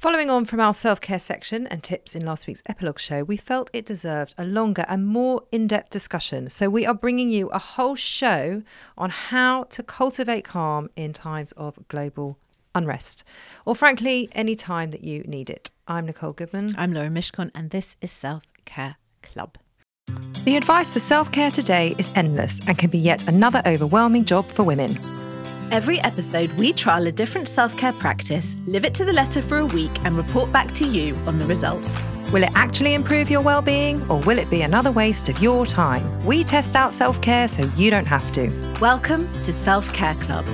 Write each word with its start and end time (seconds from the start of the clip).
Following 0.00 0.30
on 0.30 0.46
from 0.46 0.60
our 0.60 0.72
self 0.72 0.98
care 0.98 1.18
section 1.18 1.66
and 1.66 1.82
tips 1.82 2.16
in 2.16 2.24
last 2.24 2.46
week's 2.46 2.62
epilogue 2.64 2.98
show, 2.98 3.22
we 3.22 3.36
felt 3.36 3.68
it 3.74 3.84
deserved 3.84 4.34
a 4.38 4.46
longer 4.46 4.86
and 4.88 5.06
more 5.06 5.42
in 5.52 5.66
depth 5.66 5.90
discussion. 5.90 6.48
So 6.48 6.70
we 6.70 6.86
are 6.86 6.94
bringing 6.94 7.28
you 7.28 7.48
a 7.48 7.58
whole 7.58 7.96
show 7.96 8.62
on 8.96 9.10
how 9.10 9.64
to 9.64 9.82
cultivate 9.82 10.42
calm 10.42 10.88
in 10.96 11.12
times 11.12 11.52
of 11.52 11.86
global 11.88 12.38
unrest, 12.74 13.24
or 13.66 13.76
frankly, 13.76 14.30
any 14.32 14.56
time 14.56 14.90
that 14.92 15.04
you 15.04 15.22
need 15.24 15.50
it. 15.50 15.70
I'm 15.86 16.06
Nicole 16.06 16.32
Goodman. 16.32 16.74
I'm 16.78 16.94
Lauren 16.94 17.12
Mishcon, 17.12 17.50
and 17.54 17.68
this 17.68 17.96
is 18.00 18.10
Self 18.10 18.44
Care 18.64 18.96
Club. 19.20 19.58
The 20.44 20.56
advice 20.56 20.88
for 20.88 21.00
self 21.00 21.30
care 21.30 21.50
today 21.50 21.94
is 21.98 22.10
endless 22.16 22.58
and 22.66 22.78
can 22.78 22.88
be 22.88 22.96
yet 22.96 23.28
another 23.28 23.60
overwhelming 23.66 24.24
job 24.24 24.46
for 24.46 24.62
women. 24.62 24.96
Every 25.70 26.00
episode, 26.00 26.52
we 26.54 26.72
trial 26.72 27.06
a 27.06 27.12
different 27.12 27.46
self 27.46 27.76
care 27.76 27.92
practice, 27.92 28.56
live 28.66 28.84
it 28.84 28.92
to 28.94 29.04
the 29.04 29.12
letter 29.12 29.40
for 29.40 29.58
a 29.58 29.66
week, 29.66 29.92
and 30.04 30.16
report 30.16 30.50
back 30.50 30.74
to 30.74 30.84
you 30.84 31.14
on 31.28 31.38
the 31.38 31.46
results. 31.46 32.04
Will 32.32 32.42
it 32.42 32.50
actually 32.56 32.94
improve 32.94 33.30
your 33.30 33.40
well-being 33.40 34.02
or 34.10 34.18
will 34.22 34.40
it 34.40 34.50
be 34.50 34.62
another 34.62 34.90
waste 34.90 35.28
of 35.28 35.40
your 35.40 35.64
time? 35.64 36.26
We 36.26 36.42
test 36.42 36.74
out 36.74 36.92
self-care 36.92 37.46
so 37.46 37.70
you 37.76 37.88
don't 37.88 38.06
have 38.06 38.32
to. 38.32 38.48
Welcome 38.80 39.32
to 39.42 39.52
Self 39.52 39.92
Care 39.94 40.16
Club. 40.16 40.44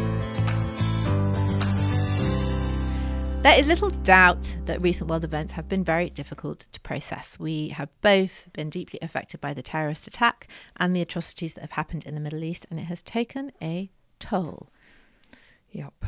There 3.42 3.58
is 3.58 3.66
little 3.66 3.88
doubt 3.88 4.54
that 4.66 4.82
recent 4.82 5.08
world 5.08 5.24
events 5.24 5.54
have 5.54 5.66
been 5.66 5.82
very 5.82 6.10
difficult 6.10 6.66
to 6.72 6.80
process. 6.80 7.38
We 7.38 7.68
have 7.70 7.88
both 8.02 8.48
been 8.52 8.68
deeply 8.68 8.98
affected 9.00 9.40
by 9.40 9.54
the 9.54 9.62
terrorist 9.62 10.06
attack 10.06 10.46
and 10.76 10.94
the 10.94 11.00
atrocities 11.00 11.54
that 11.54 11.62
have 11.62 11.70
happened 11.70 12.04
in 12.04 12.14
the 12.14 12.20
Middle 12.20 12.44
East, 12.44 12.66
and 12.68 12.78
it 12.78 12.84
has 12.84 13.02
taken 13.02 13.50
a 13.62 13.90
toll. 14.18 14.68
Yep. 15.72 15.92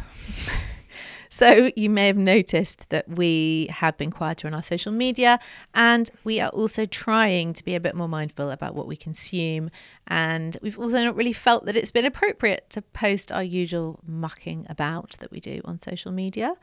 So, 1.31 1.71
you 1.77 1.91
may 1.91 2.07
have 2.07 2.17
noticed 2.17 2.89
that 2.89 3.07
we 3.09 3.69
have 3.71 3.97
been 3.99 4.11
quieter 4.11 4.49
on 4.49 4.55
our 4.55 4.63
social 4.63 4.91
media, 4.91 5.39
and 5.75 6.11
we 6.25 6.41
are 6.41 6.49
also 6.49 6.87
trying 6.87 7.53
to 7.53 7.65
be 7.65 7.75
a 7.75 7.81
bit 7.81 7.95
more 7.95 8.09
mindful 8.09 8.51
about 8.51 8.75
what 8.75 8.87
we 8.89 8.97
consume. 8.97 9.71
And 10.07 10.57
we've 10.63 10.79
also 10.79 10.97
not 11.05 11.15
really 11.15 11.35
felt 11.35 11.67
that 11.67 11.77
it's 11.77 11.91
been 11.91 12.07
appropriate 12.07 12.71
to 12.71 12.83
post 12.83 13.31
our 13.31 13.45
usual 13.45 14.01
mucking 14.07 14.67
about 14.71 15.17
that 15.21 15.31
we 15.31 15.39
do 15.39 15.61
on 15.67 15.79
social 15.79 16.11
media. 16.13 16.55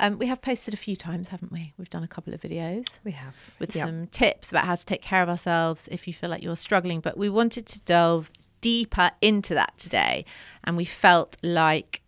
Um, 0.00 0.18
we 0.18 0.26
have 0.26 0.42
posted 0.42 0.74
a 0.74 0.78
few 0.78 0.96
times, 0.96 1.28
haven't 1.28 1.52
we? 1.52 1.72
We've 1.78 1.88
done 1.88 2.02
a 2.02 2.08
couple 2.08 2.34
of 2.34 2.40
videos. 2.42 2.98
We 3.04 3.12
have. 3.12 3.36
With 3.60 3.76
Yep. 3.76 3.86
some 3.86 4.06
tips 4.08 4.50
about 4.50 4.64
how 4.64 4.74
to 4.74 4.84
take 4.84 5.02
care 5.02 5.22
of 5.22 5.28
ourselves 5.28 5.88
if 5.92 6.08
you 6.08 6.12
feel 6.12 6.28
like 6.30 6.42
you're 6.42 6.56
struggling. 6.56 7.00
But 7.00 7.16
we 7.16 7.28
wanted 7.30 7.64
to 7.66 7.80
delve 7.82 8.30
deeper 8.60 9.12
into 9.22 9.54
that 9.54 9.78
today. 9.78 10.24
And 10.64 10.76
we 10.76 10.84
felt 10.84 11.36
like 11.42 11.99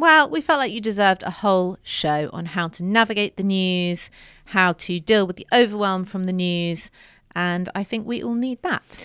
well, 0.00 0.28
we 0.28 0.40
felt 0.40 0.58
like 0.58 0.72
you 0.72 0.80
deserved 0.80 1.22
a 1.22 1.30
whole 1.30 1.78
show 1.82 2.30
on 2.32 2.46
how 2.46 2.68
to 2.68 2.84
navigate 2.84 3.36
the 3.36 3.42
news, 3.42 4.10
how 4.46 4.72
to 4.74 5.00
deal 5.00 5.26
with 5.26 5.36
the 5.36 5.46
overwhelm 5.52 6.04
from 6.04 6.24
the 6.24 6.32
news, 6.32 6.90
and 7.34 7.68
I 7.74 7.84
think 7.84 8.06
we 8.06 8.22
all 8.22 8.34
need 8.34 8.62
that. 8.62 8.98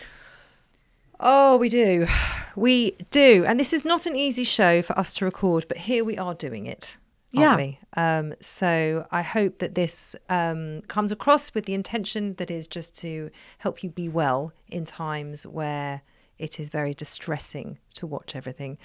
Oh, 1.20 1.58
we 1.58 1.70
do. 1.70 2.08
We 2.56 2.92
do. 3.12 3.46
And 3.48 3.60
this 3.60 3.74
is 3.74 3.86
not 3.86 4.06
an 4.06 4.16
easy 4.16 4.44
show 4.44 4.82
for 4.82 4.98
us 4.98 5.16
to 5.16 5.26
record, 5.26 5.66
but 5.68 5.78
here 5.78 6.04
we 6.04 6.18
are 6.18 6.34
doing 6.34 6.66
it. 6.66 6.98
Yeah. 7.32 7.56
we? 7.56 7.80
Um, 7.98 8.36
so 8.40 9.08
I 9.12 9.24
hope 9.24 9.58
that 9.58 9.74
this 9.74 10.16
um, 10.30 10.82
comes 10.82 11.12
across 11.12 11.54
with 11.54 11.66
the 11.66 11.74
intention 11.74 12.36
that 12.36 12.52
is 12.52 12.68
just 12.68 12.96
to 13.00 13.32
help 13.58 13.84
you 13.84 13.90
be 13.90 14.08
well 14.08 14.54
in 14.70 14.86
times 14.86 15.48
where 15.48 16.02
it 16.38 16.60
is 16.60 16.70
very 16.70 16.94
distressing 16.94 17.80
to 17.96 18.06
watch 18.06 18.36
everything. 18.36 18.78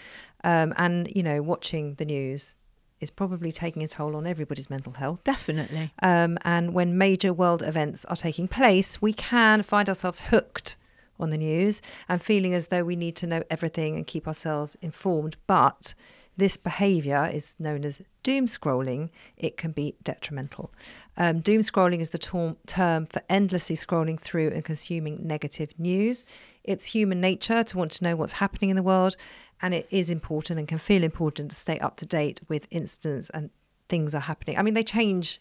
Um, 0.44 0.72
and, 0.76 1.10
you 1.14 1.22
know, 1.22 1.42
watching 1.42 1.94
the 1.94 2.04
news 2.04 2.54
is 3.00 3.10
probably 3.10 3.52
taking 3.52 3.82
a 3.82 3.88
toll 3.88 4.16
on 4.16 4.26
everybody's 4.26 4.70
mental 4.70 4.92
health. 4.92 5.22
Definitely. 5.24 5.92
Um, 6.02 6.38
and 6.44 6.74
when 6.74 6.98
major 6.98 7.32
world 7.32 7.62
events 7.62 8.04
are 8.06 8.16
taking 8.16 8.48
place, 8.48 9.00
we 9.00 9.12
can 9.12 9.62
find 9.62 9.88
ourselves 9.88 10.20
hooked 10.20 10.76
on 11.20 11.30
the 11.30 11.38
news 11.38 11.82
and 12.08 12.22
feeling 12.22 12.54
as 12.54 12.68
though 12.68 12.84
we 12.84 12.96
need 12.96 13.16
to 13.16 13.26
know 13.26 13.42
everything 13.50 13.96
and 13.96 14.06
keep 14.06 14.26
ourselves 14.26 14.76
informed. 14.80 15.36
But 15.46 15.94
this 16.36 16.56
behaviour 16.56 17.28
is 17.32 17.56
known 17.58 17.84
as 17.84 18.00
doom 18.22 18.46
scrolling. 18.46 19.10
It 19.36 19.56
can 19.56 19.72
be 19.72 19.96
detrimental. 20.04 20.72
Um, 21.16 21.40
doom 21.40 21.60
scrolling 21.60 22.00
is 22.00 22.10
the 22.10 22.54
term 22.66 23.06
for 23.06 23.22
endlessly 23.28 23.74
scrolling 23.74 24.20
through 24.20 24.50
and 24.50 24.64
consuming 24.64 25.26
negative 25.26 25.72
news. 25.78 26.24
It's 26.72 26.86
human 26.86 27.20
nature 27.20 27.64
to 27.64 27.78
want 27.78 27.90
to 27.92 28.04
know 28.04 28.14
what's 28.14 28.34
happening 28.44 28.70
in 28.70 28.76
the 28.76 28.82
world, 28.82 29.16
and 29.62 29.72
it 29.74 29.86
is 29.90 30.10
important 30.10 30.58
and 30.58 30.68
can 30.68 30.78
feel 30.78 31.02
important 31.02 31.50
to 31.52 31.56
stay 31.56 31.78
up 31.80 31.96
to 31.96 32.06
date 32.06 32.40
with 32.48 32.66
incidents 32.70 33.30
and 33.30 33.50
things 33.88 34.14
are 34.14 34.20
happening. 34.32 34.58
I 34.58 34.62
mean, 34.62 34.74
they 34.74 34.84
change 34.84 35.40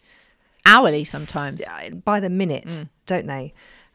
Hourly 0.66 1.04
sometimes. 1.04 1.62
s- 1.62 1.90
by 2.06 2.20
the 2.20 2.30
minute, 2.30 2.86
don't 3.06 3.28
they? 3.28 3.54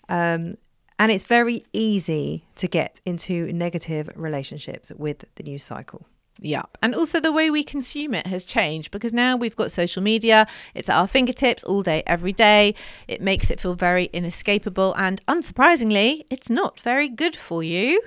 Um, 0.09 0.57
and 0.99 1.11
it's 1.11 1.25
very 1.25 1.65
easy 1.73 2.45
to 2.57 2.69
get 2.69 3.01
into 3.05 3.53
negative 3.53 4.11
relationships 4.15 4.93
with 4.97 5.25
the 5.37 5.43
news 5.43 5.63
cycle. 5.65 6.07
Yeah. 6.45 6.63
And 6.83 6.93
also 6.93 7.21
the 7.21 7.31
way 7.31 7.51
we 7.51 7.63
consume 7.63 8.15
it 8.15 8.27
has 8.27 8.45
changed 8.45 8.91
because 8.91 9.15
now 9.15 9.37
we've 9.37 9.55
got 9.55 9.71
social 9.71 10.03
media. 10.03 10.49
It's 10.75 10.91
at 10.91 10.97
our 10.97 11.07
fingertips 11.07 11.63
all 11.63 11.85
day, 11.85 12.03
every 12.05 12.33
day. 12.33 12.75
It 13.07 13.23
makes 13.23 13.49
it 13.49 13.61
feel 13.61 13.75
very 13.75 14.07
inescapable. 14.13 14.93
And 14.99 15.25
unsurprisingly, 15.27 16.25
it's 16.31 16.51
not 16.51 16.81
very 16.81 17.09
good 17.09 17.37
for 17.37 17.63
you. 17.63 18.03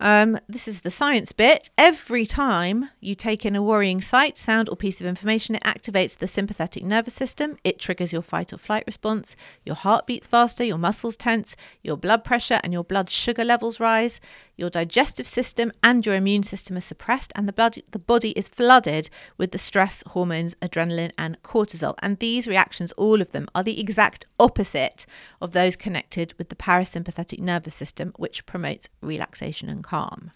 Um, 0.00 0.38
this 0.48 0.68
is 0.68 0.80
the 0.80 0.90
science 0.90 1.32
bit. 1.32 1.70
Every 1.76 2.24
time 2.24 2.90
you 3.00 3.14
take 3.14 3.44
in 3.44 3.56
a 3.56 3.62
worrying 3.62 4.00
sight, 4.00 4.38
sound, 4.38 4.68
or 4.68 4.76
piece 4.76 5.00
of 5.00 5.06
information, 5.06 5.56
it 5.56 5.62
activates 5.64 6.16
the 6.16 6.28
sympathetic 6.28 6.84
nervous 6.84 7.14
system. 7.14 7.58
It 7.64 7.80
triggers 7.80 8.12
your 8.12 8.22
fight 8.22 8.52
or 8.52 8.58
flight 8.58 8.84
response. 8.86 9.34
Your 9.64 9.74
heart 9.74 10.06
beats 10.06 10.26
faster, 10.26 10.62
your 10.62 10.78
muscles 10.78 11.16
tense, 11.16 11.56
your 11.82 11.96
blood 11.96 12.22
pressure 12.22 12.60
and 12.62 12.72
your 12.72 12.84
blood 12.84 13.10
sugar 13.10 13.44
levels 13.44 13.80
rise. 13.80 14.20
Your 14.58 14.70
digestive 14.70 15.28
system 15.28 15.72
and 15.84 16.04
your 16.04 16.16
immune 16.16 16.42
system 16.42 16.76
are 16.76 16.80
suppressed, 16.80 17.32
and 17.36 17.46
the 17.46 17.52
blood, 17.52 17.78
the 17.92 17.98
body 18.00 18.32
is 18.32 18.48
flooded 18.48 19.08
with 19.36 19.52
the 19.52 19.58
stress 19.58 20.02
hormones, 20.08 20.56
adrenaline, 20.56 21.12
and 21.16 21.40
cortisol. 21.44 21.94
And 22.02 22.18
these 22.18 22.48
reactions, 22.48 22.90
all 22.92 23.22
of 23.22 23.30
them, 23.30 23.46
are 23.54 23.62
the 23.62 23.80
exact 23.80 24.26
opposite 24.40 25.06
of 25.40 25.52
those 25.52 25.76
connected 25.76 26.34
with 26.38 26.48
the 26.48 26.56
parasympathetic 26.56 27.38
nervous 27.38 27.76
system, 27.76 28.12
which 28.16 28.46
promotes 28.46 28.88
relaxation 29.00 29.68
and 29.68 29.84
calm. 29.84 30.32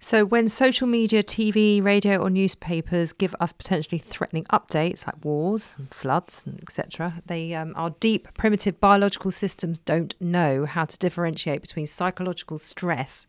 So, 0.00 0.24
when 0.24 0.48
social 0.48 0.86
media, 0.86 1.22
TV, 1.22 1.84
radio, 1.84 2.16
or 2.16 2.30
newspapers 2.30 3.12
give 3.12 3.34
us 3.38 3.52
potentially 3.52 3.98
threatening 3.98 4.44
updates 4.44 5.06
like 5.06 5.22
wars 5.22 5.74
and 5.76 5.92
floods, 5.92 6.46
etc., 6.62 7.20
they 7.26 7.52
um, 7.52 7.74
our 7.76 7.90
deep, 8.00 8.28
primitive 8.32 8.80
biological 8.80 9.30
systems 9.30 9.78
don't 9.78 10.14
know 10.20 10.64
how 10.64 10.86
to 10.86 10.96
differentiate 10.96 11.60
between 11.60 11.86
psychological 11.86 12.56
stress 12.56 13.26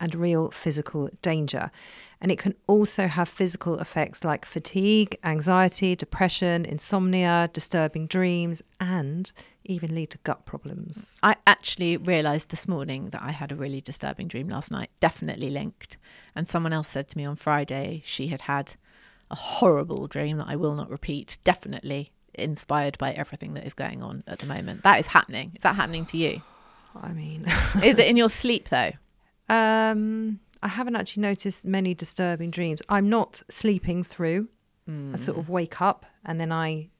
and 0.00 0.14
real 0.14 0.50
physical 0.50 1.08
danger. 1.22 1.70
And 2.20 2.32
it 2.32 2.38
can 2.38 2.54
also 2.66 3.06
have 3.06 3.28
physical 3.28 3.78
effects 3.78 4.24
like 4.24 4.46
fatigue, 4.46 5.18
anxiety, 5.24 5.94
depression, 5.94 6.64
insomnia, 6.64 7.50
disturbing 7.52 8.06
dreams, 8.06 8.62
and 8.80 9.30
even 9.64 9.94
lead 9.94 10.10
to 10.10 10.18
gut 10.24 10.46
problems. 10.46 11.16
I 11.22 11.36
actually 11.46 11.96
realised 11.96 12.50
this 12.50 12.66
morning 12.66 13.10
that 13.10 13.22
I 13.22 13.32
had 13.32 13.52
a 13.52 13.56
really 13.56 13.80
disturbing 13.80 14.28
dream 14.28 14.48
last 14.48 14.70
night, 14.70 14.90
definitely 15.00 15.50
linked. 15.50 15.96
And 16.34 16.48
someone 16.48 16.72
else 16.72 16.88
said 16.88 17.08
to 17.08 17.18
me 17.18 17.24
on 17.24 17.36
Friday 17.36 18.02
she 18.04 18.28
had 18.28 18.42
had 18.42 18.74
a 19.30 19.34
horrible 19.36 20.06
dream 20.06 20.38
that 20.38 20.48
I 20.48 20.56
will 20.56 20.74
not 20.74 20.90
repeat. 20.90 21.38
Definitely 21.44 22.10
inspired 22.34 22.98
by 22.98 23.12
everything 23.12 23.54
that 23.54 23.66
is 23.66 23.74
going 23.74 24.02
on 24.02 24.24
at 24.26 24.38
the 24.38 24.46
moment. 24.46 24.82
That 24.82 25.00
is 25.00 25.08
happening. 25.08 25.52
Is 25.56 25.62
that 25.62 25.76
happening 25.76 26.04
to 26.06 26.16
you? 26.16 26.42
I 27.00 27.12
mean, 27.12 27.46
is 27.82 27.98
it 27.98 28.06
in 28.08 28.16
your 28.16 28.30
sleep 28.30 28.68
though? 28.68 28.92
Um, 29.48 30.40
I 30.62 30.68
haven't 30.68 30.96
actually 30.96 31.22
noticed 31.22 31.64
many 31.64 31.94
disturbing 31.94 32.50
dreams. 32.50 32.80
I'm 32.88 33.08
not 33.08 33.42
sleeping 33.50 34.04
through. 34.04 34.48
Mm. 34.88 35.14
I 35.14 35.16
sort 35.16 35.38
of 35.38 35.48
wake 35.48 35.80
up 35.80 36.06
and 36.24 36.40
then 36.40 36.52
I 36.52 36.90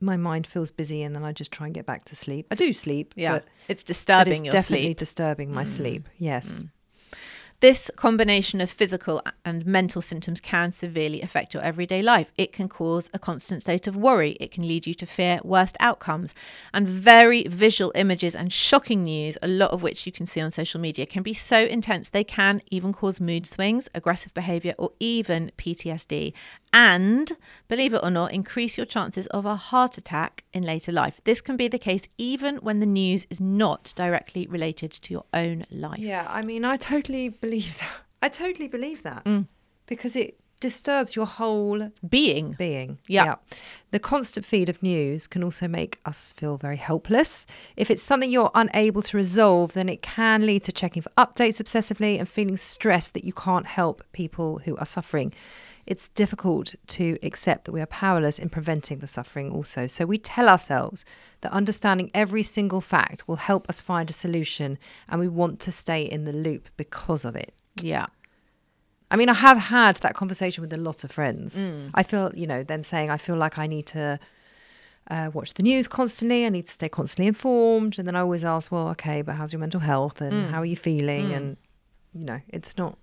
my 0.00 0.16
mind 0.16 0.46
feels 0.46 0.70
busy 0.70 1.02
and 1.02 1.14
then 1.14 1.24
I 1.24 1.32
just 1.32 1.50
try 1.50 1.66
and 1.66 1.74
get 1.74 1.84
back 1.84 2.04
to 2.04 2.16
sleep. 2.16 2.46
I 2.52 2.54
do 2.54 2.72
sleep. 2.72 3.14
Yeah. 3.16 3.40
it's 3.66 3.82
disturbing 3.82 4.42
but 4.42 4.46
it's 4.46 4.54
definitely 4.54 4.86
sleep. 4.88 4.98
disturbing 4.98 5.52
my 5.52 5.64
mm. 5.64 5.68
sleep. 5.68 6.08
Yes. 6.18 6.60
Mm. 6.60 6.70
This 7.60 7.90
combination 7.96 8.60
of 8.60 8.70
physical 8.70 9.20
and 9.44 9.66
mental 9.66 10.00
symptoms 10.00 10.40
can 10.40 10.70
severely 10.70 11.22
affect 11.22 11.52
your 11.52 11.62
everyday 11.64 12.02
life. 12.02 12.30
It 12.38 12.52
can 12.52 12.68
cause 12.68 13.10
a 13.12 13.18
constant 13.18 13.62
state 13.62 13.88
of 13.88 13.96
worry. 13.96 14.36
It 14.38 14.52
can 14.52 14.68
lead 14.68 14.86
you 14.86 14.94
to 14.94 15.06
fear 15.06 15.40
worst 15.42 15.76
outcomes. 15.80 16.34
And 16.72 16.88
very 16.88 17.42
visual 17.48 17.90
images 17.96 18.36
and 18.36 18.52
shocking 18.52 19.02
news, 19.02 19.36
a 19.42 19.48
lot 19.48 19.72
of 19.72 19.82
which 19.82 20.06
you 20.06 20.12
can 20.12 20.24
see 20.24 20.40
on 20.40 20.52
social 20.52 20.80
media, 20.80 21.04
can 21.04 21.24
be 21.24 21.34
so 21.34 21.64
intense 21.64 22.10
they 22.10 22.22
can 22.22 22.62
even 22.70 22.92
cause 22.92 23.18
mood 23.18 23.44
swings, 23.44 23.88
aggressive 23.92 24.32
behavior, 24.34 24.76
or 24.78 24.92
even 25.00 25.50
PTSD 25.58 26.34
and, 26.72 27.32
believe 27.66 27.94
it 27.94 28.00
or 28.02 28.10
not, 28.10 28.32
increase 28.32 28.76
your 28.76 28.86
chances 28.86 29.26
of 29.28 29.46
a 29.46 29.56
heart 29.56 29.98
attack 29.98 30.44
in 30.52 30.62
later 30.62 30.92
life. 30.92 31.20
This 31.24 31.40
can 31.40 31.56
be 31.56 31.68
the 31.68 31.78
case 31.78 32.02
even 32.18 32.56
when 32.56 32.80
the 32.80 32.86
news 32.86 33.26
is 33.30 33.40
not 33.40 33.92
directly 33.96 34.46
related 34.46 34.90
to 34.92 35.12
your 35.12 35.24
own 35.32 35.64
life. 35.70 35.98
Yeah, 35.98 36.26
I 36.28 36.42
mean, 36.42 36.64
I 36.64 36.76
totally 36.76 37.28
believe 37.28 37.78
that. 37.78 37.90
I 38.22 38.28
totally 38.28 38.68
believe 38.68 39.02
that 39.04 39.24
mm. 39.24 39.46
because 39.86 40.16
it 40.16 40.38
disturbs 40.60 41.14
your 41.14 41.26
whole 41.26 41.92
being. 42.08 42.52
Being. 42.58 42.98
Yeah. 43.06 43.24
yeah. 43.24 43.34
The 43.90 43.98
constant 43.98 44.44
feed 44.44 44.68
of 44.68 44.82
news 44.82 45.26
can 45.26 45.44
also 45.44 45.68
make 45.68 46.00
us 46.04 46.32
feel 46.32 46.56
very 46.56 46.76
helpless. 46.76 47.46
If 47.76 47.90
it's 47.90 48.02
something 48.02 48.30
you're 48.30 48.50
unable 48.54 49.02
to 49.02 49.16
resolve, 49.16 49.72
then 49.72 49.88
it 49.88 50.02
can 50.02 50.46
lead 50.46 50.64
to 50.64 50.72
checking 50.72 51.02
for 51.02 51.10
updates 51.16 51.62
obsessively 51.62 52.18
and 52.18 52.28
feeling 52.28 52.56
stressed 52.56 53.14
that 53.14 53.24
you 53.24 53.32
can't 53.32 53.66
help 53.66 54.02
people 54.12 54.58
who 54.64 54.76
are 54.76 54.86
suffering 54.86 55.32
it's 55.88 56.10
difficult 56.10 56.74
to 56.86 57.18
accept 57.22 57.64
that 57.64 57.72
we 57.72 57.80
are 57.80 57.86
powerless 57.86 58.38
in 58.38 58.50
preventing 58.50 58.98
the 58.98 59.06
suffering 59.06 59.50
also. 59.50 59.86
So 59.86 60.04
we 60.04 60.18
tell 60.18 60.46
ourselves 60.46 61.02
that 61.40 61.50
understanding 61.50 62.10
every 62.12 62.42
single 62.42 62.82
fact 62.82 63.26
will 63.26 63.36
help 63.36 63.66
us 63.70 63.80
find 63.80 64.10
a 64.10 64.12
solution 64.12 64.78
and 65.08 65.18
we 65.18 65.28
want 65.28 65.60
to 65.60 65.72
stay 65.72 66.02
in 66.02 66.26
the 66.26 66.32
loop 66.32 66.68
because 66.76 67.24
of 67.24 67.34
it. 67.34 67.54
Yeah. 67.80 68.06
I 69.10 69.16
mean, 69.16 69.30
I 69.30 69.34
have 69.34 69.56
had 69.56 69.96
that 69.96 70.14
conversation 70.14 70.60
with 70.60 70.74
a 70.74 70.76
lot 70.76 71.04
of 71.04 71.10
friends. 71.10 71.64
Mm. 71.64 71.90
I 71.94 72.02
feel, 72.02 72.30
you 72.34 72.46
know, 72.46 72.62
them 72.62 72.84
saying, 72.84 73.08
I 73.08 73.16
feel 73.16 73.36
like 73.36 73.58
I 73.58 73.66
need 73.66 73.86
to 73.86 74.20
uh, 75.10 75.30
watch 75.32 75.54
the 75.54 75.62
news 75.62 75.88
constantly. 75.88 76.44
I 76.44 76.50
need 76.50 76.66
to 76.66 76.72
stay 76.72 76.90
constantly 76.90 77.28
informed. 77.28 77.98
And 77.98 78.06
then 78.06 78.14
I 78.14 78.20
always 78.20 78.44
ask, 78.44 78.70
well, 78.70 78.88
okay, 78.88 79.22
but 79.22 79.36
how's 79.36 79.54
your 79.54 79.60
mental 79.60 79.80
health 79.80 80.20
and 80.20 80.34
mm. 80.34 80.50
how 80.50 80.60
are 80.60 80.66
you 80.66 80.76
feeling? 80.76 81.28
Mm. 81.28 81.36
And, 81.36 81.56
you 82.12 82.24
know, 82.26 82.40
it's 82.48 82.76
not, 82.76 82.98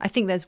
I 0.00 0.08
think 0.08 0.26
there's, 0.26 0.46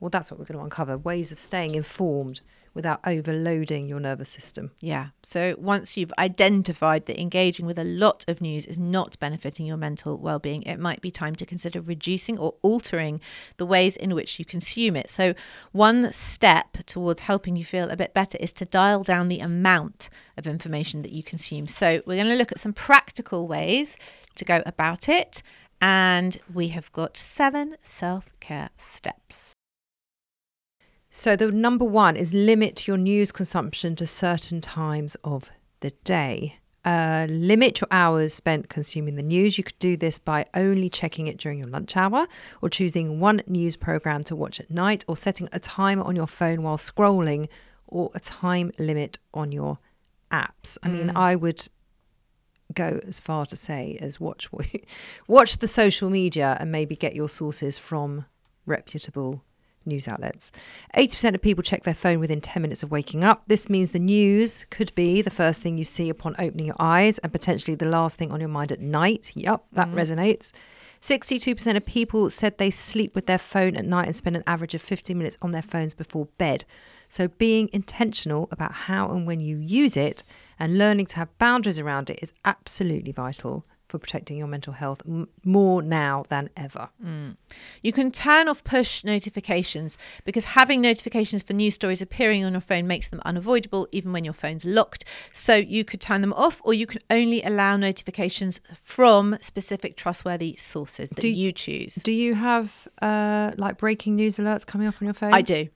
well, 0.00 0.10
that's 0.10 0.30
what 0.30 0.40
we're 0.40 0.46
going 0.46 0.58
to 0.58 0.64
uncover 0.64 0.96
ways 0.96 1.30
of 1.30 1.38
staying 1.38 1.74
informed 1.74 2.40
without 2.72 3.00
overloading 3.04 3.88
your 3.88 4.00
nervous 4.00 4.30
system. 4.30 4.70
Yeah. 4.80 5.08
So 5.22 5.56
once 5.58 5.96
you've 5.96 6.12
identified 6.18 7.06
that 7.06 7.20
engaging 7.20 7.66
with 7.66 7.78
a 7.78 7.84
lot 7.84 8.24
of 8.28 8.40
news 8.40 8.64
is 8.64 8.78
not 8.78 9.18
benefiting 9.18 9.66
your 9.66 9.76
mental 9.76 10.16
well-being, 10.16 10.62
it 10.62 10.78
might 10.78 11.00
be 11.00 11.10
time 11.10 11.34
to 11.36 11.46
consider 11.46 11.80
reducing 11.80 12.38
or 12.38 12.54
altering 12.62 13.20
the 13.56 13.66
ways 13.66 13.96
in 13.96 14.14
which 14.14 14.38
you 14.38 14.44
consume 14.44 14.96
it. 14.96 15.10
So 15.10 15.34
one 15.72 16.12
step 16.12 16.78
towards 16.86 17.22
helping 17.22 17.56
you 17.56 17.64
feel 17.64 17.90
a 17.90 17.96
bit 17.96 18.14
better 18.14 18.38
is 18.40 18.52
to 18.54 18.64
dial 18.64 19.02
down 19.02 19.28
the 19.28 19.40
amount 19.40 20.08
of 20.36 20.46
information 20.46 21.02
that 21.02 21.12
you 21.12 21.22
consume. 21.22 21.66
So 21.66 22.02
we're 22.06 22.16
going 22.16 22.28
to 22.28 22.36
look 22.36 22.52
at 22.52 22.60
some 22.60 22.72
practical 22.72 23.48
ways 23.48 23.98
to 24.36 24.44
go 24.44 24.62
about 24.64 25.08
it 25.08 25.42
and 25.80 26.38
we 26.52 26.68
have 26.68 26.92
got 26.92 27.16
seven 27.16 27.76
self-care 27.82 28.70
steps. 28.76 29.49
So, 31.12 31.34
the 31.34 31.50
number 31.50 31.84
one 31.84 32.14
is 32.14 32.32
limit 32.32 32.86
your 32.86 32.96
news 32.96 33.32
consumption 33.32 33.96
to 33.96 34.06
certain 34.06 34.60
times 34.60 35.16
of 35.24 35.50
the 35.80 35.90
day. 36.04 36.58
Uh, 36.84 37.26
limit 37.28 37.80
your 37.80 37.88
hours 37.90 38.32
spent 38.32 38.68
consuming 38.68 39.16
the 39.16 39.22
news. 39.22 39.58
You 39.58 39.64
could 39.64 39.78
do 39.80 39.96
this 39.96 40.20
by 40.20 40.46
only 40.54 40.88
checking 40.88 41.26
it 41.26 41.36
during 41.36 41.58
your 41.58 41.66
lunch 41.66 41.96
hour, 41.96 42.28
or 42.62 42.68
choosing 42.68 43.18
one 43.18 43.42
news 43.48 43.74
program 43.74 44.22
to 44.24 44.36
watch 44.36 44.60
at 44.60 44.70
night, 44.70 45.04
or 45.08 45.16
setting 45.16 45.48
a 45.52 45.58
timer 45.58 46.04
on 46.04 46.14
your 46.14 46.28
phone 46.28 46.62
while 46.62 46.76
scrolling, 46.76 47.48
or 47.88 48.12
a 48.14 48.20
time 48.20 48.70
limit 48.78 49.18
on 49.34 49.50
your 49.50 49.78
apps. 50.30 50.78
I 50.80 50.90
mean, 50.90 51.08
mm. 51.08 51.16
I 51.16 51.34
would 51.34 51.66
go 52.72 53.00
as 53.04 53.18
far 53.18 53.46
to 53.46 53.56
say 53.56 53.98
as 54.00 54.20
watch 54.20 54.48
watch 55.26 55.58
the 55.58 55.66
social 55.66 56.08
media 56.08 56.56
and 56.60 56.70
maybe 56.70 56.94
get 56.94 57.16
your 57.16 57.28
sources 57.28 57.78
from 57.78 58.26
reputable 58.64 59.42
news 59.84 60.08
outlets. 60.08 60.52
80% 60.96 61.34
of 61.34 61.42
people 61.42 61.62
check 61.62 61.84
their 61.84 61.94
phone 61.94 62.20
within 62.20 62.40
10 62.40 62.62
minutes 62.62 62.82
of 62.82 62.90
waking 62.90 63.24
up. 63.24 63.42
This 63.46 63.68
means 63.68 63.90
the 63.90 63.98
news 63.98 64.66
could 64.70 64.94
be 64.94 65.22
the 65.22 65.30
first 65.30 65.60
thing 65.60 65.78
you 65.78 65.84
see 65.84 66.08
upon 66.08 66.34
opening 66.38 66.66
your 66.66 66.76
eyes 66.78 67.18
and 67.18 67.32
potentially 67.32 67.74
the 67.74 67.86
last 67.86 68.18
thing 68.18 68.32
on 68.32 68.40
your 68.40 68.48
mind 68.48 68.72
at 68.72 68.80
night. 68.80 69.32
Yup, 69.34 69.66
that 69.72 69.88
mm. 69.88 69.94
resonates. 69.94 70.52
62% 71.00 71.76
of 71.76 71.86
people 71.86 72.28
said 72.28 72.58
they 72.58 72.70
sleep 72.70 73.14
with 73.14 73.26
their 73.26 73.38
phone 73.38 73.74
at 73.74 73.86
night 73.86 74.06
and 74.06 74.14
spend 74.14 74.36
an 74.36 74.44
average 74.46 74.74
of 74.74 74.82
15 74.82 75.16
minutes 75.16 75.38
on 75.40 75.50
their 75.50 75.62
phones 75.62 75.94
before 75.94 76.26
bed. 76.36 76.66
So, 77.08 77.26
being 77.26 77.70
intentional 77.72 78.48
about 78.50 78.72
how 78.72 79.08
and 79.08 79.26
when 79.26 79.40
you 79.40 79.56
use 79.56 79.96
it 79.96 80.22
and 80.58 80.76
learning 80.76 81.06
to 81.06 81.16
have 81.16 81.38
boundaries 81.38 81.78
around 81.78 82.10
it 82.10 82.18
is 82.22 82.34
absolutely 82.44 83.12
vital 83.12 83.64
for 83.90 83.98
protecting 83.98 84.38
your 84.38 84.46
mental 84.46 84.72
health 84.72 85.02
m- 85.06 85.28
more 85.44 85.82
now 85.82 86.24
than 86.28 86.48
ever. 86.56 86.88
Mm. 87.04 87.36
You 87.82 87.92
can 87.92 88.10
turn 88.10 88.48
off 88.48 88.62
push 88.64 89.04
notifications 89.04 89.98
because 90.24 90.46
having 90.46 90.80
notifications 90.80 91.42
for 91.42 91.52
news 91.52 91.74
stories 91.74 92.00
appearing 92.00 92.44
on 92.44 92.52
your 92.52 92.60
phone 92.60 92.86
makes 92.86 93.08
them 93.08 93.20
unavoidable 93.24 93.88
even 93.92 94.12
when 94.12 94.24
your 94.24 94.32
phone's 94.32 94.64
locked. 94.64 95.04
So 95.32 95.56
you 95.56 95.84
could 95.84 96.00
turn 96.00 96.20
them 96.20 96.32
off 96.34 96.60
or 96.64 96.72
you 96.72 96.86
can 96.86 97.00
only 97.10 97.42
allow 97.42 97.76
notifications 97.76 98.60
from 98.82 99.36
specific 99.40 99.96
trustworthy 99.96 100.56
sources 100.56 101.10
that 101.10 101.20
do, 101.20 101.28
you 101.28 101.52
choose. 101.52 101.96
Do 101.96 102.12
you 102.12 102.34
have 102.34 102.88
uh, 103.02 103.52
like 103.56 103.78
breaking 103.78 104.16
news 104.16 104.36
alerts 104.36 104.64
coming 104.64 104.86
up 104.86 104.94
on 105.00 105.06
your 105.06 105.14
phone? 105.14 105.34
I 105.34 105.42
do. 105.42 105.68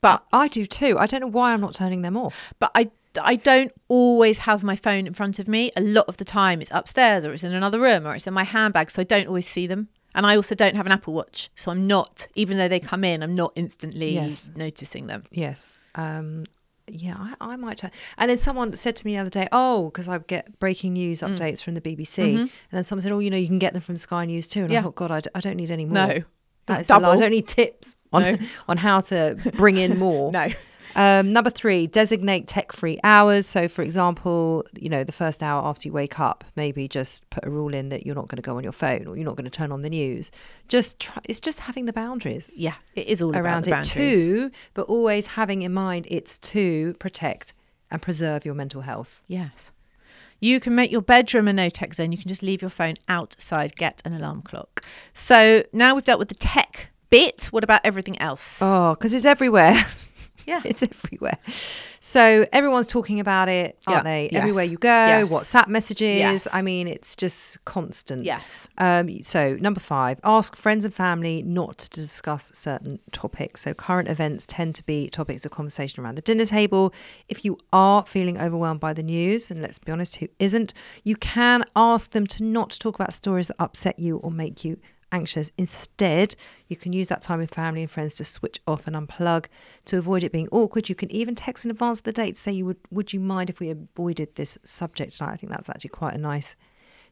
But 0.00 0.24
I 0.32 0.48
do 0.48 0.64
too. 0.64 0.96
I 0.98 1.06
don't 1.06 1.20
know 1.20 1.26
why 1.26 1.52
I'm 1.52 1.60
not 1.60 1.74
turning 1.74 2.02
them 2.02 2.16
off. 2.16 2.52
But 2.58 2.70
I 2.74 2.90
I 3.22 3.36
don't 3.36 3.72
always 3.88 4.40
have 4.40 4.62
my 4.62 4.76
phone 4.76 5.06
in 5.06 5.14
front 5.14 5.38
of 5.38 5.48
me. 5.48 5.72
A 5.76 5.80
lot 5.80 6.06
of 6.08 6.16
the 6.16 6.24
time 6.24 6.60
it's 6.60 6.70
upstairs 6.72 7.24
or 7.24 7.32
it's 7.32 7.42
in 7.42 7.52
another 7.52 7.80
room 7.80 8.06
or 8.06 8.14
it's 8.14 8.26
in 8.26 8.34
my 8.34 8.44
handbag, 8.44 8.90
so 8.90 9.02
I 9.02 9.04
don't 9.04 9.26
always 9.26 9.46
see 9.46 9.66
them. 9.66 9.88
And 10.14 10.26
I 10.26 10.36
also 10.36 10.54
don't 10.54 10.74
have 10.74 10.86
an 10.86 10.92
Apple 10.92 11.14
Watch, 11.14 11.50
so 11.54 11.70
I'm 11.70 11.86
not, 11.86 12.28
even 12.34 12.56
though 12.56 12.68
they 12.68 12.80
come 12.80 13.04
in, 13.04 13.22
I'm 13.22 13.34
not 13.34 13.52
instantly 13.54 14.14
yes. 14.14 14.50
noticing 14.56 15.06
them. 15.06 15.24
Yes. 15.30 15.76
Um, 15.94 16.44
yeah, 16.90 17.16
I, 17.18 17.52
I, 17.52 17.56
might. 17.56 17.78
Turn. 17.78 17.90
And 18.16 18.30
then 18.30 18.38
someone 18.38 18.72
said 18.74 18.96
to 18.96 19.06
me 19.06 19.12
the 19.14 19.20
other 19.20 19.30
day, 19.30 19.48
"Oh, 19.52 19.90
because 19.90 20.08
I 20.08 20.18
get 20.18 20.58
breaking 20.58 20.94
news 20.94 21.20
mm. 21.20 21.28
updates 21.28 21.58
mm. 21.58 21.64
from 21.64 21.74
the 21.74 21.80
BBC." 21.80 22.24
Mm-hmm. 22.24 22.38
And 22.38 22.50
then 22.70 22.84
someone 22.84 23.02
said, 23.02 23.12
"Oh, 23.12 23.18
you 23.18 23.30
know, 23.30 23.36
you 23.36 23.46
can 23.46 23.58
get 23.58 23.74
them 23.74 23.82
from 23.82 23.96
Sky 23.96 24.24
News 24.24 24.48
too." 24.48 24.62
And 24.62 24.72
yeah. 24.72 24.80
I 24.80 24.82
thought, 24.82 24.94
God, 24.94 25.10
I 25.10 25.20
d- 25.20 25.30
I 25.34 25.40
don't 25.40 25.56
need 25.56 25.70
any 25.70 25.84
more. 25.84 25.94
No, 25.94 26.18
that 26.66 26.80
is 26.80 26.86
double. 26.86 27.06
I 27.06 27.16
don't 27.16 27.30
need 27.30 27.46
tips 27.46 27.96
on 28.12 28.22
no. 28.22 28.36
on 28.68 28.76
how 28.78 29.00
to 29.02 29.36
bring 29.56 29.76
in 29.76 29.98
more. 30.00 30.32
no. 30.32 30.48
Um, 30.96 31.32
number 31.32 31.50
three, 31.50 31.86
designate 31.86 32.46
tech 32.46 32.72
free 32.72 32.98
hours. 33.04 33.46
So, 33.46 33.68
for 33.68 33.82
example, 33.82 34.64
you 34.78 34.88
know, 34.88 35.04
the 35.04 35.12
first 35.12 35.42
hour 35.42 35.64
after 35.64 35.88
you 35.88 35.92
wake 35.92 36.18
up, 36.18 36.44
maybe 36.56 36.88
just 36.88 37.28
put 37.30 37.44
a 37.44 37.50
rule 37.50 37.74
in 37.74 37.88
that 37.90 38.06
you're 38.06 38.14
not 38.14 38.28
going 38.28 38.36
to 38.36 38.42
go 38.42 38.56
on 38.56 38.62
your 38.62 38.72
phone 38.72 39.06
or 39.06 39.16
you're 39.16 39.24
not 39.24 39.36
going 39.36 39.44
to 39.44 39.50
turn 39.50 39.72
on 39.72 39.82
the 39.82 39.90
news. 39.90 40.30
Just 40.68 40.98
try, 41.00 41.22
it's 41.28 41.40
just 41.40 41.60
having 41.60 41.86
the 41.86 41.92
boundaries. 41.92 42.54
Yeah, 42.56 42.74
it 42.94 43.06
is 43.06 43.22
all 43.22 43.36
around 43.36 43.68
it 43.68 43.84
too, 43.84 44.50
but 44.74 44.82
always 44.82 45.28
having 45.28 45.62
in 45.62 45.72
mind 45.72 46.06
it's 46.10 46.38
to 46.38 46.94
protect 46.94 47.54
and 47.90 48.02
preserve 48.02 48.44
your 48.44 48.54
mental 48.54 48.82
health. 48.82 49.22
Yes. 49.26 49.70
You 50.40 50.60
can 50.60 50.74
make 50.74 50.92
your 50.92 51.02
bedroom 51.02 51.48
a 51.48 51.52
no 51.52 51.68
tech 51.68 51.94
zone. 51.94 52.12
You 52.12 52.18
can 52.18 52.28
just 52.28 52.42
leave 52.42 52.62
your 52.62 52.70
phone 52.70 52.94
outside, 53.08 53.76
get 53.76 54.00
an 54.04 54.12
alarm 54.12 54.42
clock. 54.42 54.84
So 55.12 55.64
now 55.72 55.94
we've 55.94 56.04
dealt 56.04 56.20
with 56.20 56.28
the 56.28 56.34
tech 56.34 56.90
bit. 57.10 57.46
What 57.46 57.64
about 57.64 57.80
everything 57.84 58.18
else? 58.20 58.58
Oh, 58.60 58.94
because 58.94 59.14
it's 59.14 59.24
everywhere. 59.24 59.74
Yeah. 60.48 60.62
It's 60.64 60.82
everywhere. 61.04 61.38
So 62.00 62.46
everyone's 62.52 62.86
talking 62.86 63.20
about 63.20 63.48
it, 63.48 63.78
aren't 63.86 63.98
yeah. 63.98 64.10
they? 64.10 64.28
Yes. 64.32 64.40
Everywhere 64.40 64.64
you 64.64 64.78
go, 64.78 64.88
yes. 64.88 65.28
WhatsApp 65.28 65.68
messages. 65.68 66.18
Yes. 66.18 66.48
I 66.52 66.62
mean, 66.62 66.88
it's 66.88 67.14
just 67.14 67.62
constant. 67.66 68.24
Yes. 68.24 68.68
Um, 68.78 69.22
so, 69.22 69.56
number 69.56 69.80
five, 69.80 70.20
ask 70.24 70.56
friends 70.56 70.84
and 70.84 70.94
family 70.94 71.42
not 71.42 71.78
to 71.78 72.00
discuss 72.00 72.50
certain 72.54 72.98
topics. 73.12 73.62
So, 73.62 73.74
current 73.74 74.08
events 74.08 74.46
tend 74.46 74.74
to 74.76 74.82
be 74.84 75.10
topics 75.10 75.44
of 75.44 75.52
conversation 75.52 76.02
around 76.02 76.16
the 76.16 76.22
dinner 76.22 76.46
table. 76.46 76.94
If 77.28 77.44
you 77.44 77.58
are 77.72 78.06
feeling 78.06 78.38
overwhelmed 78.38 78.80
by 78.80 78.94
the 78.94 79.02
news, 79.02 79.50
and 79.50 79.60
let's 79.60 79.78
be 79.78 79.92
honest, 79.92 80.16
who 80.16 80.28
isn't, 80.38 80.72
you 81.04 81.16
can 81.16 81.64
ask 81.76 82.12
them 82.12 82.26
to 82.28 82.42
not 82.42 82.70
talk 82.80 82.94
about 82.94 83.12
stories 83.12 83.48
that 83.48 83.56
upset 83.58 83.98
you 83.98 84.16
or 84.18 84.30
make 84.30 84.64
you 84.64 84.78
anxious. 85.12 85.50
Instead, 85.58 86.36
you 86.68 86.76
can 86.76 86.92
use 86.92 87.08
that 87.08 87.22
time 87.22 87.38
with 87.38 87.52
family 87.54 87.82
and 87.82 87.90
friends 87.90 88.14
to 88.16 88.24
switch 88.24 88.60
off 88.66 88.86
and 88.86 88.94
unplug 88.96 89.46
to 89.86 89.98
avoid 89.98 90.22
it 90.24 90.32
being 90.32 90.48
awkward. 90.52 90.88
You 90.88 90.94
can 90.94 91.10
even 91.10 91.34
text 91.34 91.64
in 91.64 91.70
advance 91.70 91.98
of 92.00 92.04
the 92.04 92.12
date 92.12 92.34
to 92.36 92.40
say 92.40 92.52
you 92.52 92.66
would 92.66 92.78
would 92.90 93.12
you 93.12 93.20
mind 93.20 93.50
if 93.50 93.60
we 93.60 93.70
avoided 93.70 94.34
this 94.34 94.58
subject 94.64 95.16
tonight? 95.16 95.32
I 95.32 95.36
think 95.36 95.50
that's 95.52 95.68
actually 95.70 95.90
quite 95.90 96.14
a 96.14 96.18
nice 96.18 96.56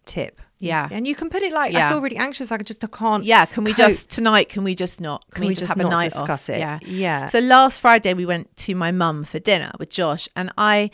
tip. 0.04 0.40
Yeah. 0.58 0.88
And 0.90 1.06
you 1.06 1.14
can 1.16 1.28
put 1.28 1.42
it 1.42 1.52
like 1.52 1.72
Yeah. 1.72 1.88
I 1.88 1.92
feel 1.92 2.00
really 2.00 2.16
anxious, 2.16 2.52
I 2.52 2.58
just 2.58 2.82
I 2.82 2.86
can't 2.86 3.24
Yeah, 3.24 3.44
can 3.44 3.64
we 3.64 3.72
cope. 3.72 3.88
just 3.88 4.08
tonight? 4.08 4.48
Can 4.48 4.62
we 4.64 4.74
just 4.74 5.00
not? 5.00 5.24
Can, 5.32 5.46
we, 5.46 5.54
just 5.54 5.66
have 5.66 5.80
a 5.80 5.82
night 5.88 6.12
discuss 6.12 6.48
off? 6.48 6.56
it? 6.56 6.58
Yeah, 6.60 6.78
Yeah. 6.86 7.26
So 7.26 7.40
last 7.40 7.80
Friday 7.80 8.14
we 8.14 8.24
went 8.24 8.56
to 8.58 8.74
my 8.74 8.92
mum 8.92 9.24
for 9.24 9.38
dinner 9.40 9.72
with 9.80 9.90
Josh, 9.90 10.28
and 10.36 10.52
I, 10.56 10.90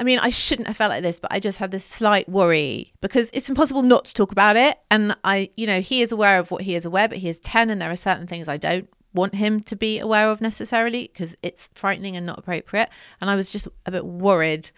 I 0.00 0.02
mean, 0.02 0.18
I 0.18 0.30
shouldn't 0.30 0.66
have 0.66 0.78
felt 0.78 0.88
like 0.88 1.02
this, 1.02 1.18
but 1.18 1.30
I 1.30 1.40
just 1.40 1.58
had 1.58 1.72
this 1.72 1.84
slight 1.84 2.26
worry 2.26 2.94
because 3.02 3.28
it's 3.34 3.50
impossible 3.50 3.82
not 3.82 4.06
to 4.06 4.14
talk 4.14 4.32
about 4.32 4.56
it. 4.56 4.78
And 4.90 5.14
I, 5.24 5.50
you 5.56 5.66
know, 5.66 5.82
he 5.82 6.00
is 6.00 6.10
aware 6.10 6.38
of 6.38 6.50
what 6.50 6.62
he 6.62 6.74
is 6.74 6.86
aware, 6.86 7.06
but 7.06 7.18
he 7.18 7.28
is 7.28 7.38
ten, 7.38 7.68
and 7.68 7.82
there 7.82 7.90
are 7.90 7.96
certain 7.96 8.26
things 8.26 8.48
I 8.48 8.56
don't 8.56 8.88
want 9.12 9.34
him 9.34 9.60
to 9.60 9.76
be 9.76 9.98
aware 9.98 10.30
of 10.30 10.40
necessarily 10.40 11.10
because 11.12 11.36
it's 11.42 11.68
frightening 11.74 12.16
and 12.16 12.24
not 12.24 12.38
appropriate. 12.38 12.88
And 13.20 13.28
I 13.28 13.36
was 13.36 13.50
just 13.50 13.68
a 13.84 13.90
bit 13.90 14.06
worried 14.06 14.70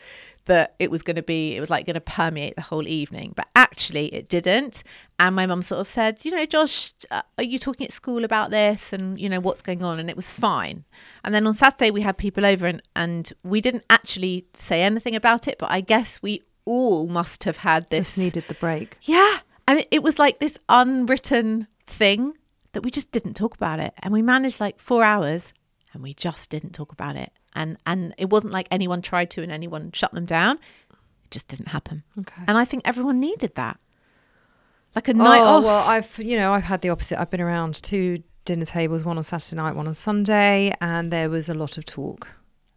that 0.47 0.75
it 0.79 0.91
was 0.91 1.03
going 1.03 1.17
to 1.17 1.23
be 1.23 1.57
it 1.57 1.61
was 1.61 1.71
like 1.71 1.87
going 1.87 1.95
to 1.95 2.01
permeate 2.01 2.57
the 2.57 2.63
whole 2.63 2.87
evening 2.89 3.33
but 3.37 3.47
actually 3.55 4.07
it 4.15 4.29
didn't 4.29 4.83
and 5.19 5.37
my 5.37 5.47
mum 5.47 5.63
sort 5.63 5.81
of 5.81 5.89
said 5.89 6.25
you 6.25 6.31
know 6.31 6.45
josh 6.45 6.93
uh, 7.11 7.23
are 7.39 7.45
you 7.45 7.59
talking 7.59 7.87
at 7.87 7.93
school 7.93 8.25
about 8.25 8.51
this 8.51 8.93
and 8.93 9.21
you 9.21 9.29
know 9.29 9.41
what's 9.41 9.63
going 9.63 9.83
on 9.83 9.99
and 9.99 10.11
it 10.11 10.17
was 10.17 10.33
fine 10.33 10.85
and 11.25 11.35
then 11.35 11.47
on 11.47 11.55
saturday 11.55 11.91
we 11.91 12.01
had 12.01 12.17
people 12.17 12.45
over 12.45 12.67
and 12.67 12.83
and 12.97 13.33
we 13.43 13.61
didn't 13.61 13.85
actually 13.89 14.47
say 14.55 14.83
anything 14.83 15.15
about 15.15 15.47
it 15.47 15.59
but 15.59 15.71
i 15.71 15.81
guess 15.81 16.23
we 16.23 16.43
all 16.65 17.07
must 17.07 17.45
have 17.45 17.59
had 17.59 17.89
this 17.91 18.09
just 18.09 18.19
needed 18.19 18.45
the 18.49 18.55
break. 18.55 18.97
yeah. 19.03 19.39
And 19.69 19.81
it, 19.81 19.89
it 19.91 20.03
was 20.03 20.19
like 20.19 20.39
this 20.39 20.59
unwritten 20.69 21.69
thing 21.87 22.37
that 22.73 22.83
we 22.83 22.91
just 22.91 23.13
didn't 23.13 23.35
talk 23.35 23.55
about 23.55 23.81
it. 23.81 23.95
And 24.03 24.13
we 24.13 24.23
managed 24.23 24.61
like 24.61 24.79
four 24.79 25.05
hours 25.05 25.53
and 25.93 26.03
we 26.03 26.15
just 26.15 26.51
didn't 26.51 26.73
talk 26.73 26.93
about 26.93 27.17
it. 27.17 27.33
And 27.54 27.76
and 27.87 28.14
it 28.18 28.30
wasn't 28.30 28.52
like 28.52 28.68
anyone 28.71 29.02
tried 29.02 29.30
to 29.30 29.42
and 29.42 29.52
anyone 29.52 29.92
shut 29.92 30.12
them 30.12 30.25
down. 30.25 30.59
It 30.90 31.30
just 31.30 31.49
didn't 31.49 31.68
happen. 31.68 32.02
Okay. 32.18 32.42
And 32.47 32.56
I 32.56 32.64
think 32.64 32.82
everyone 32.85 33.21
needed 33.21 33.54
that. 33.56 33.78
Like 34.94 35.09
a 35.09 35.14
night 35.14 35.40
oh, 35.40 35.44
off. 35.44 35.64
well, 35.64 35.88
I've 35.88 36.18
you 36.18 36.37
know 36.37 36.52
I've 36.52 36.64
had 36.64 36.82
the 36.82 36.90
opposite. 36.90 37.21
I've 37.21 37.30
been 37.30 37.40
around 37.40 37.82
two 37.82 38.23
dinner 38.44 38.64
tables, 38.64 39.04
one 39.04 39.16
on 39.16 39.23
Saturday 39.23 39.56
night, 39.56 39.76
one 39.76 39.87
on 39.87 39.94
Sunday, 39.94 40.75
and 40.80 41.12
there 41.12 41.30
was 41.30 41.49
a 41.49 41.54
lot 41.54 41.78
of 41.78 41.85
talk 41.85 42.28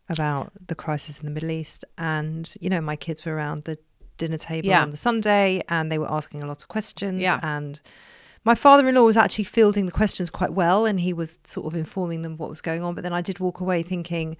about 0.07 0.51
the 0.67 0.75
crisis 0.75 1.19
in 1.19 1.25
the 1.25 1.31
Middle 1.31 1.51
East. 1.51 1.83
And 1.97 2.53
you 2.61 2.69
know, 2.69 2.81
my 2.81 2.95
kids 2.95 3.25
were 3.25 3.33
around 3.33 3.63
the 3.63 3.77
dinner 4.17 4.37
table 4.37 4.69
Yeah. 4.69 4.83
on 4.83 4.91
the 4.91 4.97
Sunday, 4.97 5.61
and 5.67 5.91
they 5.91 5.97
were 5.97 6.09
asking 6.09 6.43
a 6.43 6.45
lot 6.45 6.61
of 6.61 6.67
questions. 6.67 7.21
Yeah. 7.21 7.39
And 7.43 7.81
my 8.45 8.55
father-in-law 8.55 9.03
was 9.03 9.17
actually 9.17 9.43
fielding 9.45 9.85
the 9.85 9.91
questions 9.91 10.29
quite 10.29 10.53
well, 10.53 10.85
and 10.85 10.99
he 10.99 11.11
was 11.11 11.39
sort 11.45 11.65
of 11.65 11.75
informing 11.75 12.21
them 12.21 12.37
what 12.37 12.49
was 12.49 12.61
going 12.61 12.83
on. 12.83 12.93
But 12.95 13.03
then 13.03 13.13
I 13.13 13.21
did 13.21 13.39
walk 13.39 13.59
away 13.59 13.83
thinking. 13.83 14.37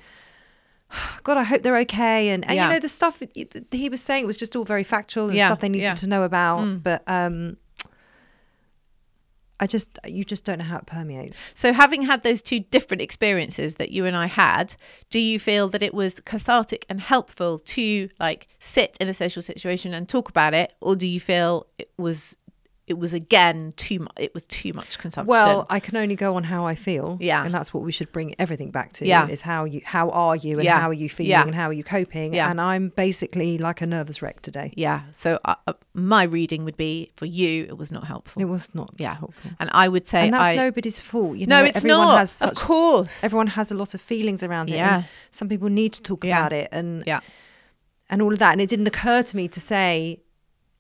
God, 1.24 1.38
I 1.38 1.44
hope 1.44 1.64
they're 1.64 1.78
okay. 1.78 2.30
And, 2.30 2.46
and 2.46 2.56
Yeah. 2.56 2.68
you 2.68 2.74
know, 2.74 2.80
the 2.80 2.90
stuff 2.90 3.22
he 3.72 3.90
was 3.90 4.02
saying 4.02 4.26
was 4.28 4.38
just 4.38 4.56
all 4.56 4.64
very 4.64 4.84
factual 4.84 5.26
and 5.28 5.36
Yeah, 5.36 5.48
stuff 5.48 5.60
they 5.60 5.70
needed 5.70 5.84
yeah. 5.86 5.94
to 5.96 6.08
know 6.08 6.24
about. 6.24 6.60
Mm. 6.60 6.84
But 6.84 7.04
um, 7.08 7.58
I 9.60 9.68
just, 9.68 9.98
you 10.06 10.26
just 10.26 10.44
don't 10.44 10.60
know 10.60 10.66
how 10.66 10.78
it 10.78 10.86
permeates. 10.86 11.42
So, 11.54 11.72
having 11.72 12.04
had 12.04 12.24
those 12.24 12.42
two 12.42 12.60
different 12.60 13.02
experiences 13.02 13.76
that 13.76 13.90
you 13.92 14.06
and 14.06 14.16
I 14.16 14.28
had, 14.28 14.76
do 15.10 15.18
you 15.20 15.40
feel 15.40 15.70
that 15.70 15.82
it 15.82 15.94
was 15.94 16.20
cathartic 16.20 16.86
and 16.90 17.00
helpful 17.00 17.60
to 17.60 18.10
like 18.20 18.48
sit 18.60 18.98
in 19.00 19.08
a 19.08 19.14
social 19.14 19.42
situation 19.42 19.94
and 19.94 20.10
talk 20.10 20.28
about 20.30 20.54
it, 20.54 20.74
or 20.82 20.96
do 20.98 21.08
you 21.08 21.20
feel 21.22 21.68
it 21.80 21.90
was 21.98 22.38
it 22.88 23.00
was 23.00 23.14
again 23.16 23.74
too 23.78 24.00
much? 24.00 24.14
It 24.18 24.34
was 24.36 24.46
too 24.46 24.72
much 24.74 25.00
consumption. 25.00 25.28
Well, 25.28 25.66
I 25.72 25.80
can 25.80 25.98
only 25.98 26.16
go 26.16 26.36
on 26.36 26.44
how 26.44 26.68
I 26.68 26.76
feel. 26.76 27.18
Yeah. 27.20 27.44
And 27.44 27.52
that's 27.52 27.74
what 27.74 27.82
we 27.84 27.92
should 27.92 28.12
bring 28.12 28.36
everything 28.38 28.70
back 28.70 28.94
to. 28.94 29.08
Yeah. 29.08 29.28
Is 29.28 29.42
how 29.42 29.66
you, 29.66 29.82
how 29.84 30.10
are 30.12 30.36
you 30.36 30.56
and 30.58 30.64
Yeah. 30.66 30.80
how 30.80 30.90
are 30.90 30.94
you 30.94 31.10
feeling 31.10 31.32
Yeah. 31.32 31.42
and 31.44 31.56
how 31.56 31.68
are 31.70 31.74
you 31.74 31.84
coping? 31.84 32.36
Yeah. 32.36 32.52
And 32.52 32.62
I'm 32.62 32.90
basically 32.90 33.58
like 33.58 33.82
a 33.82 33.88
nervous 33.88 34.22
wreck 34.22 34.42
today. 34.42 34.72
yeah. 34.76 35.02
So, 35.14 35.40
uh, 35.46 35.56
uh, 35.66 35.74
my 35.96 36.24
reading 36.24 36.64
would 36.66 36.78
be 36.78 37.12
for 37.16 37.26
you, 37.26 37.64
it 37.64 37.78
was 37.78 37.92
not 37.92 38.04
helpful. 38.04 38.40
It 38.42 38.46
was 38.46 38.70
not 38.76 38.94
yeah, 38.98 39.16
helpful. 39.16 39.52
and 39.60 39.70
I 39.74 39.88
would 39.88 40.06
say 40.06 40.26
And 40.26 40.34
that's 40.36 40.46
I, 40.46 40.56
nobody's 40.56 41.00
fault. 41.00 41.38
You 41.38 41.48
know, 41.48 41.62
no, 41.62 41.66
it's 41.66 41.78
everyone 41.78 42.00
not. 42.02 42.18
Has 42.20 42.32
such, 42.32 42.50
of 42.52 42.56
course, 42.56 43.24
Everyone 43.24 43.48
has 43.48 43.72
a 43.72 43.76
lot 43.76 43.94
of 43.96 44.02
feelings 44.02 44.44
around 44.44 44.70
it. 44.70 44.76
Yeah. 44.76 45.04
Some 45.32 45.50
people 45.50 45.70
need 45.70 45.94
to 45.94 46.04
talk 46.04 46.24
about 46.24 46.54
it 46.54 46.70
and 46.72 47.04
yeah. 47.08 47.22
and 48.12 48.22
all 48.22 48.32
of 48.32 48.40
that. 48.40 48.52
And 48.52 48.62
it 48.62 48.70
didn't 48.70 48.88
occur 48.88 49.24
to 49.24 49.36
me 49.36 49.48
to 49.48 49.60
say, 49.60 50.22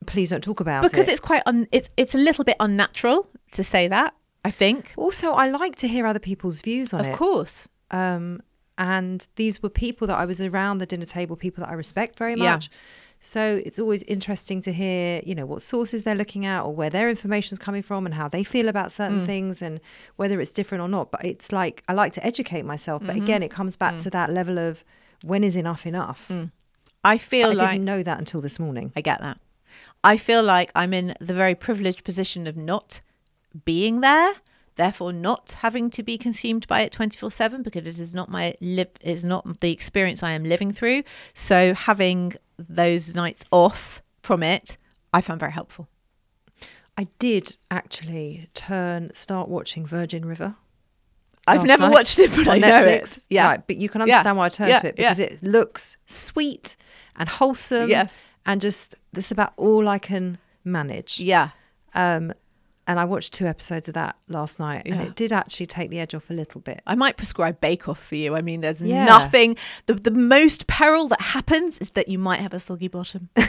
please 0.05 0.29
don't 0.29 0.43
talk 0.43 0.59
about 0.59 0.83
because 0.83 1.07
it. 1.07 1.11
it's 1.11 1.19
quite 1.19 1.43
un- 1.45 1.67
it's 1.71 1.89
it's 1.97 2.15
a 2.15 2.17
little 2.17 2.43
bit 2.43 2.55
unnatural 2.59 3.29
to 3.53 3.63
say 3.63 3.87
that. 3.87 4.13
I 4.43 4.51
think, 4.51 4.93
also 4.95 5.31
I 5.31 5.49
like 5.49 5.75
to 5.77 5.87
hear 5.87 6.05
other 6.05 6.19
people's 6.19 6.61
views 6.61 6.93
on 6.93 6.99
of 6.99 7.05
it. 7.07 7.11
Of 7.13 7.17
course, 7.17 7.67
um, 7.91 8.41
and 8.77 9.25
these 9.37 9.63
were 9.63 9.69
people 9.69 10.05
that 10.07 10.17
I 10.17 10.25
was 10.25 10.39
around 10.39 10.77
the 10.77 10.85
dinner 10.85 11.05
table, 11.05 11.35
people 11.35 11.63
that 11.63 11.69
I 11.71 11.73
respect 11.73 12.17
very 12.19 12.35
much. 12.35 12.69
Yeah. 12.71 12.77
So 13.21 13.59
it's 13.65 13.79
always 13.79 14.03
interesting 14.03 14.61
to 14.61 14.71
hear, 14.71 15.19
you 15.25 15.33
know, 15.33 15.47
what 15.47 15.63
sources 15.63 16.03
they're 16.03 16.13
looking 16.13 16.45
at 16.45 16.61
or 16.61 16.75
where 16.75 16.91
their 16.91 17.09
information's 17.09 17.57
coming 17.57 17.81
from 17.81 18.05
and 18.05 18.13
how 18.13 18.27
they 18.27 18.43
feel 18.43 18.67
about 18.67 18.91
certain 18.91 19.21
Mm. 19.23 19.25
things 19.25 19.61
and 19.63 19.79
whether 20.17 20.39
it's 20.39 20.51
different 20.51 20.83
or 20.83 20.87
not. 20.89 21.09
But 21.09 21.25
it's 21.25 21.51
like 21.51 21.81
I 21.87 21.93
like 21.93 22.13
to 22.13 22.23
educate 22.25 22.65
myself. 22.65 23.01
But 23.03 23.15
Mm-hmm. 23.15 23.23
again, 23.23 23.41
it 23.41 23.49
comes 23.49 23.75
Mm. 23.75 23.79
back 23.79 23.99
to 23.99 24.09
that 24.11 24.29
level 24.31 24.59
of 24.59 24.83
when 25.23 25.43
is 25.43 25.55
enough 25.55 25.87
enough. 25.87 26.29
I 27.03 27.17
feel 27.17 27.49
I 27.49 27.53
like 27.53 27.71
didn't 27.71 27.85
know 27.85 28.03
that 28.03 28.19
until 28.19 28.41
this 28.41 28.59
morning. 28.59 28.91
I 28.95 29.01
get 29.01 29.21
that. 29.21 29.39
I 30.05 30.17
feel 30.17 30.43
like 30.43 30.71
I'm 30.75 30.93
in 30.93 31.15
the 31.19 31.33
very 31.33 31.55
privileged 31.55 32.03
position 32.03 32.47
of 32.47 32.55
not 32.55 33.01
being 33.65 34.01
there, 34.01 34.33
therefore 34.75 35.11
not 35.11 35.53
having 35.59 35.89
to 35.89 36.03
be 36.03 36.17
consumed 36.17 36.67
by 36.67 36.81
it 36.81 36.91
24/7 36.93 37.63
because 37.63 37.85
it 37.85 37.99
is 37.99 38.13
not 38.13 38.29
my 38.29 38.55
live 38.61 38.91
is 39.01 39.25
not 39.25 39.61
the 39.61 39.71
experience 39.71 40.21
I 40.21 40.31
am 40.33 40.43
living 40.43 40.71
through. 40.71 41.03
So 41.33 41.73
having 41.73 42.35
those 42.57 43.15
nights 43.15 43.43
off 43.51 44.01
from 44.21 44.43
it, 44.43 44.77
I 45.11 45.21
found 45.21 45.39
very 45.39 45.53
helpful. 45.53 45.89
I 46.97 47.07
did 47.19 47.57
actually 47.69 48.49
turn 48.53 49.11
start 49.13 49.49
watching 49.49 49.85
Virgin 49.85 50.23
River. 50.23 50.55
I've 51.47 51.65
never 51.65 51.83
night 51.83 51.93
watched 51.93 52.19
it, 52.19 52.31
but 52.35 52.47
I 52.47 52.55
on 52.55 52.61
know 52.61 52.83
it. 52.85 53.19
Yeah. 53.29 53.47
Right, 53.47 53.67
but 53.67 53.77
you 53.77 53.89
can 53.89 54.01
Yeah. 54.01 54.15
understand 54.15 54.37
why 54.37 54.45
I 54.45 54.49
turned 54.49 54.69
Yeah, 54.69 54.79
to 54.79 54.87
it 54.87 54.95
yeah. 54.97 55.09
because 55.09 55.19
it 55.19 55.43
looks 55.43 55.97
sweet 56.05 56.75
and 57.15 57.27
wholesome. 57.29 57.89
Yes. 57.89 58.15
And 58.45 58.61
just 58.61 58.95
this 59.13 59.25
is 59.25 59.31
about 59.31 59.53
all 59.57 59.87
I 59.87 59.97
can 59.99 60.37
manage. 60.63 61.19
Yeah. 61.19 61.49
Um, 61.93 62.33
and 62.87 62.99
I 62.99 63.05
watched 63.05 63.33
two 63.33 63.47
episodes 63.47 63.87
of 63.87 63.95
that 63.95 64.15
last 64.27 64.59
night, 64.59 64.83
and 64.85 64.97
Yeah. 64.97 65.01
it 65.07 65.15
did 65.15 65.33
actually 65.33 65.65
take 65.65 65.89
the 65.89 65.99
edge 65.99 66.13
off 66.13 66.29
a 66.29 66.33
little 66.33 66.61
bit. 66.61 66.81
I 66.85 66.93
might 66.93 67.17
prescribe 67.17 67.59
Bake 67.59 67.89
Off 67.89 67.99
for 67.99 68.13
you. 68.15 68.35
I 68.35 68.41
mean, 68.41 68.61
there's 68.61 68.79
Yeah. 68.79 69.05
nothing. 69.05 69.57
The, 69.87 69.95
the 69.95 70.11
most 70.11 70.67
peril 70.67 71.07
that 71.07 71.19
happens 71.21 71.79
is 71.79 71.89
that 71.91 72.09
you 72.09 72.19
might 72.19 72.41
have 72.41 72.53
a 72.53 72.59
soggy 72.59 72.87
bottom. 72.87 73.29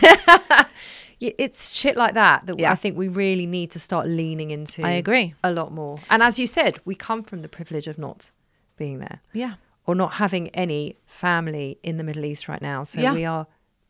It's 1.18 1.72
shit 1.72 1.96
like 1.96 2.12
that 2.14 2.44
that 2.46 2.58
Yeah. 2.58 2.70
I 2.72 2.74
think 2.74 2.98
we 2.98 3.08
really 3.08 3.46
need 3.46 3.70
to 3.70 3.80
start 3.80 4.06
leaning 4.06 4.50
into. 4.50 4.82
I 4.84 4.90
agree. 4.92 5.34
a 5.42 5.50
lot 5.50 5.72
more. 5.72 5.98
And 6.10 6.22
as 6.22 6.38
you 6.38 6.46
said, 6.46 6.78
we 6.84 6.94
come 6.94 7.22
from 7.22 7.40
the 7.40 7.48
privilege 7.48 7.86
of 7.86 7.96
not 7.98 8.30
being 8.76 8.98
there. 8.98 9.20
Yeah. 9.32 9.54
or 9.88 9.94
not 9.94 10.14
having 10.14 10.48
any 10.50 10.96
family 11.06 11.78
in 11.84 11.96
the 11.96 12.02
Middle 12.04 12.24
East 12.24 12.48
right 12.48 12.60
now. 12.60 12.82
So 12.82 13.14
we 13.14 13.24
are 13.24 13.46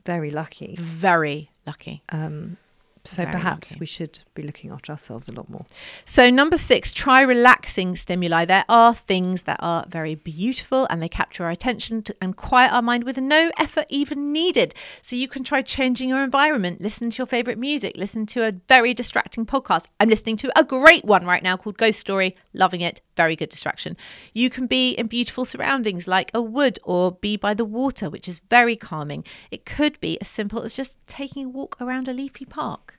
very 0.06 0.30
lucky. 0.30 0.76
Very 0.78 1.50
lucky. 1.66 2.02
Um, 2.08 2.56
so 3.06 3.22
Very 3.22 3.32
perhaps 3.32 3.72
lucky. 3.72 3.80
we 3.80 3.86
should 3.86 4.20
be 4.34 4.42
looking 4.42 4.70
after 4.70 4.92
ourselves 4.92 5.28
a 5.28 5.32
lot 5.32 5.48
more. 5.48 5.64
So, 6.04 6.30
number 6.30 6.56
six, 6.56 6.92
try 6.92 7.22
relaxing 7.22 7.96
stimuli. 7.96 8.44
There 8.44 8.64
are 8.68 8.94
things 8.94 9.42
that 9.44 9.58
are 9.60 9.84
very 9.88 10.14
beautiful 10.14 10.86
and 10.90 11.02
they 11.02 11.08
capture 11.08 11.44
our 11.44 11.50
attention 11.50 12.02
to, 12.02 12.16
and 12.20 12.36
quiet 12.36 12.72
our 12.72 12.82
mind 12.82 13.04
with 13.04 13.18
no 13.18 13.50
effort 13.58 13.86
even 13.88 14.32
needed. 14.32 14.74
So, 15.02 15.16
you 15.16 15.28
can 15.28 15.44
try 15.44 15.62
changing 15.62 16.08
your 16.08 16.22
environment, 16.22 16.80
listen 16.80 17.10
to 17.10 17.18
your 17.18 17.26
favorite 17.26 17.58
music, 17.58 17.96
listen 17.96 18.26
to 18.26 18.46
a 18.46 18.52
very 18.68 18.92
distracting 18.94 19.46
podcast. 19.46 19.86
I'm 20.00 20.08
listening 20.08 20.36
to 20.38 20.58
a 20.58 20.64
great 20.64 21.04
one 21.04 21.24
right 21.24 21.42
now 21.42 21.56
called 21.56 21.78
Ghost 21.78 22.00
Story, 22.00 22.34
loving 22.52 22.80
it. 22.80 23.00
Very 23.16 23.34
good 23.36 23.48
distraction. 23.48 23.96
You 24.34 24.50
can 24.50 24.66
be 24.66 24.90
in 24.92 25.06
beautiful 25.06 25.46
surroundings 25.46 26.06
like 26.06 26.30
a 26.34 26.42
wood 26.42 26.78
or 26.84 27.12
be 27.12 27.36
by 27.38 27.54
the 27.54 27.64
water, 27.64 28.10
which 28.10 28.28
is 28.28 28.40
very 28.50 28.76
calming. 28.76 29.24
It 29.50 29.64
could 29.64 29.98
be 30.00 30.20
as 30.20 30.28
simple 30.28 30.62
as 30.62 30.74
just 30.74 30.98
taking 31.06 31.46
a 31.46 31.48
walk 31.48 31.76
around 31.80 32.08
a 32.08 32.12
leafy 32.12 32.44
park. 32.44 32.95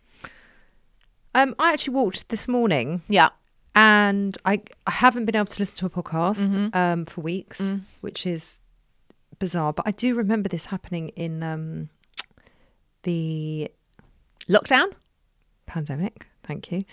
Um, 1.37 1.53
I 1.59 1.71
actually 1.73 1.93
walked 1.93 2.29
this 2.29 2.47
morning 2.47 3.03
Yeah. 3.07 3.29
and 3.75 4.35
I, 4.43 4.61
I 4.87 4.91
haven't 4.91 5.25
been 5.25 5.35
able 5.35 5.45
to 5.45 5.59
listen 5.61 5.77
to 5.77 5.85
a 5.85 5.89
podcast 5.89 6.49
Mm-hmm. 6.49 6.75
um, 6.77 7.05
for 7.05 7.21
weeks, 7.21 7.61
Mm. 7.61 7.81
which 8.01 8.25
is 8.25 8.59
bizarre. 9.39 9.71
But 9.71 9.87
I 9.87 9.91
do 9.91 10.15
remember 10.15 10.49
this 10.49 10.65
happening 10.65 11.09
in 11.09 11.43
um, 11.43 11.89
the 13.03 13.69
Lockdown? 14.49 14.91
pandemic. 15.67 16.25
Thank 16.43 16.71
you. 16.71 16.85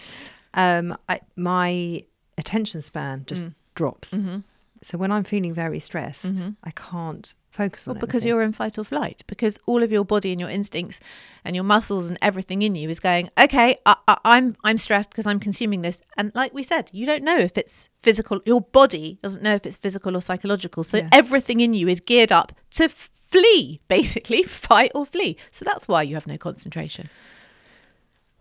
Um, 0.52 0.96
I, 1.08 1.20
my 1.36 2.02
attention 2.36 2.82
span 2.82 3.24
just 3.26 3.44
Mm. 3.44 3.54
drops. 3.74 4.12
Mm-hmm. 4.14 4.38
So 4.82 4.98
when 4.98 5.10
I'm 5.10 5.24
feeling 5.24 5.54
very 5.54 5.80
stressed, 5.80 6.34
Mhm. 6.34 6.56
I 6.62 6.70
can't 6.72 7.34
focus 7.54 7.86
on 7.88 7.94
Well, 7.94 8.00
because 8.00 8.22
anything. 8.24 8.28
you're 8.36 8.42
in 8.42 8.52
fight 8.52 8.78
or 8.78 8.84
flight, 8.84 9.22
because 9.26 9.58
all 9.66 9.82
of 9.82 9.90
your 9.92 10.04
body 10.04 10.30
and 10.32 10.40
your 10.40 10.50
instincts 10.50 10.98
and 11.44 11.54
your 11.54 11.64
muscles 11.64 12.08
and 12.08 12.18
everything 12.20 12.62
in 12.62 12.74
you 12.74 12.88
is 12.90 13.00
going, 13.00 13.28
okay, 13.38 13.76
I, 13.86 13.96
I, 14.08 14.16
I'm 14.24 14.56
I'm 14.64 14.78
stressed 14.78 15.10
because 15.10 15.26
I'm 15.26 15.40
consuming 15.40 15.82
this, 15.82 16.00
and 16.16 16.32
like 16.34 16.52
we 16.52 16.62
said, 16.62 16.90
you 16.92 17.06
don't 17.06 17.22
know 17.24 17.38
if 17.38 17.56
it's 17.56 17.88
physical. 17.98 18.40
Your 18.44 18.60
body 18.60 19.18
doesn't 19.22 19.42
know 19.42 19.54
if 19.54 19.64
it's 19.66 19.76
physical 19.76 20.16
or 20.16 20.20
psychological. 20.20 20.82
So 20.84 20.98
Yeah. 20.98 21.08
everything 21.12 21.60
in 21.60 21.72
you 21.72 21.88
is 21.88 22.00
geared 22.00 22.32
up 22.32 22.52
to 22.72 22.88
flee, 22.88 23.80
basically 23.88 24.42
fight 24.42 24.90
or 24.94 25.06
flee. 25.06 25.36
So 25.52 25.64
that's 25.64 25.86
why 25.88 26.02
you 26.02 26.14
have 26.16 26.26
no 26.26 26.36
concentration. 26.36 27.08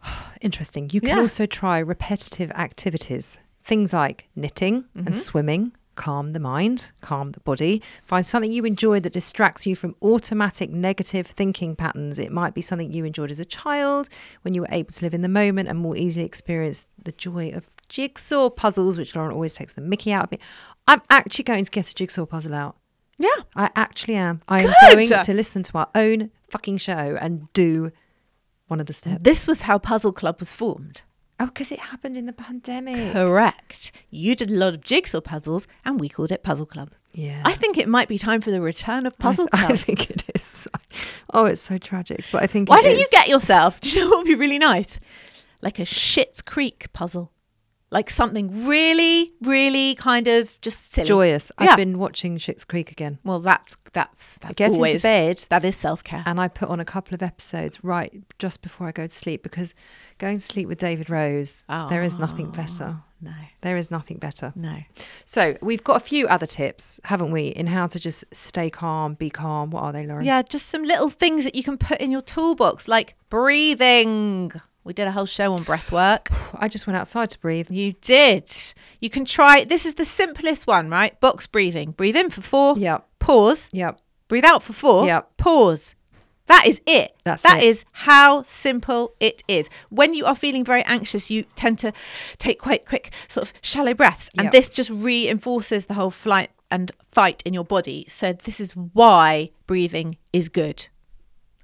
Interesting. 0.42 0.90
You 0.92 1.02
can 1.02 1.16
Yeah. 1.18 1.22
also 1.22 1.46
try 1.46 1.80
repetitive 1.80 2.52
activities, 2.52 3.38
things 3.64 3.94
like 3.94 4.28
knitting 4.36 4.84
Mm-hmm. 4.96 5.08
and 5.08 5.18
swimming. 5.18 5.72
Calm 5.96 6.34
the 6.34 6.40
mind, 6.40 6.92
calm 7.02 7.32
the 7.34 7.40
body. 7.42 7.82
Find 8.04 8.26
something 8.26 8.52
you 8.52 8.66
enjoy 8.66 9.00
that 9.02 9.14
distracts 9.14 9.68
you 9.68 9.76
from 9.76 9.96
automatic 10.02 10.72
negative 10.72 11.28
thinking 11.28 11.76
patterns. 11.76 12.18
It 12.18 12.32
might 12.32 12.54
be 12.54 12.62
something 12.62 12.92
you 12.92 13.06
enjoyed 13.06 13.30
as 13.30 13.40
a 13.40 13.46
child 13.46 14.10
when 14.42 14.54
you 14.54 14.62
were 14.62 14.68
able 14.72 14.92
to 14.92 15.06
live 15.06 15.14
in 15.14 15.22
the 15.22 15.30
moment 15.30 15.70
and 15.70 15.78
more 15.78 15.96
easily 15.96 16.26
experience 16.26 16.86
the 17.02 17.12
joy 17.12 17.52
of 17.52 17.70
jigsaw 17.90 18.50
puzzles, 18.50 18.98
which 18.98 19.16
Lauren 19.16 19.32
always 19.32 19.54
takes 19.54 19.74
the 19.74 19.82
mickey 19.82 20.12
out 20.12 20.26
of 20.26 20.32
me. 20.32 20.40
I'm 20.88 21.02
actually 21.10 21.44
going 21.44 21.66
to 21.66 21.72
get 21.72 21.90
a 21.90 21.96
jigsaw 21.96 22.26
puzzle 22.26 22.56
out. 22.56 22.76
Yeah. 23.18 23.44
I 23.56 23.70
actually 23.76 24.16
am. 24.16 24.42
I 24.48 24.64
am 24.64 24.74
going 24.96 25.08
to 25.08 25.34
listen 25.34 25.62
to 25.64 25.78
our 25.78 25.90
own 25.94 26.32
fucking 26.50 26.78
show 26.78 27.18
and 27.22 27.52
do 27.54 27.92
one 28.68 28.80
of 28.80 28.88
the 28.88 28.94
steps. 28.94 29.22
This 29.22 29.48
was 29.48 29.64
how 29.64 29.78
Puzzle 29.78 30.14
Club 30.14 30.40
was 30.40 30.52
formed. 30.52 31.04
Oh, 31.44 31.48
because 31.48 31.74
it 31.74 31.80
happened 31.80 32.16
in 32.16 32.26
the 32.26 32.32
pandemic. 32.32 33.12
Correct. 33.12 33.92
You 34.10 34.34
did 34.34 34.50
a 34.50 34.54
lot 34.54 34.74
of 34.74 34.82
jigsaw 34.82 35.20
puzzles, 35.20 35.68
and 35.84 36.00
we 36.00 36.08
called 36.08 36.32
it 36.32 36.42
Puzzle 36.42 36.66
Club. 36.66 36.92
Yeah. 37.12 37.42
I 37.44 37.52
think 37.52 37.78
it 37.78 37.90
might 37.90 38.08
be 38.08 38.18
time 38.18 38.40
for 38.40 38.50
the 38.50 38.62
return 38.62 39.06
of 39.06 39.18
Puzzle 39.20 39.50
I, 39.52 39.58
Club. 39.66 39.72
I 39.74 39.76
think 39.76 40.10
it 40.10 40.24
is. 40.36 40.68
Oh, 41.36 41.46
it's 41.46 41.62
so 41.62 41.80
tragic. 41.80 42.24
But 42.32 42.44
I 42.44 42.48
think 42.48 42.70
Why 42.70 42.80
don't 42.82 42.92
is. 42.92 43.00
you 43.00 43.08
get 43.12 43.28
yourself? 43.28 43.82
Do 43.82 43.90
you 43.90 44.02
know 44.02 44.10
what 44.12 44.18
would 44.20 44.28
be 44.28 44.36
really 44.36 44.60
nice? 44.60 45.00
Like 45.64 45.80
a 45.80 45.82
Schitt's 45.84 46.44
Creek 46.44 46.94
puzzle, 46.94 47.32
like 47.94 48.10
something 48.10 48.66
really, 48.66 49.32
really 49.42 49.96
kind 49.96 50.28
of 50.28 50.60
just 50.62 50.92
silly. 50.94 51.08
joyous? 51.08 51.52
Yeah. 51.62 51.72
I've 51.72 51.78
been 51.78 52.00
watching 52.00 52.38
Schitt's 52.38 52.66
Creek 52.66 52.92
again, 52.92 53.20
Well, 53.24 53.40
that's 53.40 53.78
that's 53.94 54.40
that's 54.40 54.56
get 54.56 54.74
into 54.74 55.00
bed. 55.00 55.46
That 55.50 55.64
is 55.64 55.76
self 55.76 56.04
care. 56.04 56.24
and 56.26 56.42
I 56.42 56.48
put 56.48 56.70
on 56.70 56.80
a 56.80 56.86
couple 56.86 57.14
of 57.14 57.22
episodes 57.22 57.84
right 57.84 58.12
just 58.40 58.62
before 58.62 58.88
I 58.88 58.92
go 58.92 59.06
to 59.06 59.14
sleep 59.14 59.44
because 59.44 59.74
going 60.18 60.38
to 60.38 60.44
sleep 60.44 60.68
with 60.68 60.80
David 60.80 61.10
Rose, 61.10 61.66
there 61.90 62.04
is 62.04 62.18
nothing 62.18 62.48
ah, 62.48 62.56
better. 62.56 62.98
No, 63.22 63.32
There 63.62 63.78
is 63.78 63.90
nothing 63.90 64.18
better. 64.18 64.52
no. 64.56 64.80
So 65.26 65.56
we've 65.62 65.84
got 65.84 65.96
a 65.96 66.02
few 66.02 66.28
other 66.28 66.46
tips, 66.46 67.00
haven't 67.06 67.32
we, 67.32 67.48
in 67.48 67.68
how 67.68 67.88
to 67.88 67.98
just 68.00 68.26
stay 68.34 68.70
calm, 68.70 69.14
be 69.14 69.30
calm. 69.30 69.70
What 69.70 69.84
are 69.84 69.94
they, 69.94 70.06
Lauren? 70.06 70.26
Yeah, 70.26 70.42
just 70.42 70.66
some 70.68 70.84
little 70.84 71.10
things 71.10 71.46
that 71.46 71.56
you 71.56 71.64
can 71.64 71.78
put 71.78 72.02
in 72.02 72.12
your 72.12 72.22
toolbox, 72.22 72.88
like 72.90 73.16
breathing. 73.30 74.52
We 74.84 74.94
did 74.94 75.08
a 75.08 75.12
whole 75.12 75.26
show 75.26 75.54
on 75.54 75.64
breath 75.64 75.92
work. 75.92 76.30
I 76.56 76.68
just 76.68 76.88
went 76.88 76.98
outside 76.98 77.30
to 77.32 77.40
breathe. 77.40 77.72
You 77.72 77.94
did. 78.02 78.52
You 79.00 79.10
can 79.10 79.26
try. 79.26 79.64
This 79.64 79.86
is 79.86 79.96
the 79.96 80.06
simplest 80.06 80.68
one, 80.68 80.90
right? 80.90 81.20
Box 81.20 81.48
breathing. 81.48 81.92
Breathe 81.92 82.16
in 82.16 82.30
for 82.30 82.42
four. 82.42 82.78
Yep. 82.78 83.08
Pause. 83.20 83.70
Yep. 83.72 84.00
Breathe 84.28 84.46
out 84.46 84.64
for 84.64 84.74
four. 84.74 85.06
Yep. 85.06 85.38
Pause. 85.38 85.96
That 86.48 86.66
is 86.68 86.82
it. 86.86 87.16
That's 87.24 87.44
That 87.44 87.60
it. 87.64 87.68
is 87.68 87.86
how 87.94 88.42
simple 88.42 89.16
it 89.22 89.44
is. 89.48 89.70
When 89.90 90.14
you 90.14 90.26
are 90.26 90.36
feeling 90.36 90.66
very 90.66 90.84
anxious, 90.84 91.30
you 91.32 91.44
tend 91.56 91.80
to 91.80 91.94
take 92.38 92.60
quite 92.60 92.86
quick, 92.86 93.14
sort 93.30 93.46
of 93.48 93.54
shallow 93.62 93.94
breaths, 93.94 94.30
and 94.38 94.46
Yep. 94.48 94.52
this 94.52 94.68
just 94.70 94.90
reinforces 94.90 95.86
the 95.86 95.94
whole 95.94 96.10
flight 96.12 96.50
and 96.70 96.92
fight 97.10 97.42
in 97.46 97.54
your 97.54 97.64
body. 97.64 98.06
So 98.10 98.34
this 98.34 98.60
is 98.60 98.74
why 98.74 99.52
breathing 99.68 100.18
is 100.34 100.50
good. 100.50 100.88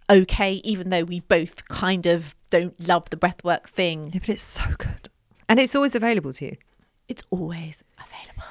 Okay, 0.09 0.53
even 0.63 0.89
though 0.91 1.03
we 1.03 1.19
both 1.19 1.67
kind 1.67 2.05
of 2.05 2.33
don't 2.49 2.79
love 2.87 3.09
the 3.09 3.17
breathwork 3.17 3.67
thing, 3.67 4.11
Yeah, 4.13 4.19
but 4.19 4.29
it's 4.29 4.43
so 4.43 4.63
good. 4.77 5.09
And 5.47 5.59
it's 5.59 5.75
always 5.75 5.95
available 5.95 6.33
to 6.33 6.45
you. 6.45 6.57
it's 7.07 7.23
always 7.31 7.83
available. 7.97 8.43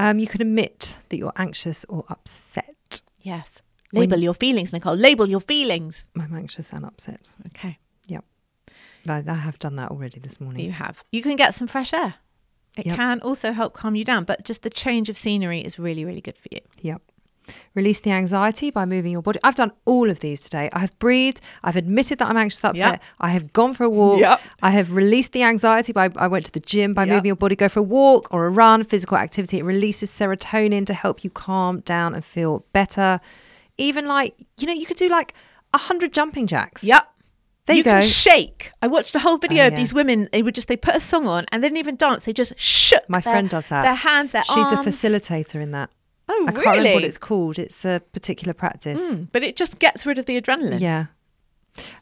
Um, 0.00 0.18
you 0.18 0.26
can 0.26 0.40
admit 0.42 0.96
that 1.08 1.16
you're 1.16 1.32
anxious 1.36 1.84
or 1.88 2.04
upset. 2.08 3.00
Yes. 3.22 3.60
When- 3.90 4.02
Label 4.08 4.22
your 4.22 4.34
feelings, 4.34 4.72
Nicole. 4.72 4.94
Label 4.96 5.28
your 5.28 5.40
feelings. 5.40 6.06
I'm 6.18 6.34
anxious 6.34 6.72
and 6.72 6.84
upset. 6.84 7.30
Okay. 7.48 7.78
Yep. 8.06 8.24
I, 9.08 9.24
I 9.26 9.34
have 9.34 9.58
done 9.58 9.76
that 9.76 9.90
already 9.90 10.20
this 10.20 10.40
morning. 10.40 10.64
You 10.64 10.72
have. 10.72 11.02
You 11.12 11.22
can 11.22 11.36
get 11.36 11.54
some 11.54 11.68
fresh 11.68 11.92
air. 11.92 12.14
It 12.76 12.86
Yep. 12.86 12.96
can 12.96 13.20
also 13.22 13.52
help 13.52 13.74
calm 13.74 13.94
you 13.96 14.04
down, 14.04 14.24
but 14.24 14.44
just 14.44 14.62
the 14.62 14.70
change 14.70 15.08
of 15.08 15.16
scenery 15.18 15.60
is 15.60 15.78
really, 15.78 16.04
really 16.04 16.20
good 16.20 16.36
for 16.38 16.48
you. 16.52 16.60
Yep. 16.82 17.02
Release 17.74 18.00
the 18.00 18.10
anxiety 18.10 18.70
by 18.70 18.84
moving 18.84 19.12
your 19.12 19.22
body. 19.22 19.38
I've 19.42 19.54
done 19.54 19.72
all 19.84 20.10
of 20.10 20.20
these 20.20 20.40
today. 20.40 20.68
I 20.72 20.80
have 20.80 20.98
breathed. 20.98 21.40
I've 21.62 21.76
admitted 21.76 22.18
that 22.18 22.28
I'm 22.28 22.36
anxious, 22.36 22.64
upset. 22.64 22.92
Yep. 22.94 23.02
I 23.20 23.28
have 23.30 23.52
gone 23.52 23.74
for 23.74 23.84
a 23.84 23.90
walk. 23.90 24.20
Yep. 24.20 24.40
I 24.62 24.70
have 24.70 24.92
released 24.94 25.32
the 25.32 25.42
anxiety 25.42 25.92
by 25.92 26.10
I 26.16 26.26
went 26.28 26.46
to 26.46 26.52
the 26.52 26.60
gym 26.60 26.92
by 26.92 27.04
Yep. 27.04 27.14
moving 27.14 27.26
your 27.26 27.36
body. 27.36 27.56
Go 27.56 27.68
for 27.68 27.80
a 27.80 27.82
walk 27.82 28.28
or 28.32 28.46
a 28.46 28.50
run. 28.50 28.82
Physical 28.82 29.16
activity. 29.16 29.58
It 29.58 29.64
releases 29.64 30.10
serotonin 30.10 30.86
to 30.86 30.94
help 30.94 31.24
you 31.24 31.30
calm 31.30 31.80
down 31.80 32.14
and 32.14 32.24
feel 32.24 32.64
better. 32.72 33.20
Even 33.76 34.06
like 34.06 34.34
you 34.58 34.66
know, 34.66 34.72
you 34.72 34.86
could 34.86 34.96
do 34.96 35.08
like 35.08 35.34
a 35.74 35.78
hundred 35.78 36.12
jumping 36.12 36.46
jacks. 36.46 36.82
Yep. 36.82 37.06
There 37.66 37.76
you 37.76 37.84
can 37.84 38.00
go. 38.00 38.06
shake. 38.06 38.70
I 38.80 38.86
watched 38.86 39.14
a 39.14 39.18
whole 39.18 39.34
oh, 39.34 39.36
video 39.36 39.64
Oh, 39.64 39.66
of 39.66 39.72
yeah. 39.74 39.78
these 39.78 39.92
women. 39.92 40.26
They 40.32 40.42
would 40.42 40.54
just 40.54 40.68
they 40.68 40.76
put 40.76 40.96
a 40.96 41.00
song 41.00 41.26
on 41.26 41.44
and 41.52 41.62
they 41.62 41.66
didn't 41.68 41.76
even 41.78 41.96
dance. 41.96 42.24
They 42.24 42.32
just 42.32 42.58
shook. 42.58 43.06
My 43.10 43.20
their- 43.20 43.30
friend 43.34 43.48
does 43.50 43.68
that. 43.68 43.82
Their 43.82 43.94
hands, 43.94 44.32
their 44.32 44.42
She's 44.42 44.56
arms. 44.56 44.86
a 44.86 44.90
facilitator 44.90 45.56
in 45.56 45.72
that. 45.72 45.90
Oh, 46.28 46.44
I 46.48 46.52
can't 46.52 46.66
remember 46.66 46.94
what 46.94 47.04
it's 47.04 47.18
called. 47.18 47.58
It's 47.58 47.84
a 47.84 48.02
particular 48.12 48.52
practice. 48.54 49.00
Mm, 49.00 49.28
but 49.32 49.42
it 49.42 49.56
just 49.56 49.78
gets 49.78 50.04
rid 50.06 50.18
of 50.18 50.26
the 50.26 50.40
adrenaline. 50.40 50.80
Yeah. 50.80 51.06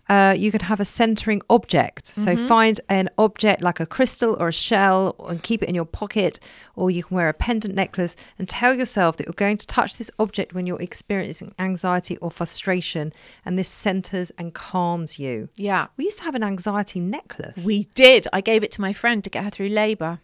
Uh, 0.08 0.34
you 0.36 0.50
could 0.50 0.62
have 0.62 0.80
a 0.80 0.86
centering 0.86 1.42
object. 1.50 2.06
So 2.06 2.34
Mm-hmm. 2.34 2.46
find 2.46 2.80
an 2.88 3.10
object 3.18 3.60
like 3.62 3.78
a 3.78 3.84
crystal 3.84 4.34
or 4.40 4.48
a 4.48 4.52
shell 4.52 5.14
and 5.28 5.42
keep 5.42 5.62
it 5.62 5.68
in 5.68 5.74
your 5.74 5.84
pocket, 5.84 6.38
or 6.74 6.90
you 6.90 7.04
can 7.04 7.14
wear 7.14 7.28
a 7.28 7.34
pendant 7.34 7.74
necklace 7.74 8.16
and 8.38 8.48
tell 8.48 8.72
yourself 8.72 9.16
that 9.18 9.26
you're 9.26 9.34
going 9.34 9.58
to 9.58 9.66
touch 9.66 9.96
this 9.98 10.10
object 10.18 10.54
when 10.54 10.66
you're 10.66 10.80
experiencing 10.80 11.54
anxiety 11.58 12.16
or 12.18 12.30
frustration, 12.30 13.12
and 13.44 13.58
this 13.58 13.68
centers 13.68 14.30
and 14.38 14.54
calms 14.54 15.18
you. 15.18 15.50
Yeah. 15.56 15.88
We 15.98 16.04
used 16.06 16.18
to 16.18 16.24
have 16.24 16.34
an 16.34 16.42
anxiety 16.42 16.98
necklace. 17.00 17.62
We 17.62 17.84
did. 17.94 18.26
I 18.32 18.40
gave 18.40 18.64
it 18.64 18.70
to 18.72 18.80
my 18.80 18.94
friend 18.94 19.22
to 19.24 19.30
get 19.30 19.44
her 19.44 19.50
through 19.50 19.68
labour. 19.68 20.20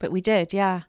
But 0.00 0.10
we 0.10 0.20
did, 0.20 0.52
yeah. 0.52 0.82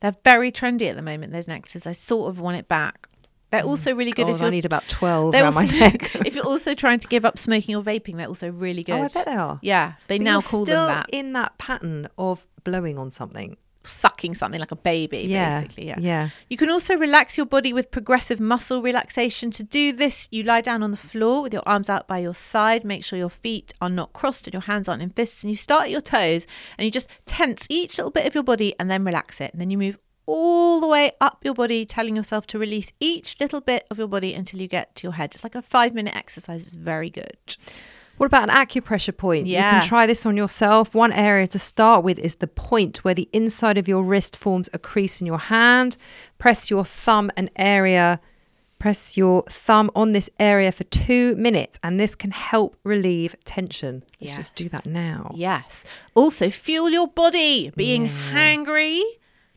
They're 0.00 0.16
very 0.24 0.52
trendy 0.52 0.88
at 0.88 0.96
the 0.96 1.02
moment, 1.02 1.32
those 1.32 1.48
necklaces. 1.48 1.86
I 1.86 1.92
sort 1.92 2.28
of 2.28 2.40
want 2.40 2.58
it 2.58 2.68
back. 2.68 3.08
They're 3.50 3.62
mm. 3.62 3.68
also 3.68 3.94
really 3.94 4.10
good 4.10 4.26
God, 4.26 4.34
if 4.34 4.40
I 4.40 4.44
you're 4.44 4.50
need 4.50 4.64
about 4.64 4.88
twelve 4.88 5.34
around 5.34 5.54
my 5.54 5.62
also, 5.62 5.76
neck. 5.76 6.14
if 6.26 6.34
you're 6.34 6.44
also 6.44 6.74
trying 6.74 6.98
to 6.98 7.08
give 7.08 7.24
up 7.24 7.38
smoking 7.38 7.76
or 7.76 7.82
vaping, 7.82 8.16
they're 8.16 8.26
also 8.26 8.50
really 8.50 8.82
good. 8.82 8.94
Oh, 8.94 9.02
I 9.02 9.08
bet 9.08 9.26
they 9.26 9.34
are. 9.34 9.58
Yeah, 9.62 9.94
they 10.08 10.18
But 10.18 10.24
now 10.24 10.40
call 10.40 10.64
them 10.64 10.86
that. 10.86 11.06
in 11.12 11.32
that 11.34 11.56
pattern 11.58 12.08
of 12.18 12.46
blowing 12.64 12.98
on 12.98 13.10
something. 13.10 13.56
Sucking 13.86 14.34
something 14.34 14.60
like 14.60 14.72
a 14.72 14.76
baby, 14.76 15.18
Yeah, 15.18 15.60
basically. 15.60 15.86
Yeah. 15.86 15.96
yeah. 15.98 16.28
You 16.50 16.56
can 16.56 16.70
also 16.70 16.96
relax 16.96 17.36
your 17.36 17.46
body 17.46 17.72
with 17.72 17.90
progressive 17.90 18.40
muscle 18.40 18.82
relaxation. 18.82 19.50
To 19.52 19.62
do 19.62 19.92
this, 19.92 20.28
you 20.30 20.42
lie 20.42 20.60
down 20.60 20.82
on 20.82 20.90
the 20.90 20.96
floor 20.96 21.42
with 21.42 21.52
your 21.52 21.62
arms 21.66 21.88
out 21.88 22.06
by 22.08 22.18
your 22.18 22.34
side. 22.34 22.84
Make 22.84 23.04
sure 23.04 23.18
your 23.18 23.30
feet 23.30 23.72
are 23.80 23.90
not 23.90 24.12
crossed 24.12 24.46
and 24.46 24.54
your 24.54 24.62
hands 24.62 24.88
aren't 24.88 25.02
in 25.02 25.10
fists. 25.10 25.42
And 25.42 25.50
you 25.50 25.56
start 25.56 25.84
at 25.84 25.90
your 25.90 26.00
toes 26.00 26.46
and 26.76 26.84
you 26.84 26.90
just 26.90 27.08
tense 27.26 27.66
each 27.70 27.96
little 27.96 28.10
bit 28.10 28.26
of 28.26 28.34
your 28.34 28.44
body 28.44 28.74
and 28.78 28.90
then 28.90 29.04
relax 29.04 29.40
it. 29.40 29.52
And 29.52 29.60
then 29.60 29.70
you 29.70 29.78
move 29.78 29.98
all 30.26 30.80
the 30.80 30.88
way 30.88 31.12
up 31.20 31.38
your 31.44 31.54
body, 31.54 31.86
telling 31.86 32.16
yourself 32.16 32.46
to 32.48 32.58
release 32.58 32.92
each 32.98 33.36
little 33.40 33.60
bit 33.60 33.86
of 33.90 33.98
your 33.98 34.08
body 34.08 34.34
until 34.34 34.60
you 34.60 34.66
get 34.66 34.94
to 34.96 35.04
your 35.04 35.12
head. 35.12 35.34
It's 35.34 35.44
like 35.44 35.54
a 35.54 35.62
five 35.62 35.94
minute 35.94 36.16
exercise. 36.16 36.66
It's 36.66 36.74
very 36.74 37.10
good. 37.10 37.56
What 38.16 38.26
about 38.26 38.48
an 38.48 38.54
acupressure 38.54 39.16
point? 39.16 39.46
Yeah. 39.46 39.74
You 39.74 39.80
can 39.80 39.88
try 39.88 40.06
this 40.06 40.24
on 40.24 40.36
yourself. 40.36 40.94
One 40.94 41.12
area 41.12 41.46
to 41.48 41.58
start 41.58 42.04
with 42.04 42.18
is 42.18 42.36
the 42.36 42.46
point 42.46 42.98
where 42.98 43.14
the 43.14 43.28
inside 43.32 43.76
of 43.76 43.88
your 43.88 44.02
wrist 44.02 44.36
forms 44.36 44.70
a 44.72 44.78
crease 44.78 45.20
in 45.20 45.26
your 45.26 45.38
hand. 45.38 45.96
Press 46.38 46.70
your 46.70 46.84
thumb 46.84 47.30
and 47.36 47.50
area. 47.56 48.20
Press 48.78 49.16
your 49.16 49.42
thumb 49.48 49.90
on 49.94 50.12
this 50.12 50.28
area 50.38 50.70
for 50.70 50.84
two 50.84 51.34
minutes, 51.36 51.78
and 51.82 51.98
this 51.98 52.14
can 52.14 52.30
help 52.30 52.76
relieve 52.84 53.34
tension. 53.44 54.02
Let's 54.20 54.36
just 54.36 54.54
do 54.54 54.68
that 54.68 54.84
now. 54.84 55.32
Yes. 55.34 55.84
Also, 56.14 56.50
fuel 56.50 56.90
your 56.90 57.08
body. 57.08 57.70
Being 57.74 58.08
hangry 58.08 59.02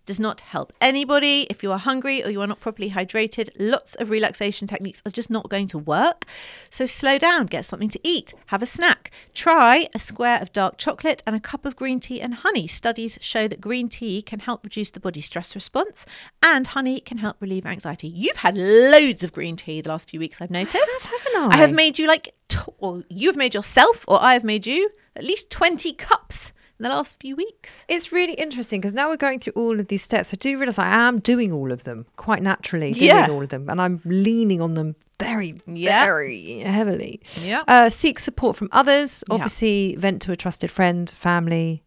does 0.10 0.20
not 0.20 0.42
help 0.42 0.74
anybody. 0.82 1.46
If 1.52 1.62
you 1.62 1.72
are 1.72 1.78
hungry 1.78 2.24
or 2.26 2.32
you 2.32 2.42
are 2.42 2.48
not 2.48 2.60
properly 2.60 2.90
hydrated, 2.90 3.52
lots 3.60 3.94
of 3.94 4.10
relaxation 4.10 4.68
techniques 4.68 5.04
are 5.06 5.12
just 5.12 5.30
not 5.30 5.50
going 5.50 5.68
to 5.68 5.78
work. 5.78 6.26
So 6.72 6.88
slow 6.88 7.20
down, 7.20 7.46
get 7.46 7.64
something 7.64 7.90
to 7.90 8.00
eat, 8.02 8.34
have 8.48 8.64
a 8.64 8.66
snack. 8.66 9.12
Try 9.36 9.88
a 9.94 10.00
square 10.00 10.42
of 10.42 10.52
dark 10.52 10.80
chocolate 10.80 11.22
and 11.28 11.36
a 11.36 11.40
cup 11.40 11.64
of 11.64 11.76
green 11.76 12.00
tea 12.00 12.22
and 12.22 12.34
honey. 12.34 12.66
Studies 12.66 13.20
show 13.22 13.48
that 13.50 13.62
green 13.62 13.88
tea 13.88 14.24
can 14.24 14.40
help 14.40 14.64
reduce 14.64 14.90
the 14.90 15.00
body's 15.00 15.28
stress 15.28 15.54
response 15.54 16.08
and 16.42 16.66
honey 16.66 17.00
can 17.02 17.20
help 17.20 17.38
relieve 17.40 17.68
anxiety. 17.68 18.08
You've 18.08 18.38
had 18.38 18.58
loads 18.58 19.24
of 19.24 19.32
green 19.32 19.58
tea 19.58 19.80
the 19.80 19.90
last 19.90 20.10
few 20.10 20.20
weeks, 20.20 20.42
I've 20.42 20.50
noticed. 20.50 21.04
haven't 21.04 21.54
I 21.54 21.58
have 21.58 21.72
made 21.72 22.00
you 22.00 22.08
like, 22.08 22.34
t- 22.48 22.58
or 22.80 23.04
you've 23.10 23.36
made 23.36 23.54
yourself, 23.54 24.06
or 24.08 24.20
I 24.20 24.34
have 24.34 24.44
made 24.44 24.66
you 24.66 24.90
at 25.16 25.24
least 25.24 25.52
20 25.52 25.94
cups 25.94 26.52
in 26.80 26.84
the 26.84 26.90
last 26.90 27.20
few 27.20 27.36
weeks. 27.36 27.84
It's 27.90 28.12
really 28.12 28.34
interesting 28.34 28.80
because 28.80 28.94
now 28.94 29.10
we're 29.10 29.18
going 29.18 29.40
through 29.40 29.54
all 29.54 29.80
of 29.80 29.88
these 29.90 30.02
steps. 30.02 30.34
I 30.34 30.38
do 30.38 30.58
realize 30.58 30.78
I 30.80 30.88
am 30.88 31.20
doing 31.20 31.52
all 31.52 31.72
of 31.72 31.84
them 31.84 32.06
quite 32.16 32.42
naturally, 32.42 32.94
doing 32.94 33.06
Yeah. 33.08 33.28
all 33.30 33.44
of 33.44 33.50
them, 33.50 33.70
and 33.70 33.82
I'm 33.82 34.02
leaning 34.06 34.62
on 34.62 34.76
them 34.76 34.96
very, 35.20 35.60
Yeah. 35.68 36.06
very 36.06 36.60
heavily. 36.60 37.20
Yeah. 37.42 37.64
Uh, 37.68 37.90
seek 37.90 38.18
support 38.20 38.56
from 38.56 38.70
others. 38.72 39.24
Yeah. 39.28 39.36
Obviously, 39.36 39.96
vent 39.98 40.22
to 40.24 40.32
a 40.32 40.36
trusted 40.38 40.72
friend, 40.72 41.10
family, 41.10 41.84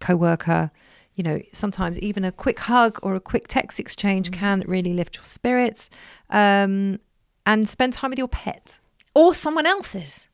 co-worker. 0.00 0.70
You 1.16 1.24
know, 1.24 1.40
sometimes 1.52 1.98
even 2.00 2.24
a 2.24 2.30
quick 2.30 2.60
hug 2.60 2.98
or 3.02 3.14
a 3.14 3.20
quick 3.20 3.48
text 3.48 3.80
exchange 3.80 4.30
Mm-hmm. 4.30 4.38
can 4.40 4.64
really 4.68 4.92
lift 4.94 5.16
your 5.16 5.24
spirits. 5.24 5.90
Um, 6.30 7.00
and 7.46 7.68
spend 7.68 7.92
time 7.94 8.10
with 8.10 8.18
your 8.18 8.28
pet 8.28 8.78
Or 9.14 9.34
someone 9.34 9.66
else's 9.66 10.26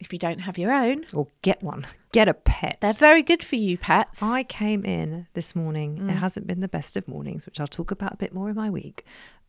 if 0.00 0.12
you 0.12 0.18
don't 0.18 0.40
have 0.42 0.56
your 0.56 0.72
own. 0.72 1.04
or 1.12 1.26
get 1.42 1.62
one. 1.62 1.86
Get 2.12 2.28
a 2.28 2.34
pet. 2.34 2.78
They're 2.80 2.92
very 2.92 3.22
good 3.22 3.44
for 3.44 3.56
you, 3.56 3.78
pets. 3.78 4.22
I 4.22 4.42
came 4.42 4.84
in 4.84 5.28
this 5.34 5.54
morning. 5.54 5.98
Mm. 5.98 6.10
It 6.10 6.14
hasn't 6.14 6.46
been 6.46 6.60
the 6.60 6.68
best 6.68 6.96
of 6.96 7.06
mornings, 7.06 7.46
which 7.46 7.60
I'll 7.60 7.68
talk 7.68 7.90
about 7.90 8.14
a 8.14 8.16
bit 8.16 8.34
more 8.34 8.48
in 8.50 8.56
my 8.56 8.68
week. 8.68 9.04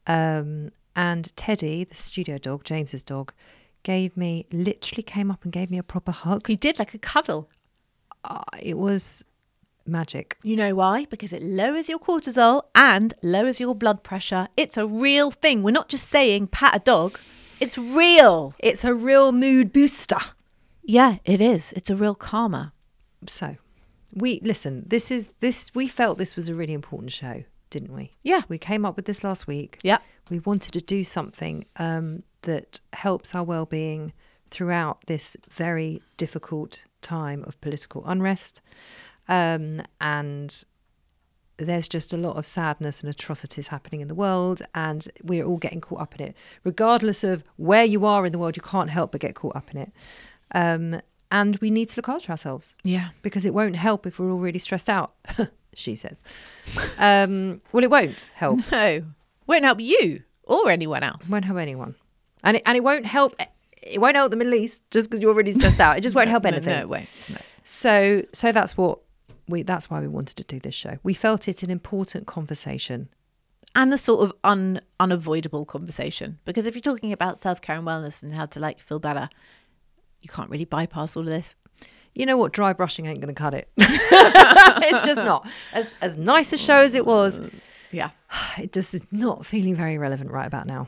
Um, 0.05 0.71
and 0.95 1.35
Teddy, 1.35 1.83
the 1.83 1.95
studio 1.95 2.37
dog, 2.37 2.63
James's 2.63 3.01
dog, 3.01 3.33
gave 3.83 4.15
me 4.15 4.45
literally 4.51 5.01
came 5.01 5.31
up 5.31 5.43
and 5.43 5.51
gave 5.51 5.71
me 5.71 5.79
a 5.79 5.83
proper 5.83 6.11
hug. 6.11 6.45
He 6.45 6.55
did 6.55 6.77
like 6.77 6.93
a 6.93 6.99
cuddle. 6.99 7.49
Uh, 8.23 8.43
it 8.61 8.77
was 8.77 9.23
magic. 9.87 10.37
You 10.43 10.55
know 10.55 10.75
why? 10.75 11.05
Because 11.05 11.33
it 11.33 11.41
lowers 11.41 11.89
your 11.89 11.97
cortisol 11.99 12.63
and 12.75 13.13
lowers 13.23 13.59
your 13.59 13.73
blood 13.73 14.03
pressure. 14.03 14.47
It's 14.55 14.77
a 14.77 14.85
real 14.85 15.31
thing. 15.31 15.63
We're 15.63 15.71
not 15.71 15.89
just 15.89 16.09
saying 16.09 16.47
pat 16.47 16.75
a 16.75 16.79
dog, 16.79 17.17
it's 17.59 17.77
real. 17.77 18.53
It's 18.59 18.83
a 18.83 18.93
real 18.93 19.31
mood 19.31 19.71
booster. 19.71 20.17
Yeah, 20.83 21.17
it 21.25 21.41
is. 21.41 21.73
It's 21.73 21.89
a 21.89 21.95
real 21.95 22.15
karma. 22.15 22.73
So, 23.27 23.57
we 24.13 24.39
listen. 24.43 24.83
This 24.87 25.11
is 25.11 25.27
this. 25.39 25.71
We 25.73 25.87
felt 25.87 26.17
this 26.17 26.35
was 26.35 26.49
a 26.49 26.55
really 26.55 26.73
important 26.73 27.11
show, 27.11 27.43
didn't 27.69 27.93
we? 27.93 28.11
Yeah. 28.23 28.41
We 28.49 28.57
came 28.57 28.85
up 28.85 28.95
with 28.95 29.05
this 29.05 29.23
last 29.23 29.47
week. 29.47 29.79
Yeah. 29.83 29.99
we 30.29 30.39
wanted 30.39 30.71
to 30.73 30.81
do 30.81 31.03
something 31.03 31.65
um, 31.77 32.23
that 32.43 32.79
helps 32.93 33.35
our 33.35 33.43
well-being 33.43 34.13
throughout 34.49 35.05
this 35.07 35.37
very 35.49 36.01
difficult 36.17 36.83
time 37.01 37.43
of 37.45 37.59
political 37.61 38.03
unrest 38.05 38.61
um, 39.27 39.81
and 39.99 40.63
there's 41.57 41.87
just 41.87 42.11
a 42.11 42.17
lot 42.17 42.35
of 42.37 42.45
sadness 42.45 43.01
and 43.01 43.09
atrocities 43.09 43.67
happening 43.67 44.01
in 44.01 44.07
the 44.07 44.15
world 44.15 44.61
and 44.73 45.07
we're 45.23 45.45
all 45.45 45.57
getting 45.57 45.79
caught 45.81 46.01
up 46.01 46.15
in 46.19 46.27
it 46.27 46.35
regardless 46.63 47.23
of 47.23 47.43
where 47.57 47.83
you 47.85 48.05
are 48.05 48.25
in 48.25 48.31
the 48.31 48.39
world 48.39 48.55
you 48.55 48.61
can't 48.63 48.89
help 48.89 49.11
but 49.11 49.21
get 49.21 49.35
caught 49.35 49.55
up 49.55 49.71
in 49.71 49.77
it 49.79 49.91
um, 50.53 51.01
and 51.31 51.55
we 51.57 51.69
need 51.71 51.87
to 51.89 51.97
look 51.97 52.09
after 52.09 52.31
ourselves 52.31 52.75
Yeah. 52.83 53.09
because 53.21 53.45
it 53.45 53.53
won't 53.53 53.75
help 53.75 54.05
if 54.05 54.19
we're 54.19 54.31
all 54.31 54.37
really 54.39 54.59
stressed 54.59 54.89
out 54.89 55.13
she 55.73 55.95
says 55.95 56.21
um, 56.97 57.61
well 57.71 57.83
it 57.83 57.89
won't 57.89 58.31
help 58.35 58.59
No, 58.71 59.03
won't 59.47 59.63
help 59.63 59.79
you 59.79 60.23
or 60.43 60.69
anyone 60.69 61.03
else. 61.03 61.27
won't 61.29 61.45
help 61.45 61.59
anyone, 61.59 61.95
and 62.43 62.57
it, 62.57 62.63
and 62.65 62.75
it 62.75 62.83
won't 62.83 63.05
help. 63.05 63.35
It 63.81 63.99
won't 64.01 64.15
help 64.17 64.31
the 64.31 64.37
Middle 64.37 64.53
East 64.53 64.83
just 64.91 65.09
because 65.09 65.21
you're 65.21 65.31
already 65.31 65.53
stressed 65.53 65.79
out. 65.79 65.97
It 65.97 66.01
just 66.01 66.13
won't 66.13 66.27
help 66.35 66.43
No, 66.43 66.49
anything. 66.49 66.73
No, 66.73 66.79
it 66.81 66.89
won't. 66.89 67.07
No. 67.29 67.37
So 67.63 68.23
so 68.33 68.51
that's 68.51 68.75
what 68.75 68.99
we. 69.47 69.63
That's 69.63 69.89
why 69.89 70.01
we 70.01 70.07
wanted 70.09 70.35
to 70.37 70.43
do 70.43 70.59
this 70.59 70.75
show. 70.75 70.97
We 71.03 71.13
felt 71.13 71.47
it 71.47 71.63
an 71.63 71.69
important 71.69 72.27
conversation. 72.27 73.07
And 73.73 73.93
a 73.93 73.97
sort 73.97 74.25
of 74.25 74.33
un, 74.43 74.81
unavoidable 74.99 75.63
conversation. 75.63 76.39
Because 76.43 76.65
if 76.67 76.75
you're 76.75 76.81
talking 76.81 77.13
about 77.13 77.39
self 77.39 77.61
care 77.61 77.77
and 77.77 77.87
wellness 77.87 78.21
and 78.21 78.33
how 78.33 78.45
to 78.47 78.59
like 78.59 78.79
feel 78.79 78.99
better, 78.99 79.29
you 80.21 80.29
can't 80.29 80.49
really 80.49 80.65
bypass 80.65 81.15
all 81.15 81.23
of 81.23 81.29
this. 81.29 81.55
You 82.13 82.25
know 82.25 82.37
what? 82.37 82.51
Dry 82.51 82.73
brushing 82.73 83.05
ain't 83.05 83.21
going 83.21 83.33
to 83.33 83.39
cut 83.39 83.53
it. 83.53 83.69
it's 83.77 85.01
just 85.01 85.17
not. 85.19 85.47
As 85.73 85.93
as 86.01 86.17
nice 86.17 86.51
a 86.51 86.57
show 86.57 86.77
as 86.81 86.93
it 86.93 87.05
was, 87.05 87.39
Yeah. 87.91 88.11
it 88.57 88.73
just 88.73 88.93
is 88.93 89.03
not 89.11 89.45
feeling 89.45 89.75
very 89.75 89.97
relevant 89.97 90.31
right 90.31 90.47
about 90.47 90.67
now. 90.67 90.87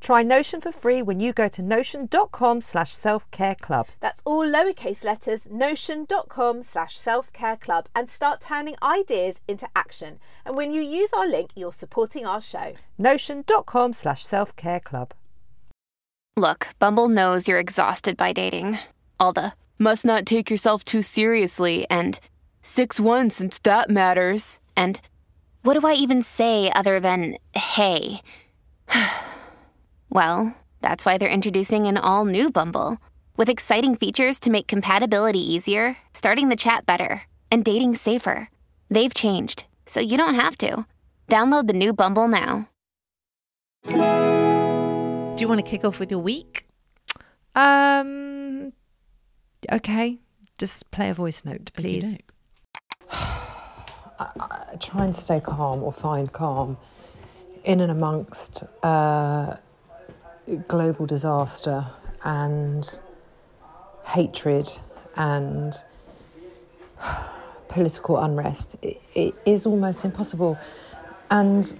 Try 0.00 0.22
Notion 0.22 0.60
for 0.60 0.72
free 0.72 1.02
when 1.02 1.20
you 1.20 1.32
go 1.32 1.48
to 1.48 1.62
notion.com 1.62 2.60
slash 2.60 2.94
self-care 2.94 3.56
club. 3.56 3.86
That's 4.00 4.22
all 4.24 4.46
lowercase 4.46 5.04
letters, 5.04 5.48
notion.com 5.50 6.62
slash 6.62 6.98
self 6.98 7.32
care 7.32 7.56
club, 7.56 7.88
and 7.94 8.10
start 8.10 8.40
turning 8.40 8.76
ideas 8.82 9.40
into 9.48 9.68
action. 9.74 10.18
And 10.44 10.56
when 10.56 10.72
you 10.72 10.82
use 10.82 11.12
our 11.12 11.26
link, 11.26 11.50
you're 11.54 11.72
supporting 11.72 12.26
our 12.26 12.40
show. 12.40 12.74
Notion.com 12.98 13.92
slash 13.92 14.24
self-care 14.24 14.80
club. 14.80 15.12
Look, 16.36 16.68
Bumble 16.78 17.08
knows 17.08 17.48
you're 17.48 17.58
exhausted 17.58 18.16
by 18.16 18.32
dating. 18.32 18.78
All 19.18 19.32
the 19.32 19.52
must 19.78 20.04
not 20.04 20.26
take 20.26 20.50
yourself 20.50 20.84
too 20.84 21.02
seriously, 21.02 21.86
and 21.90 22.18
6 22.62 23.00
1 23.00 23.30
since 23.30 23.58
that 23.60 23.90
matters, 23.90 24.58
and 24.76 25.00
What 25.62 25.80
do 25.80 25.86
I 25.86 25.94
even 25.94 26.22
say 26.22 26.70
other 26.72 27.00
than 27.00 27.38
hey? 27.54 28.20
well, 30.16 30.56
that's 30.80 31.04
why 31.04 31.18
they're 31.18 31.28
introducing 31.28 31.86
an 31.86 31.98
all 31.98 32.24
new 32.24 32.50
Bumble 32.50 32.96
with 33.36 33.50
exciting 33.50 33.94
features 33.94 34.40
to 34.40 34.50
make 34.50 34.66
compatibility 34.66 35.40
easier, 35.40 35.98
starting 36.14 36.48
the 36.48 36.56
chat 36.56 36.86
better, 36.86 37.24
and 37.52 37.62
dating 37.62 37.96
safer. 37.96 38.48
They've 38.88 39.12
changed, 39.12 39.66
so 39.84 40.00
you 40.00 40.16
don't 40.16 40.34
have 40.34 40.56
to. 40.58 40.86
Download 41.28 41.66
the 41.66 41.74
new 41.74 41.92
Bumble 41.92 42.28
now. 42.28 42.66
Do 43.84 45.42
you 45.42 45.48
want 45.48 45.62
to 45.62 45.70
kick 45.70 45.84
off 45.84 46.00
with 46.00 46.10
your 46.10 46.20
week? 46.20 46.64
Um. 47.54 48.72
Okay, 49.70 50.16
just 50.56 50.90
play 50.92 51.10
a 51.10 51.14
voice 51.14 51.44
note, 51.44 51.70
please. 51.74 52.16
I 53.10 54.76
try 54.80 55.04
and 55.04 55.14
stay 55.14 55.40
calm 55.40 55.82
or 55.82 55.92
find 55.92 56.32
calm 56.32 56.78
in 57.64 57.80
and 57.80 57.92
amongst 57.92 58.62
uh, 58.82 59.56
global 60.68 61.06
disaster 61.06 61.86
and 62.24 62.98
hatred 64.04 64.70
and 65.16 65.74
political 67.68 68.18
unrest. 68.18 68.76
It, 68.82 69.00
it 69.14 69.34
is 69.44 69.66
almost 69.66 70.04
impossible. 70.04 70.58
And 71.30 71.78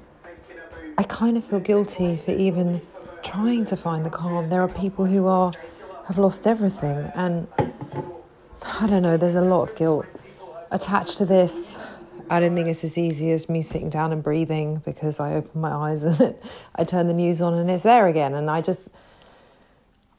I 0.98 1.02
kind 1.04 1.36
of 1.36 1.44
feel 1.44 1.60
guilty 1.60 2.16
for 2.16 2.32
even 2.32 2.80
trying 3.22 3.64
to 3.66 3.76
find 3.76 4.04
the 4.04 4.10
calm. 4.10 4.48
There 4.48 4.62
are 4.62 4.68
people 4.68 5.04
who 5.04 5.26
are 5.26 5.52
have 6.06 6.18
lost 6.18 6.46
everything 6.46 7.10
and 7.14 7.48
I 8.78 8.86
don't 8.86 9.02
know, 9.02 9.16
there's 9.16 9.34
a 9.34 9.40
lot 9.40 9.70
of 9.70 9.76
guilt 9.76 10.06
attached 10.70 11.18
to 11.18 11.24
this. 11.24 11.78
I 12.28 12.40
don't 12.40 12.54
think 12.54 12.68
it's 12.68 12.82
as 12.84 12.98
easy 12.98 13.30
as 13.30 13.48
me 13.48 13.62
sitting 13.62 13.90
down 13.90 14.12
and 14.12 14.22
breathing 14.22 14.82
because 14.84 15.20
I 15.20 15.34
open 15.34 15.60
my 15.60 15.70
eyes 15.72 16.02
and 16.20 16.34
I 16.74 16.84
turn 16.84 17.06
the 17.06 17.14
news 17.14 17.40
on 17.40 17.54
and 17.54 17.70
it's 17.70 17.84
there 17.84 18.06
again. 18.06 18.34
And 18.34 18.50
I 18.50 18.60
just, 18.60 18.88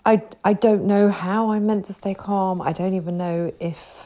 I, 0.06 0.22
I 0.44 0.54
don't 0.54 0.86
know 0.86 1.10
how 1.10 1.52
I'm 1.52 1.66
meant 1.66 1.86
to 1.86 1.94
stay 1.94 2.14
calm. 2.14 2.62
I 2.62 2.72
don't 2.72 2.94
even 2.94 3.18
know 3.18 3.54
if 3.60 4.06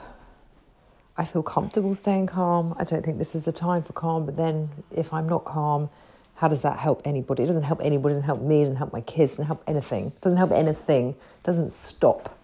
I 1.15 1.25
feel 1.25 1.43
comfortable 1.43 1.93
staying 1.93 2.27
calm. 2.27 2.75
I 2.79 2.83
don't 2.83 3.05
think 3.05 3.19
this 3.19 3.35
is 3.35 3.47
a 3.47 3.51
time 3.51 3.83
for 3.83 3.93
calm. 3.93 4.25
But 4.25 4.37
then 4.37 4.69
if 4.89 5.13
I'm 5.13 5.29
not 5.29 5.45
calm, 5.45 5.89
how 6.35 6.47
does 6.47 6.63
that 6.63 6.79
help 6.79 7.03
anybody? 7.05 7.43
It 7.43 7.47
doesn't 7.47 7.63
help 7.63 7.81
anybody, 7.83 8.13
it 8.13 8.15
doesn't 8.15 8.23
help 8.23 8.41
me, 8.41 8.61
it 8.61 8.63
doesn't 8.63 8.77
help 8.77 8.93
my 8.93 9.01
kids, 9.01 9.33
it 9.33 9.37
doesn't 9.37 9.45
help 9.45 9.63
anything. 9.67 10.07
It 10.07 10.21
doesn't 10.21 10.39
help 10.39 10.51
anything. 10.51 11.09
It 11.09 11.43
doesn't 11.43 11.69
stop. 11.69 12.35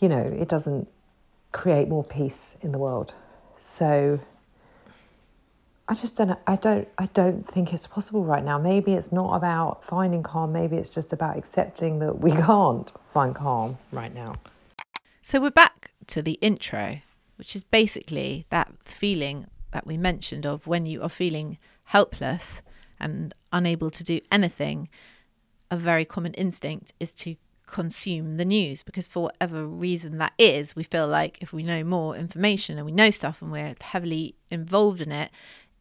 You 0.00 0.10
know, 0.10 0.20
it 0.20 0.48
doesn't 0.50 0.86
create 1.52 1.88
more 1.88 2.04
peace 2.04 2.58
in 2.60 2.72
the 2.72 2.78
world. 2.78 3.14
So 3.56 4.20
I 5.90 5.94
just 5.94 6.16
don't 6.16 6.38
I 6.46 6.54
don't 6.54 6.86
I 6.98 7.06
don't 7.06 7.44
think 7.44 7.74
it's 7.74 7.88
possible 7.88 8.24
right 8.24 8.44
now. 8.44 8.58
Maybe 8.58 8.94
it's 8.94 9.10
not 9.10 9.34
about 9.34 9.84
finding 9.84 10.22
calm, 10.22 10.52
maybe 10.52 10.76
it's 10.76 10.88
just 10.88 11.12
about 11.12 11.36
accepting 11.36 11.98
that 11.98 12.20
we 12.20 12.30
can't 12.46 12.92
find 13.12 13.34
calm 13.34 13.76
right 13.90 14.14
now. 14.14 14.36
So 15.20 15.40
we're 15.40 15.50
back 15.50 15.90
to 16.06 16.22
the 16.22 16.38
intro, 16.40 17.00
which 17.34 17.56
is 17.56 17.64
basically 17.64 18.46
that 18.50 18.72
feeling 18.84 19.48
that 19.72 19.84
we 19.84 19.96
mentioned 19.96 20.46
of 20.46 20.68
when 20.68 20.86
you 20.86 21.02
are 21.02 21.08
feeling 21.08 21.58
helpless 21.86 22.62
and 23.00 23.34
unable 23.52 23.90
to 23.90 24.04
do 24.04 24.20
anything. 24.30 24.88
A 25.72 25.76
very 25.76 26.04
common 26.04 26.34
instinct 26.34 26.92
is 27.00 27.12
to 27.14 27.34
consume 27.70 28.36
the 28.36 28.44
news 28.44 28.82
because 28.82 29.06
for 29.06 29.24
whatever 29.24 29.64
reason 29.64 30.18
that 30.18 30.32
is 30.38 30.74
we 30.74 30.82
feel 30.82 31.06
like 31.06 31.38
if 31.40 31.52
we 31.52 31.62
know 31.62 31.84
more 31.84 32.16
information 32.16 32.76
and 32.76 32.84
we 32.84 32.90
know 32.90 33.10
stuff 33.10 33.40
and 33.40 33.52
we're 33.52 33.74
heavily 33.80 34.34
involved 34.50 35.00
in 35.00 35.12
it 35.12 35.30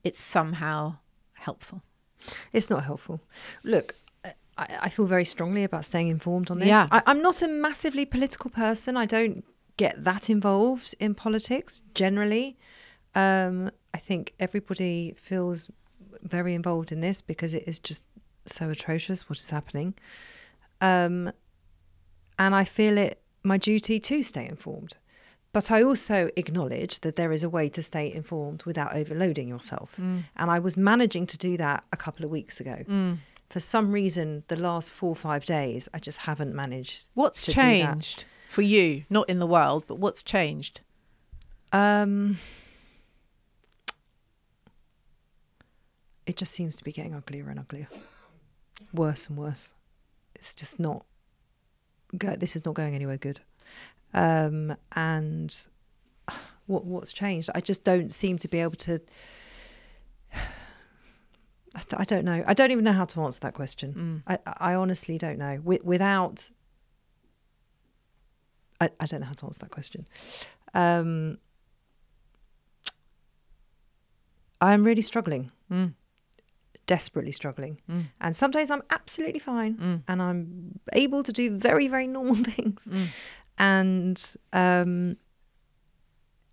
it's 0.04 0.20
somehow 0.20 0.96
helpful 1.34 1.82
It's 2.54 2.70
not 2.70 2.84
helpful. 2.84 3.22
Look, 3.64 3.96
I, 4.58 4.68
I 4.82 4.90
feel 4.90 5.06
very 5.06 5.26
strongly 5.26 5.64
about 5.64 5.86
staying 5.86 6.10
informed 6.10 6.52
on 6.52 6.60
this. 6.60 6.68
Yeah. 6.68 6.88
I, 6.92 7.02
I'm 7.06 7.22
not 7.22 7.42
a 7.42 7.48
massively 7.48 8.06
political 8.06 8.50
person. 8.50 8.98
I 8.98 9.06
don't 9.06 9.44
get 9.78 10.04
that 10.04 10.30
involved 10.30 10.96
in 11.00 11.16
politics 11.16 11.82
generally. 11.96 12.58
Um, 13.16 13.72
I 13.94 13.98
think 13.98 14.34
everybody 14.40 15.16
feels 15.18 15.70
very 16.22 16.54
involved 16.54 16.92
in 16.92 17.02
this 17.02 17.22
because 17.22 17.54
it 17.54 17.64
is 17.66 17.80
just 17.80 18.04
so 18.46 18.70
atrocious 18.70 19.30
what 19.30 19.40
is 19.40 19.50
happening. 19.50 19.94
Um, 20.82 21.32
and 22.38 22.56
I 22.56 22.64
feel 22.64 22.98
it 22.98 23.22
my 23.44 23.58
duty 23.58 24.00
to 24.00 24.24
stay 24.24 24.48
informed. 24.48 24.98
But 25.52 25.72
I 25.72 25.82
also 25.82 26.30
acknowledge 26.36 27.00
that 27.00 27.16
there 27.16 27.32
is 27.32 27.44
a 27.44 27.50
way 27.50 27.70
to 27.70 27.82
stay 27.82 28.12
informed 28.14 28.64
without 28.64 28.96
overloading 28.96 29.48
yourself. 29.48 29.96
Mm. 30.00 30.26
And 30.36 30.52
I 30.52 30.60
was 30.60 30.78
managing 30.78 31.26
to 31.28 31.38
do 31.38 31.58
that 31.58 31.84
a 31.92 31.98
couple 31.98 32.24
of 32.24 32.30
weeks 32.30 32.60
ago. 32.60 32.86
For 33.50 33.60
some 33.60 33.92
reason, 33.92 34.44
the 34.48 34.56
last 34.56 34.92
four 34.92 35.10
or 35.10 35.16
five 35.16 35.46
days, 35.46 35.90
I 35.92 35.98
just 35.98 36.20
haven't 36.20 36.54
managed. 36.54 37.08
what's 37.16 37.46
to 37.46 37.52
do 37.52 37.56
that. 37.56 37.62
changed 37.62 38.26
for 38.48 38.62
you 38.64 39.06
not 39.12 39.30
in 39.30 39.38
the 39.38 39.46
world 39.46 39.84
but 39.88 40.00
what's 40.00 40.24
changed 40.24 40.82
Um, 41.72 42.38
it 46.26 46.36
just 46.36 46.52
seems 46.52 46.76
to 46.76 46.84
be 46.84 46.92
getting 46.92 47.14
uglier 47.14 47.50
and 47.50 47.60
uglier, 47.60 47.88
worse 48.94 49.28
and 49.28 49.38
worse. 49.38 49.74
It's 50.36 50.56
just 50.56 50.80
not. 50.80 51.06
Go, 52.18 52.36
this 52.36 52.56
is 52.56 52.66
not 52.66 52.74
going 52.74 52.96
anywhere 52.96 53.18
good. 53.18 53.42
Um, 54.14 54.76
and 54.96 55.56
what 56.66 56.86
what's 56.86 57.12
changed? 57.12 57.50
I 57.56 57.62
just 57.62 57.84
don't 57.84 58.14
seem 58.14 58.38
to 58.40 58.48
be 58.48 58.60
able 58.60 58.76
to. 58.78 59.02
I 61.94 62.04
don't 62.04 62.26
know. 62.26 62.44
I 62.48 62.54
don't 62.54 62.72
even 62.72 62.84
know 62.84 62.94
how 62.94 63.06
to 63.06 63.22
answer 63.22 63.40
that 63.42 63.54
question. 63.54 64.24
Mm. 64.28 64.40
I, 64.46 64.72
I 64.72 64.76
honestly 64.76 65.18
don't 65.18 65.38
know. 65.38 65.58
Wi- 65.58 65.82
without, 65.84 66.50
I, 68.82 68.90
I 69.00 69.06
don't 69.06 69.22
know 69.22 69.28
how 69.28 69.34
to 69.34 69.46
answer 69.46 69.60
that 69.60 69.70
question. 69.70 70.08
Um, 70.74 71.38
I'm 74.60 74.84
really 74.84 75.04
struggling, 75.04 75.52
mm. 75.72 75.94
desperately 76.88 77.32
struggling. 77.32 77.80
Mm. 77.90 78.08
And 78.20 78.36
some 78.36 78.52
days 78.52 78.72
I'm 78.72 78.82
absolutely 78.90 79.40
fine 79.40 80.04
and 80.08 80.22
I'm 80.22 80.80
able 80.94 81.24
to 81.24 81.32
do 81.32 81.56
very, 81.56 81.88
very 81.88 82.08
normal 82.08 82.36
things. 82.44 82.90
And, 83.60 84.36
um, 84.54 85.18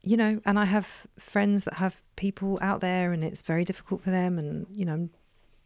you 0.02 0.16
know, 0.16 0.40
and 0.44 0.58
I 0.58 0.64
have 0.64 1.06
friends 1.18 1.64
that 1.64 1.74
have 1.74 2.02
people 2.16 2.58
out 2.60 2.80
there 2.80 3.12
and 3.12 3.24
it's 3.24 3.42
very 3.42 3.64
difficult 3.64 4.02
for 4.02 4.10
them. 4.10 4.38
And, 4.38 4.66
you 4.70 4.84
know, 4.84 4.92
I'm 4.92 5.10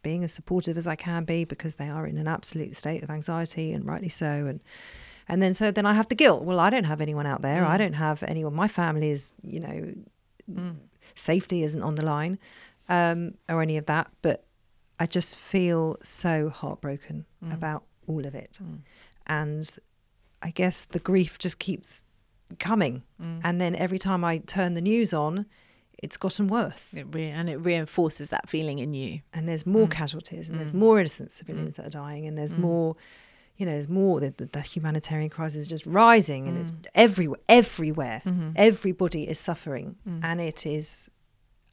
being 0.03 0.23
as 0.23 0.33
supportive 0.33 0.77
as 0.77 0.87
I 0.87 0.95
can 0.95 1.25
be 1.25 1.43
because 1.43 1.75
they 1.75 1.89
are 1.89 2.05
in 2.05 2.17
an 2.17 2.27
absolute 2.27 2.75
state 2.75 3.03
of 3.03 3.09
anxiety 3.09 3.73
and 3.73 3.85
rightly 3.85 4.09
so. 4.09 4.25
And, 4.25 4.61
and 5.27 5.41
then 5.41 5.53
so 5.53 5.71
then 5.71 5.85
I 5.85 5.93
have 5.93 6.09
the 6.09 6.15
guilt. 6.15 6.43
Well, 6.43 6.59
I 6.59 6.69
don't 6.69 6.85
have 6.85 7.01
anyone 7.01 7.25
out 7.25 7.41
there. 7.41 7.65
I 7.65 7.77
don't 7.77 7.93
have 7.93 8.23
anyone. 8.23 8.53
My 8.53 8.67
family 8.67 9.09
is, 9.11 9.33
you 9.43 9.59
know, 9.59 9.93
safety 11.15 11.63
isn't 11.63 11.81
on 11.81 11.95
the 11.95 12.05
line 12.05 12.37
um, 12.89 13.35
or 13.49 13.61
any 13.61 13.77
of 13.77 13.85
that. 13.87 14.11
But 14.21 14.45
I 14.99 15.07
just 15.07 15.37
feel 15.37 15.97
so 16.03 16.49
heartbroken 16.49 17.25
about 17.53 17.83
all 18.07 18.25
of 18.25 18.35
it. 18.35 18.59
And 19.27 19.69
I 20.41 20.51
guess 20.51 20.83
the 20.83 20.99
grief 20.99 21.37
just 21.37 21.59
keeps 21.59 22.03
coming. 22.59 23.03
Mm. 23.21 23.41
And 23.43 23.61
then 23.61 23.75
every 23.75 23.99
time 23.99 24.23
I 24.23 24.39
turn 24.39 24.73
the 24.73 24.81
news 24.81 25.13
on, 25.13 25.45
it's 26.01 26.17
gotten 26.17 26.47
worse. 26.47 26.93
it 26.93 27.05
re- 27.11 27.29
and 27.29 27.49
it 27.49 27.57
reinforces 27.57 28.29
that 28.29 28.49
feeling 28.49 28.79
in 28.79 28.93
you. 28.93 29.21
And 29.33 29.47
there's 29.47 29.65
more 29.65 29.87
mm. 29.87 29.91
casualties 29.91 30.49
and 30.49 30.57
there's 30.57 30.71
mm. 30.71 30.79
more 30.79 30.99
innocent 30.99 31.31
civilians 31.31 31.75
that 31.75 31.85
are 31.85 31.91
dying 31.91 32.25
and 32.25 32.37
there's 32.37 32.55
more, 32.57 32.95
you 33.57 33.65
know, 33.65 33.73
there's 33.73 33.89
more, 33.89 34.19
the, 34.19 34.33
the, 34.35 34.47
the 34.47 34.61
humanitarian 34.61 35.29
crisis 35.29 35.61
is 35.61 35.67
just 35.67 35.85
rising 35.85 36.47
and 36.47 36.57
it's 36.57 36.73
everywhere, 36.95 37.39
everywhere. 37.47 38.21
Everybody 38.55 39.27
is 39.27 39.39
suffering 39.39 39.97
and 40.23 40.41
it 40.41 40.65
is, 40.65 41.09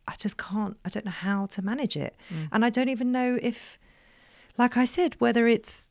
I 0.07 0.15
just 0.19 0.37
can't, 0.37 0.77
I 0.85 0.91
don't 0.91 1.07
know 1.07 1.11
how 1.11 1.47
to 1.47 1.63
manage 1.63 1.97
it. 1.97 2.15
And 2.53 2.65
I 2.65 2.71
don't 2.71 2.91
even 2.91 3.11
know 3.11 3.39
if, 3.43 3.79
like 4.59 4.77
I 4.77 4.85
said, 4.85 5.17
whether 5.19 5.47
it's, 5.47 5.89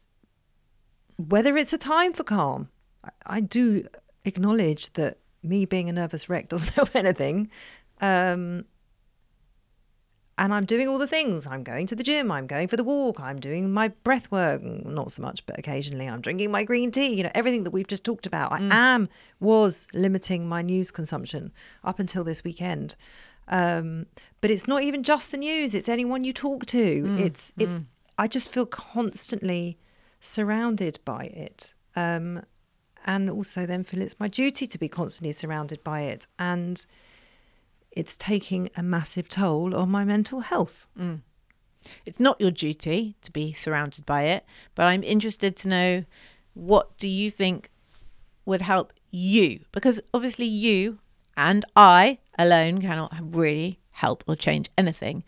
whether 1.17 1.57
it's 1.57 1.73
a 1.73 1.77
time 1.77 2.13
for 2.13 2.23
calm. 2.23 2.69
I, 3.03 3.09
I 3.25 3.41
do 3.41 3.87
acknowledge 4.25 4.93
that 4.93 5.17
me 5.43 5.65
being 5.65 5.89
a 5.89 5.93
nervous 5.93 6.29
wreck 6.29 6.49
doesn't 6.49 6.73
help 6.73 6.95
anything. 6.95 7.49
Um, 7.99 8.65
and 10.39 10.53
I'm 10.53 10.65
doing 10.65 10.87
all 10.87 10.99
the 10.99 11.07
things. 11.07 11.47
I'm 11.47 11.63
going 11.63 11.87
to 11.87 11.95
the 11.95 12.03
gym. 12.03 12.31
I'm 12.31 12.45
going 12.45 12.67
for 12.67 12.77
the 12.77 12.83
walk. 12.83 13.19
I'm 13.19 13.39
doing 13.39 13.73
my 13.73 13.87
breath 13.87 14.29
work. 14.29 14.61
Not 14.61 15.11
so 15.11 15.23
much, 15.23 15.43
but 15.47 15.57
occasionally 15.57 16.07
I'm 16.07 16.21
drinking 16.21 16.51
my 16.51 16.63
green 16.63 16.91
tea. 16.91 17.15
You 17.15 17.23
know, 17.23 17.31
everything 17.33 17.63
that 17.63 17.71
we've 17.71 17.87
just 17.87 18.03
talked 18.03 18.27
about. 18.27 18.51
I 18.51 18.59
am, 18.61 19.09
was 19.39 19.87
limiting 19.93 20.47
my 20.47 20.61
news 20.61 20.91
consumption 20.91 21.51
up 21.83 21.97
until 21.97 22.23
this 22.23 22.43
weekend. 22.43 22.95
Um, 23.47 24.05
but 24.39 24.51
it's 24.51 24.67
not 24.67 24.83
even 24.83 25.01
just 25.01 25.31
the 25.31 25.37
news. 25.37 25.73
It's 25.73 25.89
anyone 25.89 26.23
you 26.23 26.33
talk 26.33 26.67
to. 26.67 27.15
It's, 27.19 27.51
it's, 27.57 27.73
I 28.19 28.27
just 28.27 28.51
feel 28.51 28.67
constantly 28.67 29.79
surrounded 30.19 30.99
by 31.05 31.23
it. 31.25 31.73
Um, 31.95 32.43
and 33.05 33.29
also 33.29 33.65
then 33.65 33.83
feel 33.83 34.01
it's 34.01 34.19
my 34.19 34.27
duty 34.27 34.67
to 34.67 34.77
be 34.77 34.89
constantly 34.89 35.31
surrounded 35.31 35.83
by 35.83 36.01
it. 36.01 36.27
And 36.37 36.85
it's 37.91 38.15
taking 38.15 38.69
a 38.75 38.83
massive 38.83 39.29
toll 39.29 39.75
on 39.75 39.89
my 39.89 40.03
mental 40.03 40.41
health. 40.41 40.87
It's 42.05 42.19
not 42.19 42.39
your 42.41 42.51
duty 42.51 43.15
to 43.21 43.31
be 43.31 43.53
surrounded 43.53 44.05
by 44.05 44.23
it, 44.23 44.45
but 44.75 44.83
I'm 44.83 45.03
interested 45.03 45.55
to 45.57 45.67
know 45.67 46.05
what 46.53 46.97
do 46.97 47.07
you 47.07 47.31
think 47.31 47.69
would 48.45 48.61
help 48.61 48.93
you? 49.11 49.61
Because 49.71 50.01
obviously 50.13 50.45
you 50.45 50.99
and 51.35 51.63
I 51.75 52.19
alone 52.37 52.81
cannot 52.81 53.13
really 53.21 53.79
help 53.91 54.23
or 54.27 54.35
change 54.35 54.69
anything. 54.77 55.23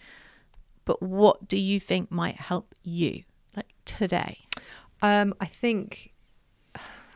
But 0.85 1.01
what 1.01 1.47
do 1.47 1.57
you 1.57 1.79
think 1.79 2.11
might 2.11 2.35
help 2.35 2.73
you 2.83 3.23
like 3.55 3.73
today? 3.85 4.39
Um, 5.01 5.33
I 5.39 5.45
think 5.45 6.13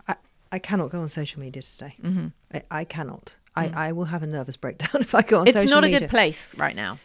I, 0.08 0.16
I 0.52 0.60
cannot 0.60 0.92
go 0.92 1.00
on 1.02 1.10
social 1.10 1.40
media 1.42 1.62
today. 1.62 1.96
Mm-hmm. 2.02 2.28
I, 2.54 2.62
I 2.72 2.84
cannot. 2.86 3.36
I, 3.56 3.68
I 3.88 3.92
will 3.92 4.06
have 4.06 4.24
a 4.24 4.28
nervous 4.28 4.56
breakdown 4.58 5.02
if 5.02 5.14
I 5.14 5.22
go 5.22 5.42
on 5.42 5.48
It's 5.48 5.58
social 5.58 5.60
media. 5.60 5.64
It's 5.66 5.72
not 5.72 5.84
a 5.84 5.88
media. 5.88 6.00
good 6.00 6.10
place 6.10 6.56
right 6.58 6.76
now. 6.76 7.00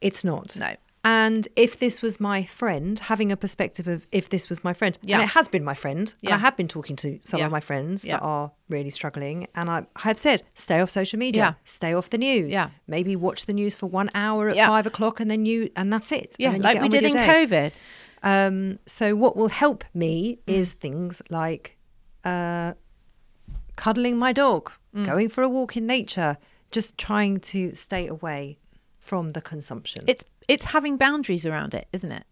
It's 0.00 0.24
not. 0.24 0.56
No. 0.56 0.74
And 1.06 1.46
if 1.54 1.78
this 1.78 2.00
was 2.00 2.18
my 2.18 2.44
friend, 2.44 2.98
having 2.98 3.30
a 3.30 3.36
perspective 3.36 3.86
of 3.86 4.06
if 4.10 4.30
this 4.30 4.48
was 4.48 4.64
my 4.64 4.72
friend, 4.72 4.96
Yeah. 5.02 5.16
and 5.16 5.24
it 5.24 5.32
has 5.34 5.48
been 5.48 5.62
my 5.62 5.74
friend, 5.74 6.14
Yeah. 6.22 6.36
I 6.36 6.38
have 6.38 6.56
been 6.56 6.68
talking 6.68 6.96
to 6.96 7.18
some 7.20 7.40
Yeah. 7.40 7.46
of 7.46 7.52
my 7.52 7.60
friends 7.60 8.06
Yeah. 8.06 8.16
that 8.16 8.22
are 8.22 8.52
really 8.70 8.88
struggling, 8.88 9.46
and 9.54 9.68
I 9.68 9.84
have 9.96 10.16
said, 10.16 10.42
stay 10.54 10.80
off 10.80 10.88
social 10.88 11.18
media, 11.18 11.42
Yeah. 11.42 11.54
stay 11.66 11.92
off 11.92 12.08
the 12.08 12.16
news, 12.16 12.52
Yeah. 12.54 12.70
maybe 12.86 13.16
watch 13.16 13.44
the 13.44 13.52
news 13.52 13.74
for 13.74 13.86
one 13.86 14.08
hour 14.14 14.48
at 14.48 14.56
five 14.56 14.86
o'clock, 14.86 15.20
and 15.20 15.30
then 15.30 15.44
you, 15.44 15.68
and 15.76 15.92
that's 15.92 16.10
it. 16.10 16.28
And 16.28 16.36
Yeah, 16.38 16.50
then 16.52 16.60
you 16.60 16.64
like 16.64 16.80
we 16.80 16.88
did 16.88 17.02
in. 17.02 17.12
COVID. 17.12 17.72
Um, 18.24 18.78
so 18.86 19.14
what 19.14 19.36
will 19.36 19.50
help 19.50 19.84
me 19.92 20.38
Mm. 20.46 20.52
is 20.60 20.72
things 20.72 21.22
like 21.30 21.76
uh, 22.24 22.72
cuddling 23.76 24.16
my 24.16 24.32
dog, 24.32 24.72
Mm. 24.94 25.04
going 25.06 25.28
for 25.28 25.42
a 25.42 25.48
walk 25.48 25.76
in 25.76 25.86
nature, 25.86 26.38
just 26.70 26.96
trying 26.96 27.38
to 27.40 27.74
stay 27.74 28.06
away 28.06 28.58
from 28.98 29.30
the 29.30 29.40
consumption. 29.42 30.04
It's 30.06 30.24
it's 30.48 30.66
having 30.76 30.96
boundaries 30.96 31.44
around 31.46 31.74
it, 31.74 31.86
isn't 31.92 32.12
it? 32.12 32.24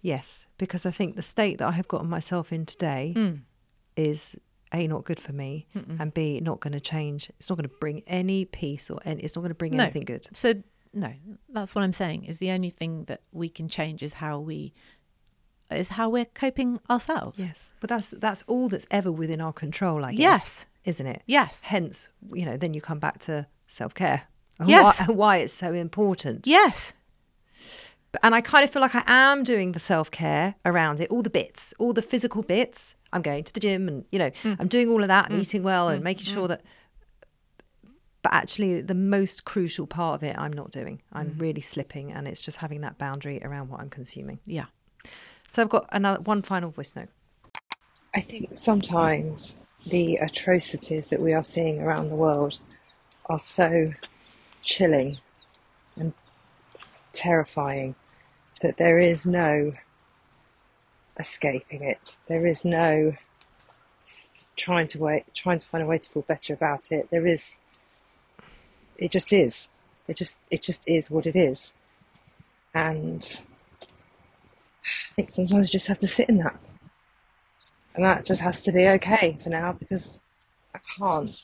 yes, 0.00 0.46
because 0.58 0.84
I 0.84 0.90
think 0.90 1.14
the 1.16 1.22
state 1.22 1.58
that 1.58 1.68
I 1.68 1.72
have 1.72 1.86
gotten 1.88 2.08
myself 2.08 2.52
in 2.52 2.66
today 2.66 3.12
Mm. 3.16 3.42
is 3.96 4.36
a 4.72 4.86
not 4.88 5.04
good 5.04 5.20
for 5.20 5.32
me, 5.32 5.66
and 5.74 6.12
b 6.14 6.40
not 6.40 6.60
going 6.60 6.72
to 6.72 6.80
change. 6.80 7.30
It's 7.38 7.48
not 7.48 7.56
going 7.56 7.68
to 7.68 7.76
bring 7.80 8.02
any 8.06 8.44
peace 8.44 8.90
or 8.90 8.98
any, 9.04 9.22
it's 9.22 9.36
not 9.36 9.42
going 9.42 9.50
to 9.50 9.54
bring 9.54 9.76
No. 9.76 9.84
anything 9.84 10.04
good. 10.04 10.26
So 10.32 10.54
no, 10.94 11.12
that's 11.48 11.74
what 11.74 11.82
I'm 11.82 11.92
saying. 11.92 12.24
Is 12.24 12.38
the 12.38 12.50
only 12.50 12.70
thing 12.70 13.04
that 13.04 13.22
we 13.32 13.48
can 13.48 13.68
change 13.68 14.02
is 14.02 14.14
how 14.14 14.38
we 14.38 14.72
is 15.70 15.88
how 15.88 16.10
we're 16.10 16.26
coping 16.26 16.80
ourselves. 16.90 17.38
Yes, 17.38 17.72
but 17.80 17.88
that's 17.88 18.08
that's 18.08 18.42
all 18.46 18.68
that's 18.68 18.86
ever 18.90 19.10
within 19.10 19.40
our 19.40 19.52
control, 19.52 20.04
I 20.04 20.12
guess. 20.12 20.18
Yes. 20.20 20.66
isn't 20.84 21.06
it? 21.06 21.22
Yes. 21.26 21.62
Hence, 21.62 22.08
you 22.32 22.44
know, 22.44 22.56
then 22.56 22.74
you 22.74 22.80
come 22.80 22.98
back 22.98 23.18
to 23.20 23.46
self 23.66 23.94
care. 23.94 24.22
And 24.58 24.68
Yes. 24.68 24.98
why, 25.06 25.14
why 25.14 25.36
it's 25.38 25.52
so 25.52 25.72
important. 25.72 26.46
Yes. 26.46 26.92
And 28.22 28.34
I 28.34 28.42
kind 28.42 28.62
of 28.62 28.70
feel 28.70 28.82
like 28.82 28.94
I 28.94 29.04
am 29.06 29.42
doing 29.42 29.72
the 29.72 29.80
self 29.80 30.10
care 30.10 30.56
around 30.66 31.00
it, 31.00 31.08
all 31.10 31.22
the 31.22 31.30
bits, 31.30 31.72
all 31.78 31.92
the 31.92 32.02
physical 32.02 32.42
bits. 32.42 32.94
I'm 33.12 33.22
going 33.22 33.44
to 33.44 33.52
the 33.52 33.60
gym 33.60 33.88
and, 33.88 34.04
you 34.12 34.18
know, 34.18 34.30
Mm. 34.42 34.56
I'm 34.60 34.68
doing 34.68 34.88
all 34.88 35.02
of 35.02 35.08
that 35.08 35.30
and 35.30 35.38
mm. 35.38 35.42
eating 35.42 35.62
well 35.62 35.88
and 35.88 36.00
mm. 36.00 36.04
making 36.04 36.26
mm. 36.26 36.34
sure 36.34 36.48
that. 36.48 36.62
But 38.22 38.32
actually, 38.32 38.80
the 38.80 38.94
most 38.94 39.44
crucial 39.44 39.86
part 39.86 40.14
of 40.14 40.22
it, 40.22 40.38
I'm 40.38 40.52
not 40.52 40.70
doing. 40.70 41.02
I'm 41.12 41.32
Mm. 41.32 41.40
really 41.40 41.60
slipping, 41.60 42.12
and 42.12 42.28
it's 42.28 42.40
just 42.40 42.58
having 42.58 42.80
that 42.82 42.96
boundary 42.96 43.42
around 43.42 43.68
what 43.68 43.80
I'm 43.80 43.90
consuming. 43.90 44.38
Yeah. 44.46 44.66
So 45.48 45.62
I've 45.62 45.68
got 45.68 45.88
another 45.90 46.20
one 46.22 46.42
final 46.42 46.70
voice 46.70 46.94
note. 46.94 47.08
I 48.14 48.20
think 48.20 48.56
sometimes 48.56 49.56
the 49.86 50.16
atrocities 50.16 51.08
that 51.08 51.20
we 51.20 51.32
are 51.32 51.42
seeing 51.42 51.80
around 51.80 52.10
the 52.10 52.14
world 52.14 52.60
are 53.26 53.38
so 53.38 53.92
chilling 54.62 55.16
and 55.96 56.12
terrifying 57.12 57.94
that 58.60 58.76
there 58.76 58.98
is 58.98 59.26
no 59.26 59.72
escaping 61.18 61.82
it. 61.82 62.16
There 62.28 62.46
is 62.46 62.64
no 62.64 63.16
trying 64.56 64.86
to 64.88 64.98
wait, 64.98 65.24
trying 65.34 65.58
to 65.58 65.66
find 65.66 65.82
a 65.82 65.86
way 65.86 65.98
to 65.98 66.08
feel 66.08 66.22
better 66.22 66.54
about 66.54 66.92
it. 66.92 67.08
There 67.10 67.26
is. 67.26 67.58
It 69.02 69.10
just 69.10 69.32
is. 69.32 69.68
It 70.06 70.16
just 70.16 70.38
it 70.48 70.62
just 70.62 70.84
is 70.86 71.10
what 71.10 71.26
it 71.26 71.34
is, 71.34 71.72
and 72.72 73.40
I 74.84 75.14
think 75.14 75.30
sometimes 75.30 75.66
you 75.66 75.72
just 75.72 75.88
have 75.88 75.98
to 75.98 76.06
sit 76.06 76.28
in 76.28 76.38
that. 76.38 76.56
And 77.96 78.04
that 78.04 78.24
just 78.24 78.40
has 78.40 78.60
to 78.62 78.70
be 78.72 78.86
okay 78.86 79.36
for 79.42 79.48
now 79.48 79.72
because 79.72 80.20
I 80.72 80.78
can't. 80.96 81.36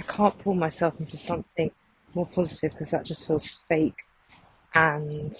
I 0.00 0.02
can't 0.02 0.36
pull 0.40 0.54
myself 0.54 0.98
into 0.98 1.16
something 1.16 1.70
more 2.16 2.26
positive 2.26 2.72
because 2.72 2.90
that 2.90 3.04
just 3.04 3.28
feels 3.28 3.46
fake 3.46 4.02
and 4.74 5.32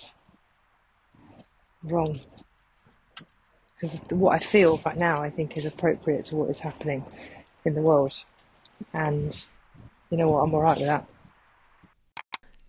wrong. 1.83 2.21
Because 3.75 4.01
what 4.11 4.37
I 4.37 4.39
feel 4.39 4.81
right 4.87 4.97
now, 4.97 5.21
I 5.21 5.31
think, 5.31 5.57
is 5.57 5.67
appropriate 5.67 6.27
to 6.27 6.37
what 6.37 6.51
is 6.51 6.61
happening 6.61 7.05
in 7.65 7.75
the 7.75 7.83
world. 7.83 8.15
And 8.93 9.47
you 10.11 10.17
know 10.17 10.29
what? 10.29 10.41
I'm 10.41 10.55
alright 10.55 10.79
with 10.79 10.87
that. 10.87 11.07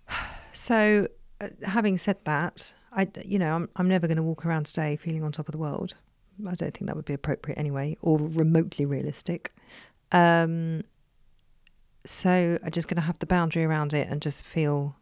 So, 0.54 1.08
uh, 1.39 1.47
having 1.63 1.97
said 1.97 2.17
that, 2.25 2.73
I, 2.91 3.08
you 3.23 3.39
know, 3.39 3.56
I'm, 3.56 3.69
I'm 3.77 3.88
never 3.88 4.06
going 4.06 4.17
to 4.17 4.23
walk 4.23 4.45
around 4.45 4.65
today 4.65 4.97
feeling 4.97 5.23
on 5.23 5.32
top 5.32 5.47
of 5.47 5.54
the 5.54 5.58
world. 5.58 5.95
I 6.47 6.56
don't 6.56 6.73
think 6.73 6.88
that 6.88 6.95
would 6.95 7.06
be 7.06 7.13
appropriate 7.13 7.58
anyway, 7.58 7.97
or 8.01 8.17
remotely 8.19 8.86
realistic. 8.86 9.54
Um, 10.12 10.84
so 12.06 12.60
I'm 12.63 12.71
just 12.71 12.88
going 12.88 12.95
to 12.97 13.01
have 13.01 13.19
the 13.19 13.25
boundary 13.25 13.63
around 13.63 13.93
it 13.93 14.08
and 14.10 14.21
just 14.21 14.43
feel 14.43 14.97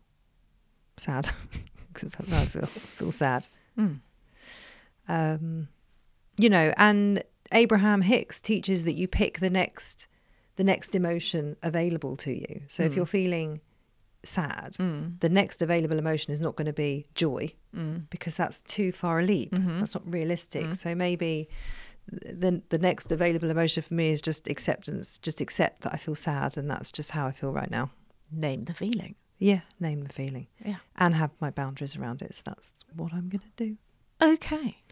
sad 0.97 1.30
because 1.93 2.15
I 2.15 2.45
feel 2.45 2.65
feel 2.65 3.12
sad. 3.12 3.47
Mm. 3.78 3.99
Um, 5.08 5.67
you 6.38 6.49
know, 6.49 6.73
and 6.78 7.23
Abraham 7.52 8.02
Hicks 8.02 8.39
teaches 8.39 8.84
that 8.84 8.93
you 8.93 9.08
pick 9.08 9.39
the 9.39 9.49
next 9.49 10.08
the 10.60 10.65
next 10.65 10.93
emotion 10.93 11.56
available 11.63 12.17
to 12.17 12.34
you. 12.34 12.63
So 12.67 12.84
if 12.84 12.91
mm. 12.91 12.98
you're 12.98 13.06
feeling 13.06 13.62
sad, 14.24 14.74
mm. 14.74 15.17
the 15.22 15.30
next 15.30 15.62
available 15.62 15.98
emotion 15.98 16.34
is 16.34 16.41
not 16.41 16.58
going 16.58 16.65
to 16.65 16.74
be 16.74 17.06
joy 17.15 17.54
mm. 17.74 18.04
because 18.10 18.36
that's 18.36 18.60
too 18.63 18.91
far 18.91 19.22
a 19.22 19.24
leap. 19.24 19.52
Mm-hmm. 19.52 19.80
That's 19.80 19.95
not 19.95 20.04
realistic. 20.06 20.76
So 20.76 20.93
maybe 20.95 21.48
the 22.12 22.62
the 22.67 22.78
next 22.78 23.10
available 23.10 23.50
emotion 23.50 23.84
for 23.84 23.93
me 23.93 24.10
is 24.10 24.19
just 24.19 24.50
acceptance. 24.50 25.17
Just 25.19 25.39
accept 25.39 25.84
that 25.84 25.93
I 25.93 25.98
feel 25.98 26.15
sad, 26.15 26.58
and 26.58 26.69
that's 26.69 26.91
just 26.91 27.12
how 27.12 27.26
I 27.26 27.32
feel 27.32 27.54
right 27.54 27.72
now. 27.72 27.91
Name 28.30 28.65
the 28.65 28.74
feeling. 28.74 29.15
Yeah, 29.38 29.62
name 29.80 30.04
the 30.04 30.13
feeling. 30.13 30.48
Yeah. 30.65 30.80
and 30.98 31.15
have 31.15 31.32
my 31.39 31.52
boundaries 31.52 31.95
around 31.95 32.22
it. 32.22 32.36
So 32.36 32.41
that's 32.48 32.74
what 32.93 33.13
I'm 33.13 33.30
going 33.30 33.48
to 33.58 33.63
do. 33.65 33.78
Okay. 34.22 34.84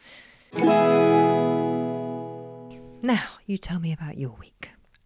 Now 3.03 3.25
you 3.45 3.57
tell 3.57 3.81
me 3.81 3.91
about 3.91 4.17
your 4.17 4.31
week. 4.31 4.56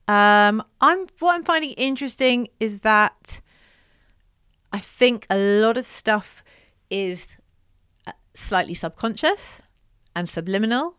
Um, 0.07 0.63
I'm 0.81 1.07
what 1.19 1.35
I'm 1.35 1.43
finding 1.43 1.71
interesting 1.71 2.47
is 2.59 2.79
that 2.79 3.41
I 4.73 4.79
think 4.79 5.25
a 5.29 5.37
lot 5.37 5.77
of 5.77 5.85
stuff 5.85 6.43
is 6.89 7.27
uh, 8.07 8.11
slightly 8.33 8.73
subconscious 8.73 9.61
and 10.15 10.27
subliminal. 10.27 10.95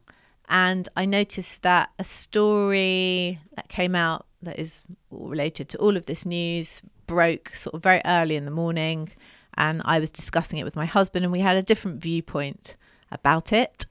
And 0.49 0.89
I 0.97 1.07
noticed 1.07 1.63
that 1.63 1.91
a 1.99 2.05
story 2.05 3.41
that 3.55 3.69
came 3.69 3.95
out 3.95 4.27
that 4.43 4.59
is 4.59 4.83
related 5.11 5.69
to 5.71 5.79
all 5.79 5.97
of 5.97 6.07
this 6.07 6.27
news 6.27 6.83
broke 7.07 7.55
sort 7.55 7.75
of 7.75 7.83
very 7.83 8.03
early 8.05 8.37
in 8.37 8.45
the 8.45 8.51
morning. 8.51 9.11
And 9.55 9.83
I 9.85 9.99
was 9.99 10.11
discussing 10.11 10.59
it 10.59 10.65
with 10.65 10.77
my 10.77 10.87
husband, 10.87 11.25
and 11.25 11.33
we 11.33 11.41
had 11.41 11.57
a 11.57 11.63
different 11.63 12.01
viewpoint 12.01 12.75
about 13.11 13.53
it. 13.53 13.87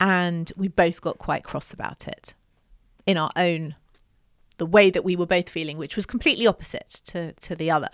And 0.00 0.50
we 0.56 0.68
both 0.68 1.00
got 1.00 1.18
quite 1.18 1.44
cross 1.44 1.72
about 1.72 2.08
it 2.08 2.34
in 3.06 3.16
our 3.16 3.30
own 3.36 3.76
the 4.58 4.66
way 4.66 4.90
that 4.90 5.04
we 5.04 5.16
were 5.16 5.26
both 5.26 5.48
feeling, 5.48 5.78
which 5.78 5.96
was 5.96 6.06
completely 6.06 6.46
opposite 6.46 7.00
to, 7.06 7.32
to 7.32 7.54
the 7.54 7.70
other. 7.70 7.88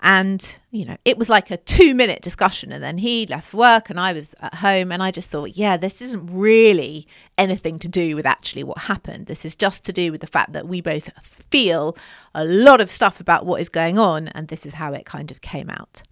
And, 0.00 0.56
you 0.70 0.84
know, 0.84 0.96
it 1.04 1.18
was 1.18 1.28
like 1.28 1.50
a 1.50 1.56
two 1.56 1.92
minute 1.94 2.22
discussion. 2.22 2.70
And 2.70 2.82
then 2.82 2.98
he 2.98 3.26
left 3.26 3.52
work 3.52 3.90
and 3.90 3.98
I 3.98 4.12
was 4.12 4.34
at 4.40 4.54
home. 4.54 4.92
And 4.92 5.02
I 5.02 5.10
just 5.10 5.30
thought, 5.30 5.56
yeah, 5.56 5.76
this 5.76 6.00
isn't 6.00 6.28
really 6.32 7.08
anything 7.36 7.80
to 7.80 7.88
do 7.88 8.14
with 8.14 8.24
actually 8.24 8.62
what 8.62 8.78
happened. 8.78 9.26
This 9.26 9.44
is 9.44 9.56
just 9.56 9.84
to 9.84 9.92
do 9.92 10.12
with 10.12 10.20
the 10.20 10.28
fact 10.28 10.52
that 10.52 10.68
we 10.68 10.80
both 10.80 11.10
feel 11.50 11.96
a 12.34 12.44
lot 12.44 12.80
of 12.80 12.92
stuff 12.92 13.18
about 13.18 13.44
what 13.44 13.60
is 13.60 13.68
going 13.68 13.98
on. 13.98 14.28
And 14.28 14.48
this 14.48 14.64
is 14.64 14.74
how 14.74 14.92
it 14.92 15.04
kind 15.04 15.32
of 15.32 15.40
came 15.40 15.68
out. 15.68 16.02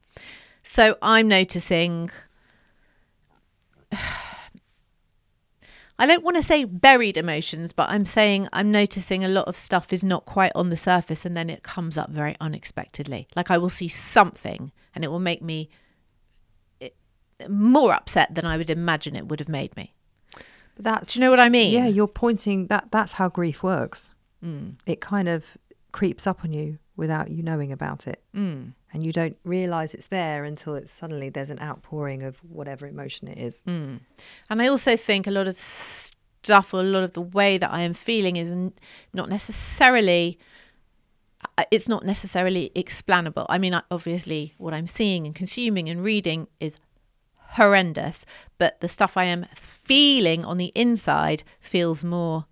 So 0.65 0.99
I'm 1.01 1.29
noticing 1.29 2.11
I 5.99 6.07
don't 6.07 6.23
want 6.25 6.37
to 6.37 6.43
say 6.43 6.65
buried 6.65 7.17
emotions, 7.17 7.73
but 7.73 7.89
I'm 7.89 8.05
saying 8.05 8.49
I'm 8.53 8.71
noticing 8.71 9.25
a 9.25 9.29
lot 9.29 9.49
of 9.49 9.59
stuff 9.59 9.93
is 9.93 10.05
not 10.05 10.27
quite 10.27 10.53
on 10.55 10.69
the 10.69 10.77
surface 10.77 11.25
and 11.25 11.35
then 11.35 11.49
it 11.49 11.63
comes 11.63 11.97
up 11.97 12.11
very 12.11 12.37
unexpectedly. 12.41 13.29
Like 13.35 13.51
I 13.51 13.57
will 13.57 13.71
see 13.71 13.89
something 13.89 14.73
and 14.95 15.05
it 15.05 15.09
will 15.09 15.21
make 15.21 15.43
me 15.43 15.71
more 17.49 17.93
upset 17.93 18.35
than 18.35 18.45
I 18.47 18.57
would 18.57 18.71
imagine 18.71 19.17
it 19.17 19.29
would 19.29 19.41
have 19.41 19.49
made 19.49 19.77
me. 19.77 19.95
But 20.75 20.85
that's 20.85 21.15
Do 21.15 21.19
you 21.19 21.25
know 21.25 21.31
what 21.31 21.41
I 21.41 21.49
mean? 21.49 21.73
Yeah, 21.73 21.87
you're 21.87 22.07
pointing 22.07 22.67
that 22.69 22.89
that's 22.91 23.13
how 23.13 23.29
grief 23.29 23.63
works. 23.63 24.13
Mm. 24.45 24.75
It 24.87 25.01
kind 25.01 25.29
of 25.29 25.45
creeps 25.93 26.27
up 26.27 26.45
on 26.45 26.53
you 26.53 26.79
without 26.97 27.31
you 27.31 27.43
knowing 27.43 27.73
about 27.73 28.07
it. 28.07 28.23
Mm. 28.35 28.73
And 28.97 29.05
you 29.05 29.13
don't 29.13 29.37
realize 29.45 29.93
it's 29.93 30.07
there 30.07 30.43
until 30.45 30.75
it's 30.75 30.91
suddenly 30.91 31.29
there's 31.29 31.51
an 31.51 31.61
outpouring 31.61 32.23
of 32.23 32.39
whatever 32.39 32.87
emotion 32.87 33.29
it 33.29 33.37
is. 33.37 33.63
Mm. 33.69 34.01
And 34.49 34.63
I 34.63 34.69
also 34.69 34.97
think 34.97 35.27
a 35.27 35.31
lot 35.31 35.47
of 35.47 35.59
stuff 35.59 36.73
or 36.73 36.81
a 36.81 36.83
lot 36.83 37.03
of 37.03 37.13
the 37.13 37.21
way 37.21 37.59
that 37.59 37.71
I 37.71 37.83
am 37.83 37.93
feeling 37.93 38.37
is 38.37 38.73
not 39.13 39.29
necessarily 39.29 40.39
uh, 41.59 41.65
it's 41.71 41.89
not 41.89 42.07
necessarily 42.07 42.73
explainable. 42.75 43.45
I 43.51 43.59
mean, 43.59 43.79
obviously, 43.91 44.55
what 44.57 44.73
I'm 44.73 44.87
seeing 44.87 45.27
and 45.27 45.35
consuming 45.35 45.91
and 45.91 46.03
reading 46.03 46.49
is 46.59 46.81
horrendous, 47.59 48.25
but 48.57 48.81
the 48.81 48.89
stuff 48.89 49.19
I 49.19 49.25
am 49.25 49.45
feeling 49.55 50.43
on 50.43 50.57
the 50.57 50.73
inside 50.75 51.43
feels 51.61 52.03
more. 52.03 52.47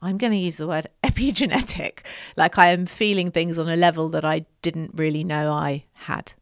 I'm 0.00 0.16
going 0.18 0.32
to 0.32 0.38
use 0.38 0.56
the 0.58 0.66
word 0.68 0.86
epigenetic. 1.02 2.00
Like 2.36 2.58
I 2.58 2.68
am 2.68 2.86
feeling 2.86 3.30
things 3.30 3.58
on 3.58 3.68
a 3.68 3.76
level 3.76 4.08
that 4.10 4.24
I 4.24 4.46
didn't 4.62 4.92
really 4.94 5.24
know 5.24 5.52
I 5.52 5.84
had. 5.92 6.32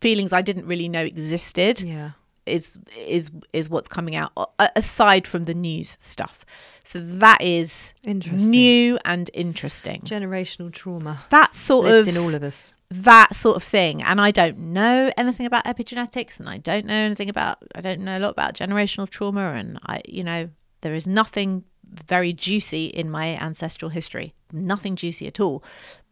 Feelings 0.00 0.32
I 0.32 0.42
didn't 0.42 0.66
really 0.66 0.88
know 0.88 1.02
existed 1.02 1.80
Yeah. 1.80 2.10
is 2.46 2.78
is 2.98 3.30
is 3.52 3.70
what's 3.70 3.88
coming 3.88 4.14
out 4.16 4.32
aside 4.76 5.26
from 5.26 5.44
the 5.44 5.54
news 5.54 5.96
stuff. 6.00 6.44
So 6.84 7.00
that 7.00 7.40
is 7.40 7.94
Interesting. 8.02 8.50
new 8.50 8.98
and 9.06 9.30
interesting. 9.32 10.02
Generational 10.02 10.70
trauma 10.70 11.20
That 11.30 11.54
sort 11.54 11.86
lives 11.86 12.06
of 12.08 12.16
in 12.16 12.22
all 12.22 12.34
of 12.34 12.42
us. 12.42 12.74
that 12.90 13.34
sort 13.34 13.56
of 13.56 13.62
thing. 13.62 14.02
And 14.02 14.20
I 14.20 14.30
don't 14.30 14.58
know 14.58 15.10
anything 15.16 15.46
about 15.46 15.64
epigenetics 15.64 16.38
and 16.40 16.48
I 16.50 16.58
don't 16.58 16.84
know 16.84 16.94
anything 16.94 17.30
about 17.30 17.58
I 17.74 17.80
don't 17.80 18.00
know 18.00 18.18
a 18.18 18.20
lot 18.20 18.30
about 18.32 18.54
generational 18.54 19.08
trauma 19.08 19.52
and 19.54 19.78
I 19.86 20.00
you 20.06 20.22
know, 20.24 20.50
there 20.82 20.94
is 20.94 21.06
nothing 21.06 21.64
very 21.92 22.32
juicy 22.32 22.86
in 22.86 23.10
my 23.10 23.36
ancestral 23.36 23.90
history. 23.90 24.34
Nothing 24.52 24.96
juicy 24.96 25.26
at 25.26 25.40
all. 25.40 25.62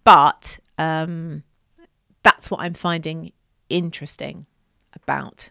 But 0.04 0.58
um 0.78 1.42
that's 2.22 2.50
what 2.50 2.60
I'm 2.60 2.74
finding 2.74 3.32
interesting 3.68 4.46
about 4.92 5.50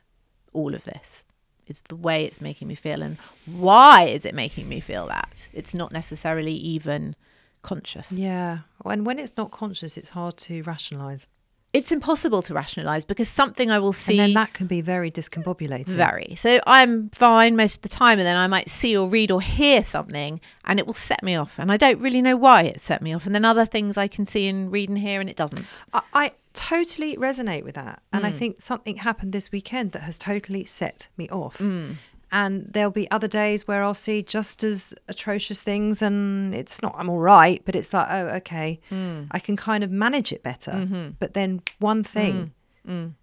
all 0.53 0.73
of 0.73 0.83
this. 0.83 1.25
It's 1.67 1.81
the 1.81 1.95
way 1.95 2.25
it's 2.25 2.41
making 2.41 2.67
me 2.67 2.75
feel 2.75 3.01
and 3.01 3.17
why 3.45 4.03
is 4.03 4.25
it 4.25 4.35
making 4.35 4.67
me 4.67 4.79
feel 4.79 5.07
that? 5.07 5.47
It's 5.53 5.73
not 5.73 5.91
necessarily 5.91 6.53
even 6.53 7.15
conscious. 7.61 8.11
Yeah. 8.11 8.59
And 8.85 9.05
when 9.05 9.19
it's 9.19 9.37
not 9.37 9.51
conscious, 9.51 9.97
it's 9.97 10.11
hard 10.11 10.37
to 10.37 10.63
rationalize. 10.63 11.29
It's 11.73 11.91
impossible 11.91 12.41
to 12.43 12.53
rationalize 12.53 13.05
because 13.05 13.29
something 13.29 13.71
I 13.71 13.79
will 13.79 13.93
see 13.93 14.19
And 14.19 14.27
then 14.29 14.33
that 14.33 14.53
can 14.53 14.67
be 14.67 14.81
very 14.81 15.09
discombobulating. 15.09 15.87
Very. 15.87 16.35
So 16.35 16.59
I'm 16.67 17.09
fine 17.11 17.55
most 17.55 17.77
of 17.77 17.81
the 17.83 17.89
time, 17.89 18.19
and 18.19 18.27
then 18.27 18.35
I 18.35 18.47
might 18.47 18.69
see 18.69 18.95
or 18.97 19.07
read 19.07 19.31
or 19.31 19.41
hear 19.41 19.81
something, 19.83 20.41
and 20.65 20.79
it 20.79 20.85
will 20.85 20.93
set 20.93 21.23
me 21.23 21.35
off, 21.35 21.57
and 21.57 21.71
I 21.71 21.77
don't 21.77 21.99
really 21.99 22.21
know 22.21 22.35
why 22.35 22.63
it 22.63 22.81
set 22.81 23.01
me 23.01 23.13
off. 23.13 23.25
And 23.25 23.33
then 23.33 23.45
other 23.45 23.65
things 23.65 23.97
I 23.97 24.07
can 24.09 24.25
see 24.25 24.47
and 24.49 24.69
read 24.71 24.89
and 24.89 24.97
hear, 24.97 25.21
and 25.21 25.29
it 25.29 25.37
doesn't. 25.37 25.65
I, 25.93 26.01
I 26.13 26.31
totally 26.53 27.15
resonate 27.15 27.63
with 27.63 27.75
that. 27.75 28.01
And 28.11 28.23
Mm. 28.23 28.27
I 28.27 28.31
think 28.31 28.61
something 28.61 28.97
happened 28.97 29.31
this 29.31 29.51
weekend 29.53 29.93
that 29.93 30.01
has 30.01 30.17
totally 30.17 30.65
set 30.65 31.07
me 31.15 31.29
off. 31.29 31.57
Mm. 31.59 31.95
And 32.33 32.67
there'll 32.71 32.91
be 32.91 33.11
other 33.11 33.27
days 33.27 33.67
where 33.67 33.83
I'll 33.83 33.93
see 33.93 34.23
just 34.23 34.63
as 34.63 34.93
atrocious 35.09 35.61
things 35.61 36.01
and 36.01 36.55
it's 36.55 36.81
not, 36.81 36.95
I'm 36.97 37.09
all 37.09 37.19
right, 37.19 37.61
but 37.65 37.75
it's 37.75 37.93
like, 37.93 38.07
oh, 38.09 38.27
okay, 38.37 38.79
Mm. 38.89 39.27
I 39.31 39.39
can 39.39 39.57
kind 39.57 39.83
of 39.83 39.91
manage 39.91 40.31
it 40.31 40.41
better. 40.41 40.71
Mm-hmm. 40.71 41.09
But 41.19 41.33
then 41.33 41.61
one 41.79 42.03
thing, 42.03 42.53
Mm. 42.87 43.13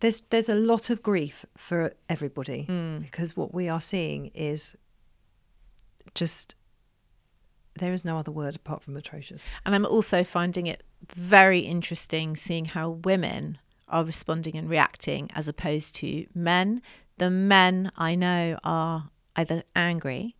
there's 0.00 0.22
there's 0.30 0.48
a 0.48 0.54
lot 0.54 0.90
of 0.90 1.02
grief 1.02 1.44
for 1.56 1.94
everybody 2.08 2.66
Mm. 2.68 3.00
because 3.02 3.34
what 3.36 3.52
we 3.54 3.68
are 3.68 3.80
seeing 3.80 4.26
is 4.34 4.76
just 6.14 6.54
there 7.76 7.92
is 7.92 8.04
no 8.04 8.18
other 8.18 8.32
word 8.32 8.56
apart 8.56 8.82
from 8.82 8.96
atrocious. 8.96 9.42
And 9.64 9.74
I'm 9.74 9.86
also 9.86 10.22
finding 10.24 10.66
it 10.66 10.82
very 11.14 11.60
interesting 11.60 12.36
seeing 12.36 12.66
how 12.66 12.90
women 12.90 13.58
are 13.88 14.04
responding 14.04 14.56
and 14.56 14.68
reacting 14.68 15.30
as 15.34 15.48
opposed 15.48 15.94
to 15.96 16.26
men. 16.34 16.82
The 17.20 17.30
men 17.30 17.92
I 17.98 18.14
know 18.14 18.58
are 18.64 19.10
either 19.36 19.62
angry 19.76 20.36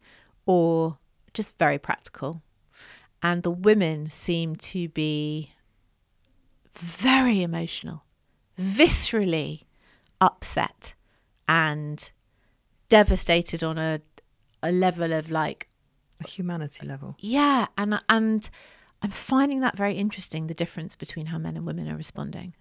or 0.46 0.96
just 1.34 1.58
very 1.58 1.78
practical. 1.78 2.42
And 3.22 3.42
the 3.42 3.50
women 3.50 4.08
seem 4.08 4.56
to 4.72 4.88
be 4.88 5.52
very 6.74 7.42
emotional, 7.42 8.04
viscerally 8.58 9.64
upset 10.22 10.94
and 11.46 12.10
devastated 12.88 13.62
on 13.62 13.76
a 13.78 14.00
a 14.62 14.72
level 14.72 15.12
of 15.12 15.30
like 15.30 15.68
A 16.20 16.26
humanity 16.26 16.86
level. 16.86 17.16
yeah, 17.18 17.66
and 17.76 18.00
and 18.08 18.48
I'm 19.02 19.10
finding 19.10 19.60
that 19.60 19.76
very 19.76 19.96
interesting. 19.96 20.46
The 20.46 20.54
difference 20.54 20.94
between 20.96 21.26
how 21.26 21.38
men 21.38 21.56
and 21.58 21.66
women 21.66 21.88
are 21.88 21.96
responding. 21.96 22.54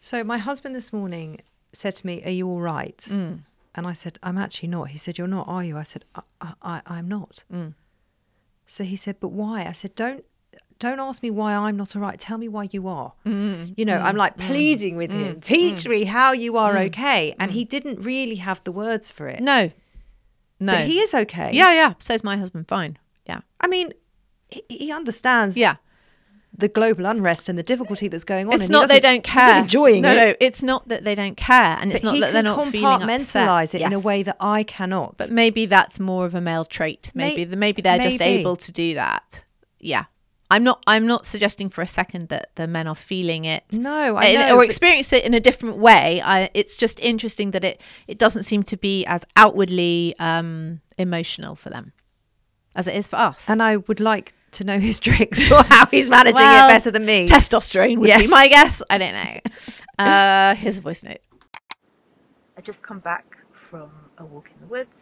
So 0.00 0.24
my 0.24 0.38
husband 0.38 0.74
this 0.74 0.90
morning 0.92 1.40
said 1.72 1.94
to 1.96 2.06
me, 2.06 2.22
"Are 2.24 2.30
you 2.30 2.48
all 2.48 2.60
right?" 2.60 2.98
Mm. 2.98 3.40
And 3.74 3.86
I 3.86 3.92
said, 3.92 4.18
"I'm 4.22 4.38
actually 4.38 4.68
not." 4.68 4.88
He 4.88 4.98
said, 4.98 5.18
"You're 5.18 5.28
not, 5.28 5.48
are 5.48 5.64
you?" 5.64 5.76
I 5.76 5.82
said, 5.84 6.04
"I, 6.14 6.54
I, 6.62 6.82
I'm 6.86 7.08
not." 7.08 7.44
Mm. 7.52 7.74
So 8.66 8.84
he 8.84 8.96
said, 8.96 9.16
"But 9.20 9.28
why?" 9.28 9.64
I 9.66 9.72
said, 9.72 9.94
"Don't." 9.94 10.24
Don't 10.78 10.98
ask 10.98 11.22
me 11.22 11.30
why 11.30 11.54
I'm 11.54 11.76
not 11.76 11.94
all 11.94 12.00
right. 12.00 12.18
Tell 12.18 12.38
me 12.38 12.48
why 12.48 12.66
you 12.72 12.88
are. 12.88 13.12
Mm, 13.26 13.74
you 13.76 13.84
know, 13.84 13.98
I'm 13.98 14.14
mm, 14.14 14.18
like 14.18 14.38
mm, 14.38 14.46
pleading 14.46 14.96
with 14.96 15.12
him. 15.12 15.38
Teach 15.38 15.86
me 15.86 16.04
how 16.04 16.32
you 16.32 16.56
are 16.56 16.74
okay. 16.78 17.34
And 17.38 17.50
he 17.52 17.66
didn't 17.66 18.00
really 18.00 18.36
have 18.36 18.64
the 18.64 18.72
words 18.72 19.10
for 19.10 19.28
it. 19.28 19.42
No, 19.42 19.70
no, 20.58 20.72
But 20.72 20.86
he 20.86 21.00
is 21.00 21.14
okay. 21.14 21.50
Yeah, 21.52 21.72
yeah. 21.72 21.94
Says 21.98 22.22
my 22.22 22.36
husband. 22.36 22.68
Fine. 22.68 22.98
Yeah, 23.26 23.40
I 23.60 23.66
mean, 23.66 23.92
he, 24.48 24.62
he 24.68 24.92
understands 24.92 25.56
yeah. 25.56 25.76
The 26.60 26.68
global 26.68 27.06
unrest 27.06 27.48
and 27.48 27.58
the 27.58 27.62
difficulty 27.62 28.08
that's 28.08 28.24
going 28.24 28.46
on. 28.46 28.54
It's 28.54 28.68
not 28.68 28.88
they 28.88 29.00
don't 29.00 29.24
care. 29.24 29.60
enjoying 29.60 30.02
no, 30.02 30.12
it. 30.12 30.16
no. 30.16 30.34
It's 30.40 30.62
not 30.62 30.88
that 30.88 31.04
they 31.04 31.14
don't 31.14 31.36
care, 31.36 31.76
and 31.80 31.92
it's 31.92 32.02
not 32.02 32.18
that 32.20 32.32
they're 32.32 32.42
not 32.42 32.68
feeling 32.68 33.02
upset. 33.10 33.46
compartmentalize 33.46 33.74
it 33.74 33.82
in 33.82 33.92
a 33.92 33.98
way 33.98 34.22
that 34.22 34.36
I 34.40 34.62
cannot. 34.62 35.18
But 35.18 35.30
maybe 35.30 35.66
that's 35.66 35.98
more 35.98 36.26
of 36.26 36.34
a 36.34 36.40
male 36.40 36.64
trait. 36.64 37.10
May- 37.14 37.34
Maybe 37.34 37.56
maybe 37.56 37.82
they're 37.82 37.98
just 37.98 38.20
able 38.22 38.56
to 38.56 38.72
do 38.72 38.94
that. 38.94 39.44
Yeah. 39.78 40.04
I'm 40.52 40.64
not. 40.64 40.82
I'm 40.86 41.06
not 41.06 41.26
suggesting 41.26 41.68
for 41.70 41.80
a 41.80 41.86
second 41.86 42.28
that 42.28 42.50
the 42.56 42.66
men 42.66 42.88
are 42.88 42.96
feeling 42.96 43.44
it. 43.44 43.62
No, 43.72 44.16
I 44.16 44.34
know, 44.34 44.56
or 44.56 44.64
experience 44.64 45.12
it 45.12 45.22
in 45.24 45.32
a 45.32 45.38
different 45.38 45.76
way. 45.76 46.20
I, 46.24 46.50
it's 46.54 46.76
just 46.76 46.98
interesting 46.98 47.52
that 47.52 47.62
it 47.62 47.80
it 48.08 48.18
doesn't 48.18 48.42
seem 48.42 48.64
to 48.64 48.76
be 48.76 49.06
as 49.06 49.24
outwardly 49.36 50.16
um, 50.18 50.80
emotional 50.98 51.54
for 51.54 51.70
them 51.70 51.92
as 52.74 52.88
it 52.88 52.96
is 52.96 53.06
for 53.06 53.16
us. 53.16 53.48
and 53.48 53.62
I 53.62 53.76
would 53.76 54.00
like 54.00 54.34
to 54.52 54.64
know 54.64 54.78
his 54.78 54.98
tricks 55.06 55.50
or 55.50 55.62
how 55.64 55.86
he's 55.86 56.10
managing 56.10 56.34
Well, 56.34 56.68
it 56.68 56.72
better 56.72 56.90
than 56.90 57.04
me. 57.04 57.26
Testosterone 57.26 57.98
would 57.98 58.08
Yeah. 58.08 58.18
be 58.18 58.26
my 58.26 58.48
guess. 58.48 58.82
I 58.90 58.98
don't 58.98 59.14
know. 59.14 60.04
Uh, 60.04 60.54
here's 60.54 60.76
a 60.76 60.80
voice 60.80 61.02
note. 61.04 61.18
I 62.56 62.60
just 62.62 62.82
come 62.82 62.98
back 63.00 63.38
from 63.52 63.90
a 64.18 64.24
walk 64.24 64.50
in 64.54 64.60
the 64.60 64.66
woods 64.66 64.96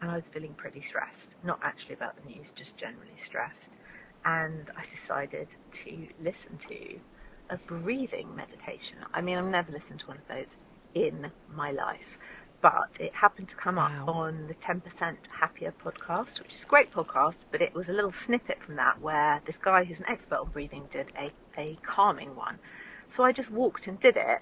and 0.00 0.10
I 0.10 0.16
was 0.16 0.24
feeling 0.26 0.54
pretty 0.54 0.80
stressed. 0.80 1.34
Not 1.44 1.60
actually 1.62 1.94
about 1.94 2.16
the 2.22 2.28
news, 2.28 2.52
just 2.54 2.76
generally 2.76 3.16
stressed. 3.22 3.70
And 4.24 4.70
I 4.76 4.84
decided 4.84 5.48
to 5.72 6.06
listen 6.22 6.58
to 6.68 6.98
a 7.50 7.56
breathing 7.66 8.34
meditation. 8.34 8.98
I 9.14 9.20
mean, 9.20 9.36
I've 9.38 9.44
never 9.46 9.72
listened 9.72 10.00
to 10.00 10.06
one 10.06 10.16
of 10.18 10.28
those 10.28 10.56
in 10.94 11.30
my 11.54 11.70
life, 11.72 12.18
but 12.62 12.96
it 13.00 13.14
happened 13.14 13.48
to 13.48 13.56
come 13.56 13.76
Wow. 13.76 14.04
up 14.04 14.08
on 14.08 14.46
the 14.46 14.54
10% 14.54 15.16
Happier 15.40 15.74
podcast, 15.84 16.40
which 16.40 16.54
is 16.54 16.64
a 16.64 16.66
great 16.66 16.90
podcast, 16.92 17.38
but 17.50 17.60
it 17.60 17.74
was 17.74 17.88
a 17.88 17.92
little 17.92 18.12
snippet 18.12 18.62
from 18.62 18.76
that 18.76 19.00
where 19.02 19.42
this 19.44 19.58
guy 19.58 19.84
who's 19.84 20.00
an 20.00 20.08
expert 20.08 20.38
on 20.38 20.48
breathing 20.50 20.86
did 20.90 21.12
a, 21.18 21.32
a 21.58 21.76
calming 21.82 22.36
one. 22.36 22.58
So 23.08 23.24
I 23.24 23.32
just 23.32 23.50
walked 23.50 23.86
and 23.88 24.00
did 24.00 24.16
it 24.16 24.40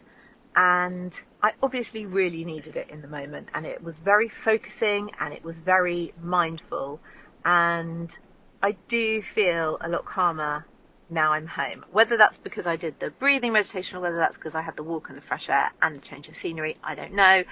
and 0.55 1.21
I 1.43 1.53
obviously 1.63 2.07
really 2.07 2.45
needed 2.45 2.77
it 2.77 2.91
in 2.91 3.03
the 3.03 3.09
moment 3.09 3.49
and 3.55 3.67
it 3.67 3.83
was 3.83 3.99
very 3.99 4.29
focusing 4.29 5.11
and 5.19 5.33
it 5.33 5.45
was 5.45 5.61
very 5.61 6.13
mindful 6.21 7.01
and 7.45 8.17
I 8.63 8.77
do 8.89 9.23
feel 9.23 9.79
a 9.81 9.89
lot 9.89 10.05
calmer 10.05 10.67
now 11.09 11.33
I'm 11.33 11.47
home. 11.47 11.85
Whether 11.91 12.17
that's 12.17 12.39
because 12.39 12.67
I 12.67 12.77
did 12.77 13.01
the 13.01 13.11
breathing 13.11 13.53
meditation 13.53 13.97
or 13.97 14.01
whether 14.01 14.17
that's 14.17 14.37
because 14.37 14.55
I 14.55 14.63
had 14.63 14.77
the 14.77 14.83
walk 14.83 15.09
and 15.09 15.19
the 15.19 15.23
fresh 15.23 15.49
air 15.49 15.73
and 15.83 15.97
the 15.97 16.07
change 16.07 16.29
of 16.29 16.37
scenery, 16.37 16.77
I 16.85 16.95
don't 16.95 17.15
know, 17.15 17.45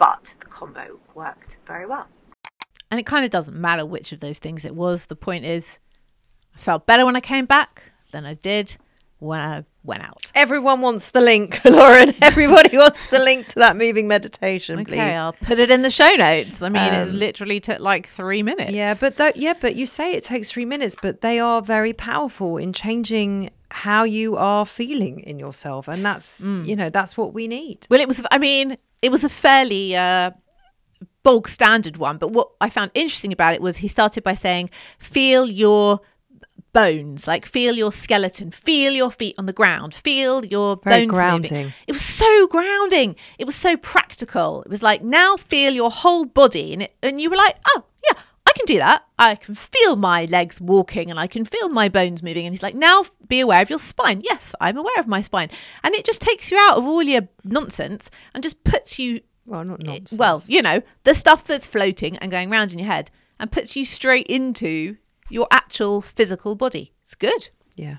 but 0.00 0.34
the 0.40 0.46
combo 0.46 0.98
worked 1.14 1.58
very 1.66 1.86
well. 1.86 2.08
And 2.90 2.98
it 2.98 3.06
kind 3.06 3.24
of 3.24 3.30
doesn't 3.30 3.56
matter 3.56 3.86
which 3.86 4.10
of 4.10 4.18
those 4.18 4.40
things 4.40 4.64
it 4.64 4.74
was. 4.74 5.06
The 5.06 5.14
point 5.14 5.44
is, 5.44 5.78
I 6.56 6.58
felt 6.58 6.86
better 6.86 7.04
when 7.06 7.14
I 7.14 7.20
came 7.20 7.46
back 7.46 7.92
than 8.10 8.26
I 8.26 8.34
did 8.34 8.76
when 9.20 9.38
I 9.40 9.64
went 9.84 10.02
out. 10.02 10.32
Everyone 10.34 10.80
wants 10.80 11.10
the 11.10 11.20
link, 11.20 11.62
Lauren. 11.64 12.14
Everybody 12.22 12.76
wants 12.78 13.08
the 13.10 13.18
link 13.18 13.46
to 13.48 13.56
that 13.60 13.76
moving 13.76 14.08
meditation, 14.08 14.80
Okay, 14.80 14.92
please. 14.92 14.98
I'll 15.00 15.34
put 15.34 15.58
it 15.58 15.70
in 15.70 15.82
the 15.82 15.90
show 15.90 16.10
notes. 16.16 16.62
I 16.62 16.68
mean, 16.70 16.82
it 16.92 17.08
Um, 17.08 17.14
literally 17.14 17.60
took 17.60 17.78
like 17.80 18.08
three 18.08 18.42
minutes. 18.42 18.72
Yeah, 18.72 18.94
but 18.94 19.16
tho- 19.16 19.32
yeah, 19.36 19.52
but 19.60 19.76
you 19.76 19.86
say 19.86 20.12
it 20.14 20.24
takes 20.24 20.50
three 20.50 20.64
minutes, 20.64 20.96
but 21.00 21.20
they 21.20 21.38
are 21.38 21.60
very 21.62 21.92
powerful 21.92 22.56
in 22.56 22.72
changing 22.72 23.50
how 23.70 24.02
you 24.04 24.36
are 24.36 24.64
feeling 24.66 25.20
in 25.20 25.38
yourself, 25.38 25.86
and 25.86 26.04
that's 26.04 26.40
Mm. 26.40 26.66
you 26.66 26.74
know 26.74 26.88
that's 26.90 27.16
what 27.16 27.32
we 27.34 27.46
need. 27.46 27.86
Well, 27.90 28.00
it 28.00 28.08
was. 28.08 28.22
I 28.32 28.38
mean, 28.38 28.76
it 29.02 29.10
was 29.10 29.24
a 29.24 29.28
fairly 29.28 29.96
uh, 29.96 30.30
bog 31.22 31.48
standard 31.48 31.96
one. 31.96 32.18
But 32.18 32.32
what 32.32 32.50
I 32.60 32.68
found 32.70 32.90
interesting 32.94 33.32
about 33.32 33.54
it 33.54 33.62
was 33.62 33.78
he 33.78 33.88
started 33.88 34.22
by 34.24 34.34
saying, 34.34 34.70
feel 34.98 35.46
your 35.48 36.00
bones, 36.72 37.26
like 37.26 37.46
feel 37.46 37.74
your 37.74 37.90
skeleton, 37.90 38.50
feel 38.50 38.92
your 38.92 39.10
feet 39.10 39.34
on 39.38 39.46
the 39.46 39.52
ground, 39.52 39.92
feel 39.92 40.44
your 40.44 40.76
Very 40.84 41.02
bones 41.06 41.10
grounding. 41.10 41.52
moving. 41.52 41.72
It 41.88 41.92
was 41.92 42.02
so 42.02 42.46
grounding. 42.46 43.16
It 43.38 43.44
was 43.44 43.56
so 43.56 43.76
practical. 43.76 44.62
It 44.62 44.68
was 44.70 44.82
like 44.82 45.02
now 45.02 45.36
feel 45.36 45.72
your 45.72 45.90
whole 45.90 46.24
body, 46.26 46.72
and 46.72 46.82
it, 46.82 46.94
and 47.02 47.20
you 47.20 47.28
were 47.28 47.36
like, 47.36 47.56
oh 47.74 47.84
yeah, 48.08 48.20
can 48.60 48.74
do 48.74 48.78
that. 48.78 49.04
I 49.18 49.34
can 49.34 49.54
feel 49.54 49.96
my 49.96 50.24
legs 50.26 50.60
walking, 50.60 51.10
and 51.10 51.18
I 51.18 51.26
can 51.26 51.44
feel 51.44 51.68
my 51.68 51.88
bones 51.88 52.22
moving. 52.22 52.46
And 52.46 52.52
he's 52.54 52.62
like, 52.62 52.74
now 52.74 53.04
be 53.28 53.40
aware 53.40 53.62
of 53.62 53.70
your 53.70 53.78
spine. 53.78 54.20
Yes, 54.24 54.54
I'm 54.60 54.76
aware 54.76 54.98
of 54.98 55.06
my 55.06 55.20
spine, 55.20 55.50
and 55.82 55.94
it 55.94 56.04
just 56.04 56.20
takes 56.22 56.50
you 56.50 56.58
out 56.58 56.76
of 56.76 56.84
all 56.84 57.02
your 57.02 57.28
nonsense 57.44 58.10
and 58.34 58.42
just 58.42 58.62
puts 58.64 58.98
you 58.98 59.20
Well, 59.46 59.64
not 59.64 59.80
eh, 59.86 59.92
nonsense. 59.92 60.18
well, 60.18 60.42
you 60.46 60.62
know, 60.62 60.82
the 61.04 61.14
stuff 61.14 61.44
that's 61.46 61.66
floating 61.66 62.16
and 62.18 62.30
going 62.30 62.50
round 62.50 62.72
in 62.72 62.78
your 62.78 62.88
head 62.88 63.10
and 63.38 63.50
puts 63.52 63.74
you 63.76 63.84
straight 63.84 64.26
into 64.26 64.96
your 65.28 65.46
actual 65.50 66.00
physical 66.02 66.54
body. 66.56 66.92
It's 67.02 67.14
good. 67.14 67.50
yeah. 67.76 67.98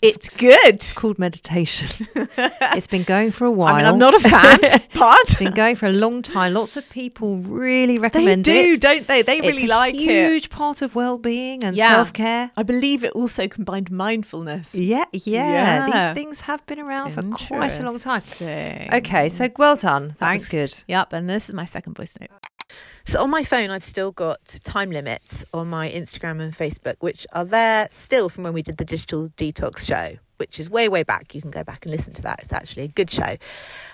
It's 0.00 0.38
good. 0.38 0.56
It's 0.76 0.92
called 0.92 1.18
meditation. 1.18 2.06
it's 2.14 2.86
been 2.86 3.02
going 3.02 3.32
for 3.32 3.46
a 3.46 3.50
while. 3.50 3.74
I 3.74 3.78
mean, 3.78 3.86
I'm 3.86 3.98
not 3.98 4.14
a 4.14 4.20
fan, 4.20 4.60
but 4.94 5.18
it's 5.22 5.38
been 5.38 5.52
going 5.54 5.74
for 5.74 5.86
a 5.86 5.92
long 5.92 6.22
time. 6.22 6.54
Lots 6.54 6.76
of 6.76 6.88
people 6.88 7.38
really 7.38 7.98
recommend 7.98 8.46
it. 8.46 8.50
they 8.52 8.62
do, 8.64 8.70
it. 8.74 8.80
don't 8.80 9.06
they? 9.08 9.22
They 9.22 9.40
really 9.40 9.66
like 9.66 9.94
it. 9.94 9.98
huge 10.00 10.50
part 10.50 10.82
of 10.82 10.94
well-being 10.94 11.64
and 11.64 11.76
Yeah. 11.76 11.90
self-care. 11.96 12.50
I 12.56 12.62
believe 12.62 13.02
it 13.02 13.12
also 13.12 13.48
combined 13.48 13.90
mindfulness. 13.90 14.72
Yeah, 14.74 15.04
yeah, 15.12 15.88
Yeah. 15.88 16.12
These 16.12 16.14
things 16.14 16.40
have 16.40 16.64
been 16.66 16.78
around 16.78 17.12
for 17.12 17.22
quite 17.22 17.78
a 17.80 17.82
long 17.82 17.98
time. 17.98 18.22
Okay, 18.92 19.28
so 19.28 19.48
well 19.58 19.74
done. 19.76 20.08
That 20.08 20.18
Thanks. 20.18 20.42
was 20.44 20.48
good. 20.50 20.84
Yep, 20.86 21.12
and 21.12 21.28
this 21.28 21.48
is 21.48 21.54
my 21.54 21.64
second 21.64 21.96
voice 21.96 22.16
note. 22.20 22.30
So 23.04 23.22
on 23.22 23.30
my 23.30 23.42
phone, 23.42 23.70
I've 23.70 23.84
still 23.84 24.12
got 24.12 24.44
time 24.64 24.90
limits 24.90 25.42
on 25.54 25.68
my 25.68 25.90
Instagram 25.90 26.42
and 26.42 26.54
Facebook, 26.54 26.96
which 27.00 27.26
are 27.32 27.44
there 27.46 27.88
still 27.90 28.28
from 28.28 28.44
when 28.44 28.52
we 28.52 28.60
did 28.60 28.76
the 28.76 28.84
digital 28.84 29.30
detox 29.30 29.86
show, 29.86 30.18
which 30.36 30.60
is 30.60 30.68
way, 30.68 30.90
way 30.90 31.04
back. 31.04 31.34
You 31.34 31.40
can 31.40 31.50
go 31.50 31.64
back 31.64 31.86
and 31.86 31.94
listen 31.94 32.12
to 32.12 32.22
that. 32.22 32.40
It's 32.42 32.52
actually 32.52 32.82
a 32.82 32.88
good 32.88 33.10
show. 33.10 33.38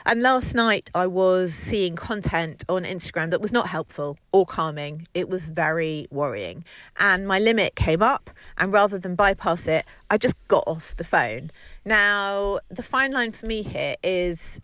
And 0.05 0.20
last 0.20 0.53
night, 0.53 0.91
I 0.97 1.07
was 1.07 1.55
seeing 1.55 1.95
content 1.95 2.64
on 2.68 2.83
Instagram 2.83 3.31
that 3.31 3.41
was 3.41 3.53
not 3.53 3.68
helpful 3.68 4.18
or 4.33 4.45
calming. 4.45 5.07
It 5.14 5.29
was 5.29 5.47
very 5.47 6.09
worrying. 6.11 6.64
And 6.99 7.29
my 7.29 7.39
limit 7.39 7.77
came 7.77 8.03
up, 8.03 8.31
and 8.59 8.72
rather 8.72 8.99
than 8.99 9.14
bypass 9.14 9.68
it, 9.68 9.85
I 10.11 10.18
just 10.18 10.35
got 10.49 10.64
off 10.66 10.97
the 10.97 11.05
phone. 11.05 11.53
Now, 11.85 12.59
the 12.68 12.83
fine 12.83 13.12
line 13.12 13.31
for 13.31 13.47
me 13.47 13.62
here 13.62 13.95
is 14.03 14.61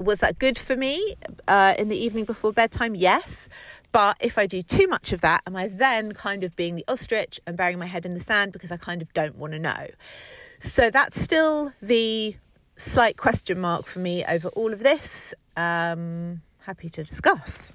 was 0.00 0.18
that 0.20 0.38
good 0.38 0.58
for 0.58 0.76
me 0.76 1.14
uh, 1.46 1.74
in 1.78 1.88
the 1.88 1.96
evening 1.96 2.24
before 2.24 2.52
bedtime? 2.52 2.94
Yes. 2.94 3.48
But 3.92 4.16
if 4.20 4.38
I 4.38 4.46
do 4.46 4.62
too 4.62 4.86
much 4.86 5.12
of 5.12 5.20
that, 5.20 5.42
am 5.46 5.56
I 5.56 5.68
then 5.68 6.12
kind 6.12 6.44
of 6.44 6.54
being 6.56 6.76
the 6.76 6.84
ostrich 6.88 7.40
and 7.46 7.56
burying 7.56 7.78
my 7.78 7.86
head 7.86 8.06
in 8.06 8.14
the 8.14 8.20
sand 8.20 8.52
because 8.52 8.70
I 8.72 8.76
kind 8.76 9.02
of 9.02 9.12
don't 9.12 9.36
want 9.36 9.52
to 9.52 9.58
know? 9.58 9.88
So 10.60 10.90
that's 10.90 11.20
still 11.20 11.72
the 11.82 12.36
slight 12.76 13.16
question 13.16 13.60
mark 13.60 13.86
for 13.86 13.98
me 13.98 14.24
over 14.26 14.48
all 14.50 14.72
of 14.72 14.78
this. 14.80 15.34
Um, 15.56 16.42
happy 16.62 16.88
to 16.90 17.04
discuss. 17.04 17.72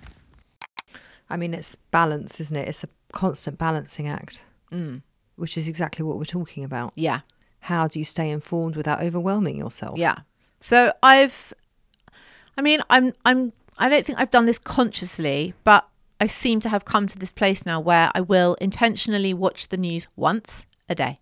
I 1.29 1.37
mean, 1.37 1.53
it's 1.53 1.75
balance, 1.91 2.39
isn't 2.39 2.55
it? 2.55 2.67
It's 2.69 2.83
a 2.83 2.89
constant 3.11 3.57
balancing 3.57 4.07
act, 4.07 4.43
Mm. 4.71 5.01
which 5.35 5.57
is 5.57 5.67
exactly 5.67 6.03
what 6.03 6.17
we're 6.17 6.25
talking 6.25 6.63
about. 6.63 6.93
Yeah. 6.95 7.21
How 7.61 7.87
do 7.87 7.99
you 7.99 8.05
stay 8.05 8.29
informed 8.29 8.75
without 8.75 9.01
overwhelming 9.01 9.57
yourself? 9.57 9.97
Yeah. 9.97 10.19
So 10.59 10.93
I've 11.03 11.53
I 12.57 12.61
mean, 12.61 12.81
I'm 12.89 13.13
I'm 13.25 13.53
I 13.77 13.89
don't 13.89 14.05
think 14.05 14.19
I've 14.19 14.29
done 14.31 14.45
this 14.45 14.57
consciously, 14.59 15.53
but 15.63 15.87
I 16.19 16.27
seem 16.27 16.59
to 16.61 16.69
have 16.69 16.85
come 16.85 17.07
to 17.07 17.19
this 17.19 17.31
place 17.31 17.65
now 17.65 17.79
where 17.79 18.09
I 18.15 18.21
will 18.21 18.55
intentionally 18.61 19.33
watch 19.33 19.67
the 19.69 19.77
news 19.77 20.07
once 20.15 20.65
a 20.87 20.95
day. 20.95 21.19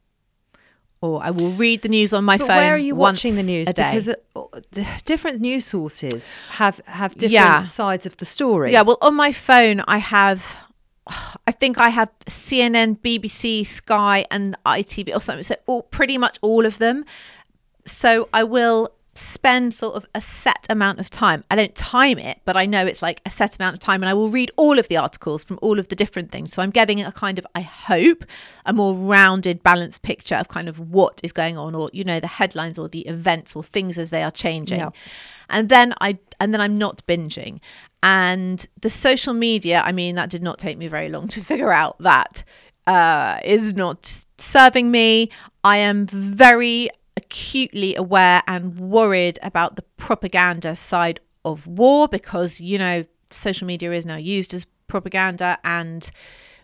Or 1.02 1.22
I 1.22 1.32
will 1.32 1.50
read 1.52 1.82
the 1.82 1.90
news 1.90 2.14
on 2.14 2.24
my 2.24 2.38
But 2.38 2.48
phone. 2.48 2.56
where 2.58 2.76
are 2.76 2.78
you 2.78 2.96
once 2.96 3.24
watching 3.24 3.36
the 3.36 3.44
news? 3.44 3.68
A 3.68 3.74
day. 3.74 3.90
Because 3.90 4.08
uh, 4.08 4.96
different 5.04 5.42
news 5.42 5.66
sources 5.66 6.38
have 6.52 6.80
have 6.86 7.14
different 7.16 7.34
Yeah. 7.34 7.64
sides 7.66 8.06
of 8.06 8.16
the 8.18 8.26
story. 8.26 8.72
Yeah, 8.72 8.84
well, 8.84 8.98
on 9.02 9.14
my 9.16 9.34
phone, 9.34 9.82
I 9.86 9.98
have, 9.98 10.56
I 11.46 11.52
think 11.52 11.78
I 11.78 11.90
have 11.90 12.10
CNN, 12.28 13.00
BBC, 13.00 13.66
Sky, 13.66 14.26
and 14.32 14.56
ITV 14.66 15.14
or 15.14 15.20
something. 15.20 15.44
So 15.44 15.56
all, 15.66 15.82
pretty 15.82 16.18
much 16.18 16.38
all 16.42 16.66
of 16.66 16.78
them. 16.78 17.04
So 17.86 18.30
I 18.34 18.44
will 18.46 18.90
spend 19.16 19.76
sort 19.76 19.96
of 19.96 20.06
a 20.16 20.22
set 20.22 20.66
amount 20.70 21.00
of 21.00 21.10
time. 21.10 21.44
I 21.52 21.56
don't 21.56 21.76
time 21.76 22.18
it, 22.18 22.40
but 22.46 22.58
I 22.58 22.66
know 22.66 22.86
it's 22.86 23.02
like 23.02 23.22
a 23.26 23.30
set 23.30 23.58
amount 23.58 23.76
of 23.76 23.80
time, 23.80 24.02
and 24.02 24.10
I 24.10 24.14
will 24.14 24.30
read 24.30 24.50
all 24.56 24.80
of 24.80 24.88
the 24.88 24.98
articles 24.98 25.44
from 25.44 25.60
all 25.62 25.78
of 25.80 25.90
the 25.90 25.96
different 25.96 26.32
things. 26.32 26.52
So 26.54 26.62
I'm 26.62 26.72
getting 26.72 27.02
a 27.04 27.12
kind 27.12 27.38
of, 27.38 27.46
I 27.54 27.62
hope, 27.62 28.26
a 28.66 28.74
more 28.74 28.96
rounded, 28.96 29.62
balanced 29.62 30.02
picture 30.02 30.36
of 30.36 30.48
kind 30.48 30.68
of 30.68 30.80
what 30.80 31.22
is 31.24 31.32
going 31.32 31.58
on, 31.58 31.76
or 31.76 31.90
you 31.94 32.04
know, 32.04 32.20
the 32.20 32.28
headlines 32.28 32.80
or 32.80 32.88
the 32.90 33.02
events 33.02 33.56
or 33.56 33.64
things 33.64 33.98
as 33.98 34.10
they 34.10 34.24
are 34.24 34.32
changing 34.32 34.80
Yeah. 34.80 34.90
and 35.50 35.70
then 35.70 35.94
i 36.02 36.18
and 36.40 36.54
then 36.54 36.62
i'm 36.62 36.78
not 36.78 37.06
binging 37.06 37.60
and 38.02 38.66
the 38.82 38.90
social 38.90 39.34
media 39.34 39.82
i 39.86 39.92
mean 39.92 40.16
that 40.16 40.30
did 40.30 40.42
not 40.42 40.58
take 40.58 40.78
me 40.78 40.88
very 40.88 41.10
long 41.10 41.28
to 41.28 41.42
figure 41.52 41.72
out 41.72 41.98
that 42.00 42.44
uh, 42.88 43.40
is 43.44 43.74
not 43.74 44.26
serving 44.38 44.90
me 44.92 45.30
i 45.64 45.78
am 45.78 46.06
very 46.08 46.90
acutely 47.18 47.96
aware 47.96 48.42
and 48.48 48.80
worried 48.80 49.38
about 49.44 49.76
the 49.76 49.82
propaganda 49.98 50.76
side 50.76 51.20
of 51.46 51.68
war 51.68 52.08
because 52.08 52.60
you 52.62 52.78
know 52.78 53.06
social 53.30 53.68
media 53.68 53.92
is 53.92 54.06
now 54.06 54.16
used 54.16 54.54
as 54.54 54.66
propaganda 54.88 55.58
and 55.64 56.12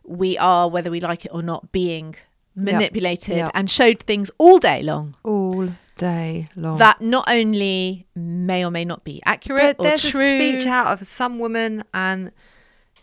we 0.05 0.37
are 0.37 0.69
whether 0.69 0.89
we 0.91 0.99
like 0.99 1.25
it 1.25 1.31
or 1.33 1.41
not 1.41 1.71
being 1.71 2.15
manipulated 2.55 3.37
Yeah. 3.37 3.47
and 3.53 3.69
showed 3.69 4.01
things 4.01 4.31
all 4.37 4.59
day 4.59 4.81
long 4.83 5.15
all 5.23 5.69
day 5.97 6.49
long. 6.55 6.77
that 6.77 7.01
not 7.01 7.25
only 7.29 8.05
may 8.15 8.65
or 8.65 8.71
may 8.71 8.85
not 8.85 9.03
be 9.03 9.21
accurate 9.25 9.77
There- 9.77 9.89
there's 9.89 10.05
or 10.05 10.09
a 10.09 10.11
true. 10.11 10.29
speech 10.29 10.65
out 10.67 10.87
of 10.87 11.05
some 11.07 11.39
woman, 11.39 11.83
and 11.93 12.31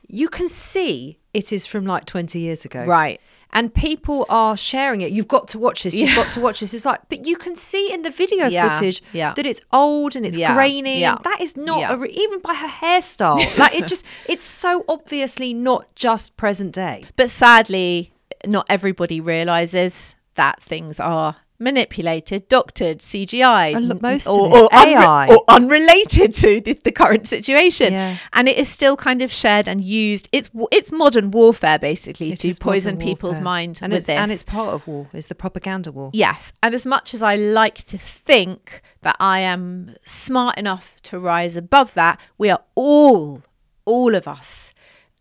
you 0.09 0.29
can 0.29 0.49
see 0.49 1.19
it 1.35 1.53
is 1.53 1.67
from 1.67 1.85
like 1.85 2.07
20 2.07 2.39
years 2.41 2.65
ago. 2.65 2.85
Right. 2.85 3.21
And 3.53 3.73
people 3.73 4.27
are 4.29 4.57
sharing 4.57 5.01
it. 5.01 5.13
You've 5.13 5.29
got 5.29 5.49
to 5.49 5.59
watch 5.59 5.85
this. 5.85 5.95
You've 5.95 6.11
Yeah. 6.11 6.17
got 6.17 6.33
to 6.33 6.41
watch 6.41 6.61
this. 6.61 6.75
It's 6.75 6.85
like, 6.85 7.01
but 7.09 7.27
you 7.27 7.37
can 7.37 7.57
see 7.57 7.91
in 7.93 8.03
the 8.03 8.11
video 8.11 8.49
Yeah, 8.49 8.71
footage 8.73 9.03
yeah. 9.13 9.33
that 9.35 9.47
it's 9.47 9.61
old 9.73 10.15
and 10.17 10.27
it's 10.27 10.37
grainy. 10.37 11.01
yeah, 11.01 11.17
And 11.17 11.25
that 11.25 11.41
is 11.41 11.57
not 11.57 11.99
re- 11.99 12.11
even 12.11 12.41
by 12.41 12.55
her 12.55 12.67
hairstyle. 12.69 13.57
like 13.59 13.75
it 13.75 13.87
just, 13.87 14.05
it's 14.29 14.45
so 14.45 14.85
obviously 14.89 15.55
not 15.55 15.95
just 15.95 16.37
present 16.37 16.73
day. 16.75 17.05
But 17.17 17.31
sadly, 17.31 18.13
not 18.47 18.67
everybody 18.69 19.21
realizes 19.21 20.15
that 20.35 20.61
things 20.63 21.01
are 21.01 21.37
manipulated, 21.59 22.49
doctored, 22.49 22.99
CGI, 22.99 23.75
A 23.75 23.81
lo- 23.81 23.91
n- 23.95 23.99
most 24.03 24.27
of 24.27 24.37
or, 24.37 24.47
it. 24.49 24.61
or, 24.63 24.69
unre- 24.71 24.87
AI. 24.87 25.29
or 25.29 25.45
unrelated 25.49 26.35
to 26.37 26.61
the, 26.61 26.73
the 26.85 26.93
current 26.93 27.27
situation. 27.27 27.93
Yeah. 27.93 28.19
And 28.33 28.49
it 28.49 28.57
is 28.57 28.69
still 28.69 28.97
kind 28.97 29.23
of 29.23 29.31
shared 29.31 29.69
and 29.69 29.81
used. 29.81 30.29
It's 30.33 30.51
it's 30.73 30.93
modern 30.93 31.31
warfare 31.31 31.79
basically 31.79 32.33
It 32.33 32.41
to 32.41 32.55
poison 32.61 32.99
people's 32.99 33.41
minds 33.41 33.81
and 33.83 33.93
with 33.93 33.99
it's, 33.99 34.07
this. 34.07 34.17
And 34.17 34.31
it's 34.31 34.43
part 34.43 34.75
of 34.75 34.87
war. 34.87 35.09
It's 35.13 35.27
the 35.29 35.35
propaganda 35.35 35.93
war. 35.93 36.11
Yes. 36.13 36.53
And 36.63 36.75
as 36.75 36.87
much 36.87 37.15
as 37.15 37.23
I 37.23 37.37
like 37.37 37.77
to 37.85 37.99
think 37.99 38.83
that 39.03 39.17
I 39.21 39.41
am 39.41 39.95
smart 40.05 40.59
enough 40.59 41.01
to 41.03 41.19
rise 41.19 41.57
above 41.57 41.95
that, 41.95 42.21
we 42.39 42.51
are 42.51 42.63
all, 42.75 43.43
all 43.85 44.15
of 44.15 44.27
us, 44.29 44.73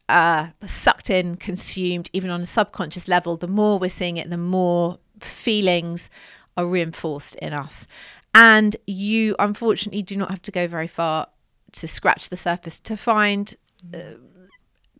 uh, 0.10 0.48
sucked 0.66 1.10
in, 1.10 1.36
consumed, 1.36 2.10
even 2.14 2.30
on 2.30 2.42
a 2.42 2.46
subconscious 2.46 3.08
level. 3.08 3.38
The 3.38 3.48
more 3.48 3.80
we're 3.80 3.90
seeing 3.90 4.18
it, 4.18 4.30
the 4.30 4.38
more 4.38 5.00
feelings 5.26 6.10
are 6.58 6.66
reinforced 6.66 7.36
in 7.36 7.54
us. 7.54 7.88
And 8.34 8.76
you, 8.86 9.36
unfortunately, 9.40 10.02
do 10.02 10.16
not 10.18 10.30
have 10.30 10.42
to 10.44 10.52
go 10.52 10.68
very 10.68 10.88
far 10.88 11.28
to 11.74 11.88
scratch 11.88 12.30
the 12.30 12.38
surface 12.38 12.80
to 12.82 12.98
find 12.98 13.56
uh, 13.94 14.00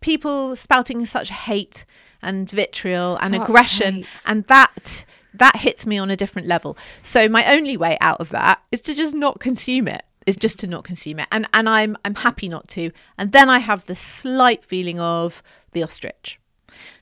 people 0.02 0.56
spouting 0.56 1.06
such 1.06 1.30
hate 1.30 1.86
and 2.22 2.50
vitriol 2.50 3.18
and 3.22 3.36
aggression 3.36 3.96
hate. 3.96 4.08
and 4.28 4.44
that 4.46 5.06
that 5.34 5.58
hits 5.58 5.86
me 5.86 5.98
on 5.98 6.10
a 6.10 6.16
different 6.16 6.48
level 6.48 6.78
so 7.02 7.28
my 7.28 7.46
only 7.54 7.76
way 7.78 7.98
out 8.02 8.20
of 8.20 8.30
that 8.30 8.62
is 8.72 8.82
to 8.82 8.94
just 8.94 9.14
not 9.14 9.40
consume 9.40 9.88
it 9.88 10.04
is 10.26 10.36
just 10.36 10.60
to 10.60 10.68
not 10.68 10.84
consume 10.84 11.20
it 11.20 11.28
and 11.32 11.48
and 11.54 11.68
i'm 11.68 11.98
i'm 12.06 12.16
happy 12.16 12.48
not 12.48 12.68
to 12.68 12.92
and 13.18 13.32
then 13.32 13.50
i 13.50 13.60
have 13.60 13.86
the 13.86 13.96
slight 13.96 14.64
feeling 14.64 15.00
of 15.00 15.42
the 15.72 15.84
ostrich 15.84 16.40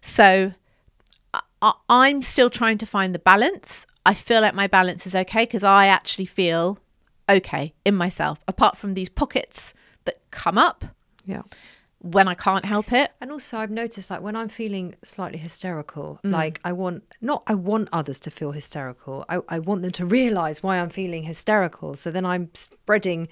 so 0.02 0.54
i'm 1.90 2.22
still 2.22 2.50
trying 2.50 2.78
to 2.78 2.86
find 2.86 3.14
the 3.16 3.20
balance 3.20 3.86
i 4.06 4.14
feel 4.14 4.42
like 4.42 4.54
my 4.54 4.68
balance 4.68 5.06
is 5.08 5.16
okay 5.16 5.44
because 5.44 5.64
i 5.64 5.88
actually 5.88 6.26
feel 6.26 6.78
okay 7.30 7.74
in 7.86 7.96
myself 7.96 8.38
apart 8.48 8.76
from 8.78 8.94
these 8.94 9.10
pockets 9.10 9.74
that 10.06 10.18
come 10.32 10.58
up 10.58 10.84
Yeah. 11.26 11.44
when 12.00 12.28
i 12.28 12.36
can't 12.36 12.66
help 12.66 12.92
it 12.92 13.12
And 13.22 13.32
also, 13.32 13.58
I've 13.58 13.72
noticed 13.84 14.10
like 14.12 14.22
when 14.28 14.36
I'm 14.36 14.50
feeling 14.50 14.96
slightly 15.04 15.40
hysterical, 15.40 16.20
Mm. 16.24 16.32
like 16.40 16.56
I 16.70 16.74
want 16.74 17.04
not 17.22 17.40
I 17.48 17.56
want 17.70 17.88
others 18.00 18.20
to 18.26 18.30
feel 18.40 18.52
hysterical. 18.52 19.16
I, 19.34 19.36
I 19.56 19.60
want 19.60 19.82
them 19.84 19.92
to 20.00 20.06
realize 20.06 20.58
why 20.66 20.74
I'm 20.82 20.90
feeling 20.90 21.24
hysterical. 21.24 21.96
So 21.96 22.12
then 22.12 22.26
I'm 22.26 22.50
spreading 22.54 23.30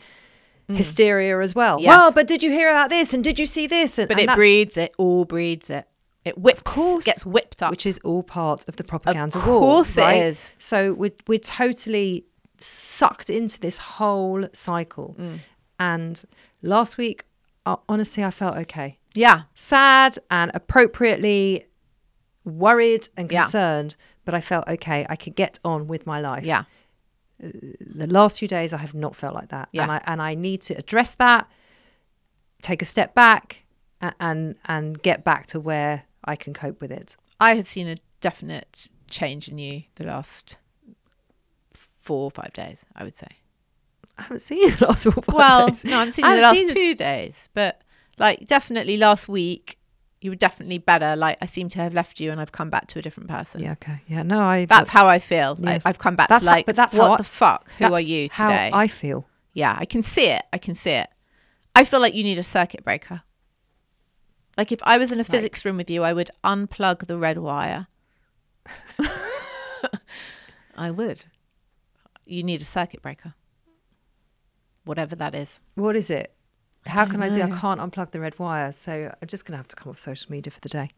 hysteria 0.69 1.39
as 1.41 1.53
well. 1.53 1.75
Yes. 1.81 1.87
Well, 1.89 2.11
but 2.13 2.27
did 2.27 2.41
you 2.43 2.51
hear 2.51 2.69
about 2.69 2.89
this? 2.89 3.13
And 3.13 3.21
did 3.23 3.37
you 3.37 3.45
see 3.45 3.67
this? 3.67 3.99
And, 3.99 4.07
But 4.07 4.19
and 4.19 4.29
it 4.29 4.35
breeds 4.35 4.77
it, 4.77 4.93
all 4.97 5.25
breeds 5.25 5.69
it. 5.69 5.85
It 6.23 6.37
whips, 6.37 6.61
course. 6.61 7.05
gets 7.05 7.25
whipped 7.25 7.63
up. 7.63 7.71
which 7.71 7.85
is 7.85 7.99
all 8.03 8.21
part 8.23 8.67
of 8.67 8.75
the 8.75 8.83
propaganda 8.83 9.37
war. 9.39 9.55
Of 9.55 9.61
course 9.61 9.97
it 9.97 10.01
right? 10.01 10.23
is. 10.23 10.49
So 10.59 10.93
we're 10.93 11.13
we're 11.27 11.39
totally 11.39 12.25
sucked 12.59 13.29
into 13.29 13.59
this 13.59 13.77
whole 13.79 14.47
cycle. 14.53 15.15
Mm. 15.19 15.39
And 15.79 16.23
last 16.61 16.97
week, 16.99 17.25
uh, 17.65 17.77
honestly, 17.89 18.23
I 18.23 18.29
felt 18.29 18.55
okay, 18.57 18.99
yeah. 19.15 19.43
sad 19.55 20.17
and 20.29 20.51
appropriately 20.53 21.65
worried 22.45 23.09
and 23.17 23.31
Yeah. 23.31 23.41
concerned, 23.43 23.95
but 24.25 24.35
I 24.35 24.41
felt 24.41 24.67
okay. 24.67 25.07
I 25.09 25.15
could 25.15 25.35
get 25.35 25.57
on 25.65 25.87
with 25.87 26.05
my 26.05 26.19
life. 26.19 26.43
Yeah. 26.43 26.65
The 27.39 28.05
last 28.07 28.37
few 28.37 28.47
days, 28.47 28.73
I 28.73 28.77
have 28.77 28.93
not 28.93 29.15
felt 29.15 29.33
like 29.33 29.49
that, 29.49 29.69
Yeah. 29.71 29.83
and 29.83 29.91
I 29.91 30.01
and 30.05 30.21
I 30.21 30.35
need 30.35 30.61
to 30.63 30.75
address 30.75 31.15
that, 31.15 31.49
take 32.61 32.83
a 32.83 32.85
step 32.85 33.15
back, 33.15 33.63
and, 34.19 34.55
and 34.65 35.01
get 35.01 35.23
back 35.23 35.47
to 35.47 35.59
where 35.59 36.03
I 36.23 36.35
can 36.35 36.53
cope 36.53 36.81
with 36.81 36.91
it. 36.91 37.15
I 37.39 37.55
have 37.55 37.67
seen 37.67 37.87
a 37.87 37.97
definite 38.19 38.87
change 39.09 39.47
in 39.47 39.57
you 39.57 39.83
the 39.95 40.03
last 40.05 40.57
four 41.99 42.23
or 42.25 42.31
five 42.31 42.53
days, 42.53 42.85
I 42.95 43.03
would 43.03 43.15
say. 43.15 43.27
I 44.17 44.23
haven't 44.23 44.39
seen 44.39 44.59
you 44.59 44.71
the 44.71 44.87
last 44.87 45.03
four 45.05 45.13
or 45.15 45.21
five 45.23 45.35
Well, 45.35 45.67
days. 45.69 45.85
no, 45.85 45.95
I 45.95 45.99
haven't 45.99 46.13
seen 46.13 46.25
I 46.25 46.35
the 46.35 46.41
last 46.41 46.55
seen 46.55 46.69
two 46.69 46.95
days, 46.95 47.49
but 47.53 47.81
like 48.17 48.47
definitely 48.47 48.97
last 48.97 49.27
week, 49.27 49.77
you 50.21 50.29
were 50.29 50.35
definitely 50.35 50.77
better. 50.77 51.15
Like 51.15 51.37
I 51.41 51.45
seem 51.47 51.67
to 51.69 51.79
have 51.79 51.93
left 51.93 52.19
you 52.19 52.31
and 52.31 52.39
I've 52.39 52.51
come 52.51 52.69
back 52.69 52.87
to 52.87 52.99
a 52.99 53.01
different 53.01 53.29
person. 53.29 53.63
Yeah, 53.63 53.71
okay. 53.73 54.01
Yeah, 54.07 54.21
no, 54.23 54.41
I. 54.41 54.65
That's 54.65 54.89
how 54.91 55.07
I 55.07 55.17
feel. 55.19 55.55
Like, 55.59 55.73
Yes. 55.75 55.85
I've 55.85 55.97
come 55.99 56.15
back 56.15 56.29
That's 56.29 56.43
to 56.43 56.49
how- 56.49 56.55
like, 56.57 56.65
but 56.67 56.75
that's 56.75 56.93
what 56.93 57.07
how 57.07 57.13
I- 57.13 57.17
the 57.17 57.23
fuck? 57.23 57.69
Who 57.79 57.85
are 57.85 57.99
you 57.99 58.29
how 58.31 58.49
today? 58.49 58.69
I 58.73 58.87
feel. 58.87 59.25
yeah, 59.53 59.75
I 59.79 59.85
can 59.85 60.03
see 60.03 60.27
it. 60.27 60.43
I 60.53 60.57
can 60.59 60.75
see 60.75 60.91
it. 60.91 61.09
I 61.75 61.85
feel 61.85 61.99
like 62.01 62.13
you 62.13 62.23
need 62.23 62.37
a 62.37 62.43
circuit 62.43 62.83
breaker. 62.83 63.23
Like 64.57 64.71
if 64.71 64.79
I 64.83 64.97
was 64.97 65.11
in 65.11 65.19
a 65.19 65.23
physics 65.23 65.65
room 65.65 65.77
with 65.77 65.89
you, 65.89 66.03
I 66.03 66.13
would 66.13 66.29
unplug 66.43 67.07
the 67.07 67.17
red 67.17 67.37
wire. 67.37 67.87
I 70.77 70.91
would. 70.91 71.25
You 72.25 72.43
need 72.43 72.61
a 72.61 72.65
circuit 72.65 73.01
breaker. 73.01 73.33
Whatever 74.83 75.15
that 75.15 75.35
is. 75.35 75.59
What 75.75 75.95
is 75.95 76.09
it? 76.09 76.33
How 76.87 77.05
don't 77.05 77.11
can 77.11 77.23
I 77.23 77.29
do? 77.29 77.41
I 77.41 77.59
can't 77.59 77.79
unplug 77.79 78.11
the 78.11 78.19
red 78.19 78.39
wire, 78.39 78.71
so 78.71 79.13
I'm 79.21 79.27
just 79.27 79.45
going 79.45 79.53
to 79.53 79.57
have 79.57 79.67
to 79.67 79.75
come 79.75 79.91
off 79.91 79.99
social 79.99 80.31
media 80.31 80.49
for 80.51 80.59
the 80.59 80.69
day. 80.69 80.89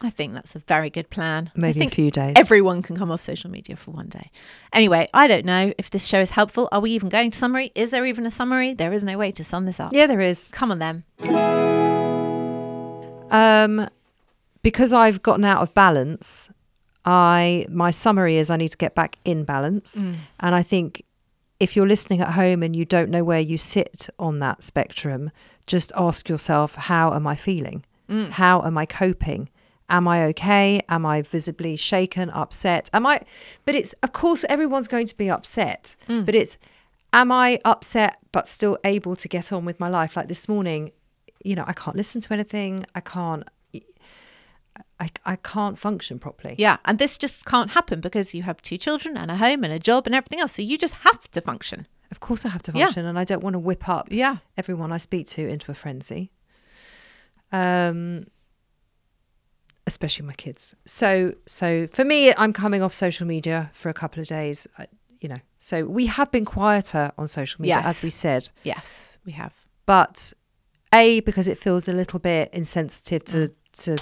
I 0.00 0.10
think 0.10 0.34
that's 0.34 0.54
a 0.54 0.60
very 0.60 0.90
good 0.90 1.10
plan. 1.10 1.50
I 1.56 1.60
Maybe 1.60 1.84
a 1.86 1.90
few 1.90 2.10
days. 2.10 2.34
Everyone 2.36 2.82
can 2.82 2.96
come 2.96 3.10
off 3.10 3.22
social 3.22 3.50
media 3.50 3.76
for 3.76 3.90
one 3.90 4.08
day. 4.08 4.30
Anyway, 4.72 5.08
I 5.12 5.26
don't 5.26 5.44
know 5.44 5.72
if 5.78 5.90
this 5.90 6.06
show 6.06 6.20
is 6.20 6.30
helpful. 6.30 6.68
Are 6.72 6.80
we 6.80 6.90
even 6.92 7.08
going 7.08 7.30
to 7.32 7.38
summary? 7.38 7.72
Is 7.74 7.90
there 7.90 8.06
even 8.06 8.26
a 8.26 8.30
summary? 8.30 8.74
There 8.74 8.92
is 8.92 9.04
no 9.04 9.18
way 9.18 9.32
to 9.32 9.44
sum 9.44 9.66
this 9.66 9.80
up. 9.80 9.92
Yeah, 9.92 10.06
there 10.06 10.20
is. 10.20 10.48
Come 10.48 10.70
on 10.70 10.78
then. 10.78 11.91
Um, 13.32 13.88
because 14.62 14.92
I've 14.92 15.22
gotten 15.22 15.44
out 15.44 15.62
of 15.62 15.74
balance, 15.74 16.50
I 17.04 17.66
my 17.68 17.90
summary 17.90 18.36
is 18.36 18.50
I 18.50 18.56
need 18.56 18.68
to 18.70 18.76
get 18.76 18.94
back 18.94 19.18
in 19.24 19.44
balance, 19.44 20.04
mm. 20.04 20.14
and 20.38 20.54
I 20.54 20.62
think 20.62 21.04
if 21.58 21.76
you're 21.76 21.86
listening 21.86 22.20
at 22.20 22.32
home 22.32 22.62
and 22.62 22.74
you 22.74 22.84
don't 22.84 23.08
know 23.08 23.22
where 23.22 23.40
you 23.40 23.56
sit 23.56 24.08
on 24.18 24.38
that 24.40 24.64
spectrum, 24.64 25.30
just 25.66 25.92
ask 25.96 26.28
yourself, 26.28 26.74
how 26.74 27.14
am 27.14 27.24
I 27.24 27.36
feeling? 27.36 27.84
Mm. 28.08 28.30
How 28.30 28.62
am 28.62 28.76
I 28.76 28.84
coping? 28.84 29.48
Am 29.88 30.08
I 30.08 30.24
okay? 30.26 30.82
Am 30.88 31.06
I 31.06 31.22
visibly 31.22 31.76
shaken, 31.76 32.30
upset? 32.30 32.90
Am 32.92 33.06
I? 33.06 33.20
But 33.64 33.74
it's 33.74 33.94
of 34.02 34.12
course 34.12 34.44
everyone's 34.48 34.88
going 34.88 35.06
to 35.06 35.16
be 35.16 35.30
upset, 35.30 35.96
mm. 36.08 36.24
but 36.26 36.34
it's 36.34 36.58
am 37.12 37.30
I 37.30 37.60
upset 37.64 38.18
but 38.32 38.48
still 38.48 38.78
able 38.84 39.16
to 39.16 39.28
get 39.28 39.52
on 39.52 39.64
with 39.64 39.78
my 39.78 39.88
life? 39.88 40.16
Like 40.16 40.28
this 40.28 40.48
morning, 40.48 40.92
you 41.44 41.54
know, 41.54 41.64
I 41.66 41.72
can't 41.72 41.96
listen 41.96 42.20
to 42.22 42.32
anything. 42.32 42.86
I 42.94 43.00
can't. 43.00 43.44
I, 44.98 45.10
I 45.26 45.36
can't 45.36 45.78
function 45.78 46.18
properly. 46.18 46.54
Yeah, 46.58 46.76
and 46.84 46.98
this 46.98 47.18
just 47.18 47.44
can't 47.44 47.72
happen 47.72 48.00
because 48.00 48.34
you 48.34 48.42
have 48.44 48.62
two 48.62 48.78
children 48.78 49.16
and 49.16 49.30
a 49.30 49.36
home 49.36 49.64
and 49.64 49.72
a 49.72 49.78
job 49.78 50.06
and 50.06 50.14
everything 50.14 50.40
else. 50.40 50.52
So 50.52 50.62
you 50.62 50.78
just 50.78 50.94
have 50.94 51.30
to 51.32 51.40
function. 51.40 51.86
Of 52.10 52.20
course, 52.20 52.46
I 52.46 52.50
have 52.50 52.62
to 52.62 52.72
Yeah. 52.74 52.84
function, 52.86 53.04
and 53.06 53.18
I 53.18 53.24
don't 53.24 53.42
want 53.42 53.54
to 53.54 53.58
whip 53.58 53.88
up 53.88 54.08
Yeah. 54.10 54.36
everyone 54.56 54.92
I 54.92 54.98
speak 54.98 55.26
to 55.28 55.46
into 55.48 55.70
a 55.70 55.74
frenzy. 55.74 56.30
Um, 57.50 58.26
especially 59.86 60.24
my 60.26 60.34
kids. 60.34 60.74
So, 60.86 61.34
so 61.46 61.88
for 61.92 62.04
me, 62.04 62.32
I'm 62.36 62.52
coming 62.52 62.82
off 62.82 62.94
social 62.94 63.26
media 63.26 63.70
for 63.74 63.88
a 63.88 63.94
couple 63.94 64.20
of 64.20 64.28
days. 64.28 64.66
I, 64.78 64.86
you 65.20 65.28
know, 65.28 65.40
so 65.58 65.84
we 65.84 66.06
have 66.06 66.30
been 66.30 66.44
quieter 66.44 67.12
on 67.18 67.26
social 67.26 67.60
media, 67.60 67.80
as 67.84 68.02
we 68.02 68.10
said, 68.10 68.50
Yes, 68.62 69.18
we 69.24 69.32
have. 69.32 69.54
but 69.86 70.32
a 70.92 71.20
because 71.20 71.48
it 71.48 71.58
feels 71.58 71.88
a 71.88 71.92
little 71.92 72.18
bit 72.18 72.50
insensitive 72.52 73.24
to 73.26 73.52
to 73.84 73.96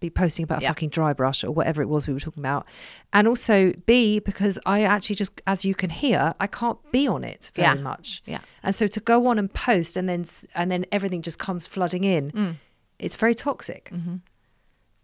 be 0.00 0.10
posting 0.10 0.42
about 0.44 0.58
a 0.58 0.64
Mm. 0.66 0.68
Fucking 0.68 0.88
dry 0.90 1.12
brush 1.14 1.42
or 1.44 1.50
whatever 1.50 1.80
it 1.80 1.88
was 1.88 2.06
we 2.06 2.12
were 2.12 2.20
talking 2.20 2.42
about, 2.42 2.66
and 3.12 3.26
also 3.26 3.72
b 3.86 4.18
because 4.18 4.58
I 4.66 4.82
actually 4.82 5.16
just, 5.16 5.40
as 5.46 5.64
you 5.64 5.74
can 5.74 5.88
hear, 5.88 6.34
I 6.38 6.46
can't 6.46 6.78
be 6.92 7.08
on 7.08 7.24
it 7.24 7.50
very 7.54 7.76
Yeah. 7.78 7.82
much. 7.82 8.22
Yeah. 8.26 8.40
And 8.62 8.74
so 8.74 8.86
to 8.86 9.00
go 9.00 9.26
on 9.28 9.38
and 9.38 9.52
post 9.52 9.96
and 9.96 10.06
then 10.08 10.26
and 10.54 10.70
then 10.70 10.84
everything 10.92 11.22
just 11.22 11.38
comes 11.38 11.66
flooding 11.66 12.04
in, 12.04 12.30
Mm. 12.32 12.56
it's 12.98 13.16
very 13.16 13.34
toxic. 13.34 13.88
Mm-hmm. 13.94 14.16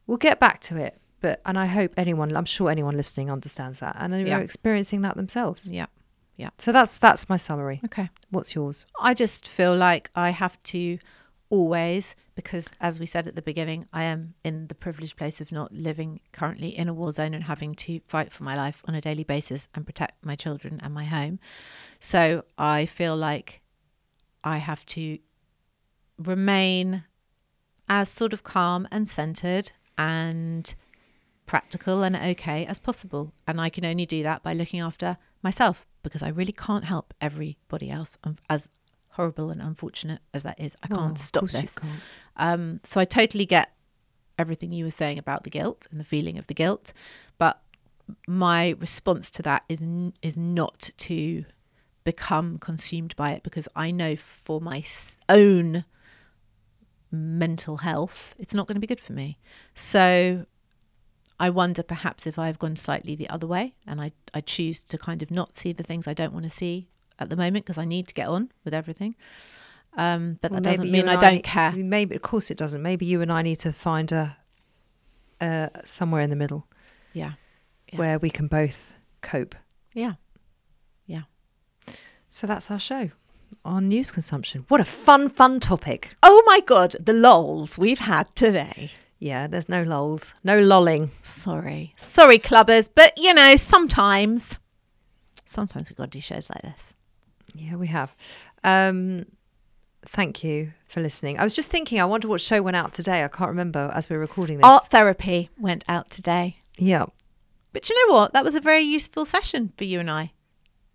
We'll 0.06 0.18
get 0.18 0.38
back 0.40 0.60
to 0.62 0.76
it, 0.76 1.00
but 1.20 1.40
and 1.46 1.58
I 1.58 1.66
hope 1.66 1.94
anyone, 1.96 2.36
I'm 2.36 2.44
sure 2.44 2.68
anyone 2.70 2.96
listening 2.96 3.30
understands 3.30 3.78
that 3.80 3.96
and 3.98 4.12
they're 4.12 4.26
Yeah. 4.26 4.38
experiencing 4.40 5.00
that 5.02 5.16
themselves. 5.16 5.70
Yeah. 5.70 5.86
Yeah. 6.36 6.50
So 6.58 6.72
that's 6.72 6.98
that's 6.98 7.28
my 7.28 7.36
summary. 7.38 7.80
Okay. 7.86 8.10
What's 8.30 8.54
yours? 8.54 8.84
I 9.00 9.14
just 9.14 9.48
feel 9.48 9.74
like 9.74 10.10
I 10.14 10.30
have 10.30 10.60
to 10.64 10.98
always, 11.50 12.14
because 12.34 12.70
as 12.80 12.98
we 12.98 13.06
said 13.06 13.26
at 13.26 13.34
the 13.34 13.42
beginning, 13.42 13.84
I 13.92 14.04
am 14.04 14.34
in 14.44 14.68
the 14.68 14.74
privileged 14.74 15.16
place 15.16 15.40
of 15.40 15.52
not 15.52 15.72
living 15.72 16.20
currently 16.32 16.68
in 16.68 16.88
a 16.88 16.94
war 16.94 17.12
zone 17.12 17.34
and 17.34 17.44
having 17.44 17.74
to 17.74 18.00
fight 18.06 18.32
for 18.32 18.44
my 18.44 18.56
life 18.56 18.82
on 18.88 18.94
a 18.94 19.00
daily 19.00 19.24
basis 19.24 19.68
and 19.74 19.84
protect 19.84 20.24
my 20.24 20.36
children 20.36 20.80
and 20.82 20.94
my 20.94 21.04
home. 21.04 21.38
So 21.98 22.44
I 22.56 22.86
feel 22.86 23.16
like 23.16 23.60
I 24.42 24.58
have 24.58 24.86
to 24.86 25.18
remain 26.16 27.04
as 27.88 28.08
sort 28.08 28.32
of 28.32 28.44
calm 28.44 28.86
and 28.90 29.08
centered 29.08 29.72
and 29.98 30.74
practical 31.46 32.04
and 32.04 32.14
okay 32.14 32.64
as 32.64 32.78
possible. 32.78 33.34
And 33.46 33.60
I 33.60 33.68
can 33.68 33.84
only 33.84 34.06
do 34.06 34.22
that 34.22 34.42
by 34.44 34.54
looking 34.54 34.80
after 34.80 35.18
myself 35.42 35.84
because 36.02 36.22
I 36.22 36.28
really 36.28 36.52
can't 36.52 36.84
help 36.84 37.12
everybody 37.20 37.90
else. 37.90 38.16
Um, 38.22 38.36
As 38.48 38.68
horrible 39.10 39.50
and 39.50 39.60
unfortunate 39.60 40.20
as 40.32 40.42
that 40.44 40.58
is, 40.60 40.76
I 40.82 40.88
Oh, 40.90 40.96
can't 40.96 41.12
of 41.12 41.18
stop 41.18 41.48
this. 41.48 41.74
can't. 41.76 42.00
Um, 42.36 42.80
so 42.84 43.00
I 43.00 43.04
totally 43.04 43.46
get 43.46 43.72
everything 44.38 44.72
you 44.72 44.84
were 44.84 44.90
saying 44.90 45.18
about 45.18 45.42
the 45.44 45.50
guilt 45.50 45.86
and 45.90 46.00
the 46.00 46.04
feeling 46.04 46.38
of 46.38 46.46
the 46.46 46.54
guilt, 46.54 46.92
but 47.38 47.60
my 48.26 48.70
response 48.78 49.30
to 49.32 49.42
that 49.42 49.62
is 49.68 49.82
n- 49.82 50.14
is 50.22 50.36
not 50.36 50.90
to 50.96 51.44
become 52.02 52.58
consumed 52.58 53.14
by 53.16 53.32
it 53.32 53.42
because 53.42 53.68
I 53.76 53.90
know 53.90 54.16
for 54.16 54.60
my 54.60 54.78
s- 54.78 55.20
own 55.28 55.84
mental 57.12 57.78
health 57.78 58.34
it's 58.38 58.54
not 58.54 58.66
going 58.66 58.74
to 58.76 58.80
be 58.80 58.86
good 58.86 59.00
for 59.00 59.12
me. 59.12 59.38
So 59.74 60.46
I 61.38 61.50
wonder 61.50 61.82
perhaps 61.82 62.26
if 62.26 62.38
I've 62.38 62.58
gone 62.58 62.76
slightly 62.76 63.14
the 63.14 63.28
other 63.28 63.46
way 63.46 63.74
and 63.86 64.00
I 64.00 64.12
I 64.32 64.40
choose 64.40 64.84
to 64.84 64.98
kind 64.98 65.22
of 65.22 65.30
not 65.30 65.54
see 65.54 65.72
the 65.72 65.82
things 65.82 66.06
I 66.06 66.14
don't 66.14 66.32
want 66.32 66.44
to 66.44 66.50
see 66.50 66.88
at 67.20 67.28
the 67.28 67.36
moment 67.36 67.64
because 67.64 67.78
I 67.78 67.84
need 67.84 68.08
to 68.08 68.14
get 68.14 68.26
on 68.28 68.50
with 68.64 68.74
everything. 68.74 69.14
Um, 69.96 70.38
but 70.40 70.50
Well, 70.50 70.60
that 70.60 70.70
doesn't 70.70 70.90
mean 70.90 71.08
I 71.08 71.12
and 71.12 71.20
don't 71.20 71.42
care. 71.44 71.72
Maybe, 71.72 72.16
of 72.16 72.22
course, 72.22 72.50
it 72.50 72.56
doesn't. 72.56 72.82
Maybe 72.82 73.06
you 73.06 73.20
and 73.20 73.30
I 73.32 73.42
need 73.42 73.58
to 73.60 73.72
find 73.72 74.10
a, 74.12 74.36
uh, 75.40 75.68
somewhere 75.84 76.22
in 76.22 76.30
the 76.30 76.36
middle 76.36 76.66
Yeah. 77.12 77.32
Yeah. 77.92 77.98
where 77.98 78.18
we 78.18 78.30
can 78.30 78.46
both 78.46 78.98
cope. 79.20 79.54
Yeah. 79.94 80.14
Yeah. 81.06 81.22
So 82.28 82.46
that's 82.46 82.70
our 82.70 82.78
show 82.78 83.10
on 83.64 83.88
news 83.88 84.10
consumption. 84.12 84.64
What 84.68 84.80
a 84.80 84.84
fun, 84.84 85.28
fun 85.28 85.58
topic. 85.60 86.14
Oh 86.22 86.42
my 86.46 86.60
God, 86.60 86.94
the 87.00 87.12
lols 87.12 87.76
we've 87.76 87.98
had 87.98 88.34
today. 88.36 88.92
Yeah, 89.18 89.48
there's 89.48 89.68
no 89.68 89.82
lols, 89.82 90.32
no 90.44 90.60
lolling. 90.60 91.10
Sorry. 91.22 91.92
Sorry, 91.96 92.38
clubbers. 92.38 92.88
But, 92.94 93.12
you 93.18 93.34
know, 93.34 93.56
sometimes, 93.56 94.58
sometimes 95.44 95.90
we've 95.90 95.96
got 95.96 96.04
to 96.12 96.18
do 96.18 96.22
shows 96.22 96.48
like 96.48 96.62
this. 96.62 96.89
Yeah, 97.54 97.76
we 97.76 97.88
have. 97.88 98.14
Um, 98.64 99.26
thank 100.06 100.42
you 100.44 100.72
for 100.86 101.00
listening. 101.00 101.38
I 101.38 101.44
was 101.44 101.52
just 101.52 101.70
thinking, 101.70 102.00
I 102.00 102.04
wonder 102.04 102.28
what 102.28 102.40
show 102.40 102.62
went 102.62 102.76
out 102.76 102.92
today. 102.92 103.24
I 103.24 103.28
can't 103.28 103.48
remember 103.48 103.90
as 103.94 104.08
we 104.08 104.16
we're 104.16 104.20
recording 104.20 104.58
this. 104.58 104.66
Art 104.66 104.88
therapy 104.88 105.50
went 105.58 105.84
out 105.88 106.10
today. 106.10 106.58
Yeah. 106.78 107.06
But 107.72 107.88
you 107.88 108.08
know 108.08 108.14
what? 108.14 108.32
That 108.32 108.44
was 108.44 108.54
a 108.54 108.60
very 108.60 108.82
useful 108.82 109.24
session 109.24 109.72
for 109.76 109.84
you 109.84 110.00
and 110.00 110.10
I. 110.10 110.32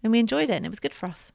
And 0.03 0.11
we 0.11 0.19
enjoyed 0.19 0.49
it 0.49 0.53
and 0.53 0.65
it 0.65 0.69
was 0.69 0.79
good 0.79 0.93
for 0.93 1.07
us. 1.07 1.31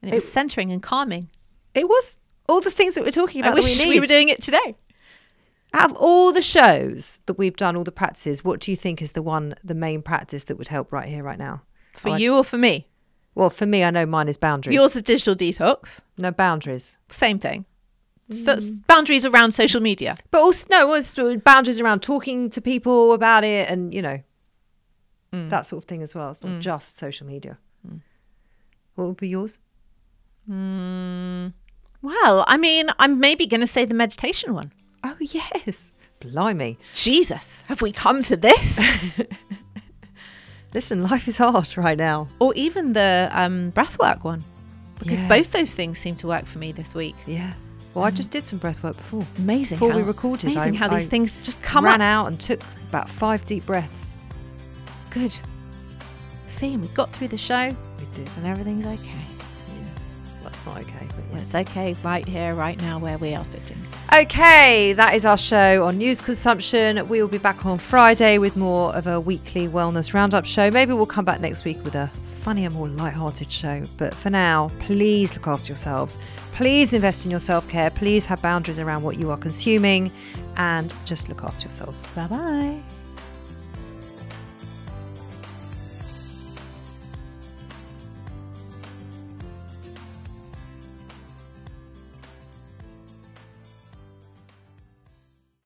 And 0.00 0.12
it, 0.12 0.14
was 0.14 0.30
centering 0.30 0.72
and 0.72 0.82
calming. 0.82 1.28
It 1.74 1.88
was 1.88 2.20
all 2.48 2.60
the 2.60 2.70
things 2.70 2.94
that 2.94 3.04
we're 3.04 3.10
talking 3.10 3.40
about. 3.40 3.52
I 3.52 3.54
that 3.56 3.64
wish 3.64 3.80
we, 3.80 3.88
we, 3.88 4.00
were 4.00 4.06
doing 4.06 4.28
it 4.28 4.40
today. 4.40 4.74
Out 5.74 5.90
of 5.90 5.96
all 5.96 6.32
the 6.32 6.40
shows 6.40 7.18
that 7.26 7.36
we've 7.36 7.56
done, 7.56 7.76
all 7.76 7.84
the 7.84 7.92
practices, 7.92 8.44
what 8.44 8.60
do 8.60 8.70
you 8.70 8.76
think 8.76 9.02
is 9.02 9.12
the 9.12 9.22
one, 9.22 9.54
the 9.62 9.74
main 9.74 10.00
practice 10.00 10.44
that 10.44 10.56
would 10.56 10.68
help 10.68 10.92
right 10.92 11.08
here, 11.08 11.22
right 11.22 11.38
now? 11.38 11.62
For 11.94 12.10
I- 12.10 12.18
you 12.18 12.36
or 12.36 12.44
for 12.44 12.56
me? 12.56 12.86
Well, 13.38 13.50
for 13.50 13.66
me, 13.66 13.84
I 13.84 13.90
know 13.90 14.04
mine 14.04 14.26
is 14.26 14.36
boundaries. 14.36 14.74
Yours 14.74 14.96
is 14.96 15.02
digital 15.02 15.36
detox. 15.36 16.00
no 16.18 16.32
boundaries. 16.32 16.98
Same 17.08 17.38
thing. 17.38 17.66
So, 18.30 18.56
mm. 18.56 18.84
boundaries 18.88 19.24
around 19.24 19.52
social 19.52 19.80
media. 19.80 20.18
But 20.32 20.40
also, 20.40 20.66
no, 20.68 20.88
also 20.92 21.34
uh, 21.34 21.36
boundaries 21.36 21.78
around 21.78 22.02
talking 22.02 22.50
to 22.50 22.60
people 22.60 23.12
about 23.12 23.44
it 23.44 23.70
and, 23.70 23.94
you 23.94 24.02
know, 24.02 24.20
Mm. 25.32 25.50
that 25.50 25.66
sort 25.66 25.84
of 25.84 25.88
thing 25.88 26.02
as 26.02 26.14
well. 26.14 26.30
It's 26.30 26.42
not 26.42 26.52
mm. 26.52 26.60
just 26.60 26.98
social 26.98 27.26
media. 27.26 27.58
Mm. 27.86 28.00
What 28.94 29.08
would 29.08 29.18
be 29.18 29.28
yours? 29.28 29.58
Well, 30.48 32.44
I 32.48 32.56
mean, 32.56 32.88
I'm 32.98 33.20
maybe 33.20 33.46
going 33.46 33.60
to 33.60 33.66
say 33.66 33.84
the 33.84 33.94
meditation 33.94 34.54
one. 34.54 34.72
Oh, 35.04 35.16
yes. 35.20 35.92
Blimey. 36.20 36.78
Jesus, 36.94 37.62
have 37.68 37.82
we 37.82 37.92
come 37.92 38.22
to 38.22 38.36
this? 38.36 38.80
Listen, 40.74 41.02
life 41.02 41.26
is 41.28 41.38
hard 41.38 41.76
right 41.76 41.96
now. 41.98 42.28
or 42.40 42.54
even 42.54 42.92
the 42.92 43.28
um, 43.32 43.72
breathwork 43.72 44.22
one. 44.24 44.44
Because 44.98 45.20
Yeah. 45.20 45.28
both 45.28 45.52
those 45.52 45.74
things 45.74 45.98
seem 45.98 46.14
to 46.16 46.26
work 46.26 46.44
for 46.46 46.58
me 46.58 46.72
this 46.72 46.94
week. 46.94 47.14
Yeah. 47.26 47.52
Well, 47.94 48.04
I 48.04 48.10
just 48.10 48.30
did 48.30 48.44
some 48.46 48.58
breath 48.58 48.82
work 48.82 48.96
before. 48.96 49.24
Amazing. 49.38 49.76
Before 49.78 49.92
how, 49.92 49.96
we 49.98 50.02
recorded, 50.02 50.52
Amazing 50.52 50.74
I- 50.74 50.78
how 50.78 50.88
these 50.88 51.06
I 51.06 51.10
things 51.10 51.36
just 51.42 51.62
come 51.62 51.84
Ran 51.84 52.00
up. 52.00 52.06
out 52.06 52.26
and 52.26 52.38
took 52.40 52.60
about 52.88 53.08
five 53.08 53.44
deep 53.46 53.64
breaths. 53.64 54.12
Good. 55.10 55.38
See, 56.48 56.74
and 56.74 56.82
we 56.82 56.88
got 56.88 57.10
through 57.12 57.28
the 57.28 57.38
show 57.38 57.74
We 57.98 58.06
did. 58.16 58.28
and 58.36 58.46
everything's 58.46 58.86
okay. 58.86 58.96
Yeah. 59.68 59.74
That's 60.42 60.64
not 60.66 60.78
okay, 60.78 61.06
but 61.14 61.24
Well, 61.32 61.40
it's 61.40 61.54
okay 61.54 61.94
right 62.04 62.26
here, 62.26 62.52
right 62.54 62.80
now, 62.80 62.98
where 62.98 63.18
we 63.18 63.34
are 63.34 63.44
sitting. 63.44 63.78
Okay, 64.10 64.94
that 64.94 65.14
is 65.14 65.26
our 65.26 65.36
show 65.36 65.84
on 65.84 65.98
news 65.98 66.22
consumption. 66.22 67.06
We 67.10 67.20
will 67.20 67.28
be 67.28 67.36
back 67.36 67.66
on 67.66 67.76
Friday 67.76 68.38
with 68.38 68.56
more 68.56 68.94
of 68.96 69.06
a 69.06 69.20
weekly 69.20 69.68
wellness 69.68 70.14
roundup 70.14 70.46
show. 70.46 70.70
Maybe 70.70 70.94
we'll 70.94 71.04
come 71.04 71.26
back 71.26 71.42
next 71.42 71.66
week 71.66 71.84
with 71.84 71.94
a 71.94 72.10
funnier, 72.40 72.70
more 72.70 72.88
light-hearted 72.88 73.52
show. 73.52 73.82
But 73.98 74.14
for 74.14 74.30
now, 74.30 74.72
please 74.80 75.34
look 75.34 75.46
after 75.46 75.68
yourselves. 75.68 76.18
Please 76.52 76.94
invest 76.94 77.26
in 77.26 77.30
your 77.30 77.38
self-care. 77.38 77.90
Please 77.90 78.24
have 78.26 78.40
boundaries 78.40 78.78
around 78.78 79.02
what 79.02 79.18
you 79.18 79.30
are 79.30 79.36
consuming 79.36 80.10
and 80.56 80.94
just 81.04 81.28
look 81.28 81.44
after 81.44 81.64
yourselves. 81.64 82.06
Bye 82.14 82.28
bye. 82.28 82.82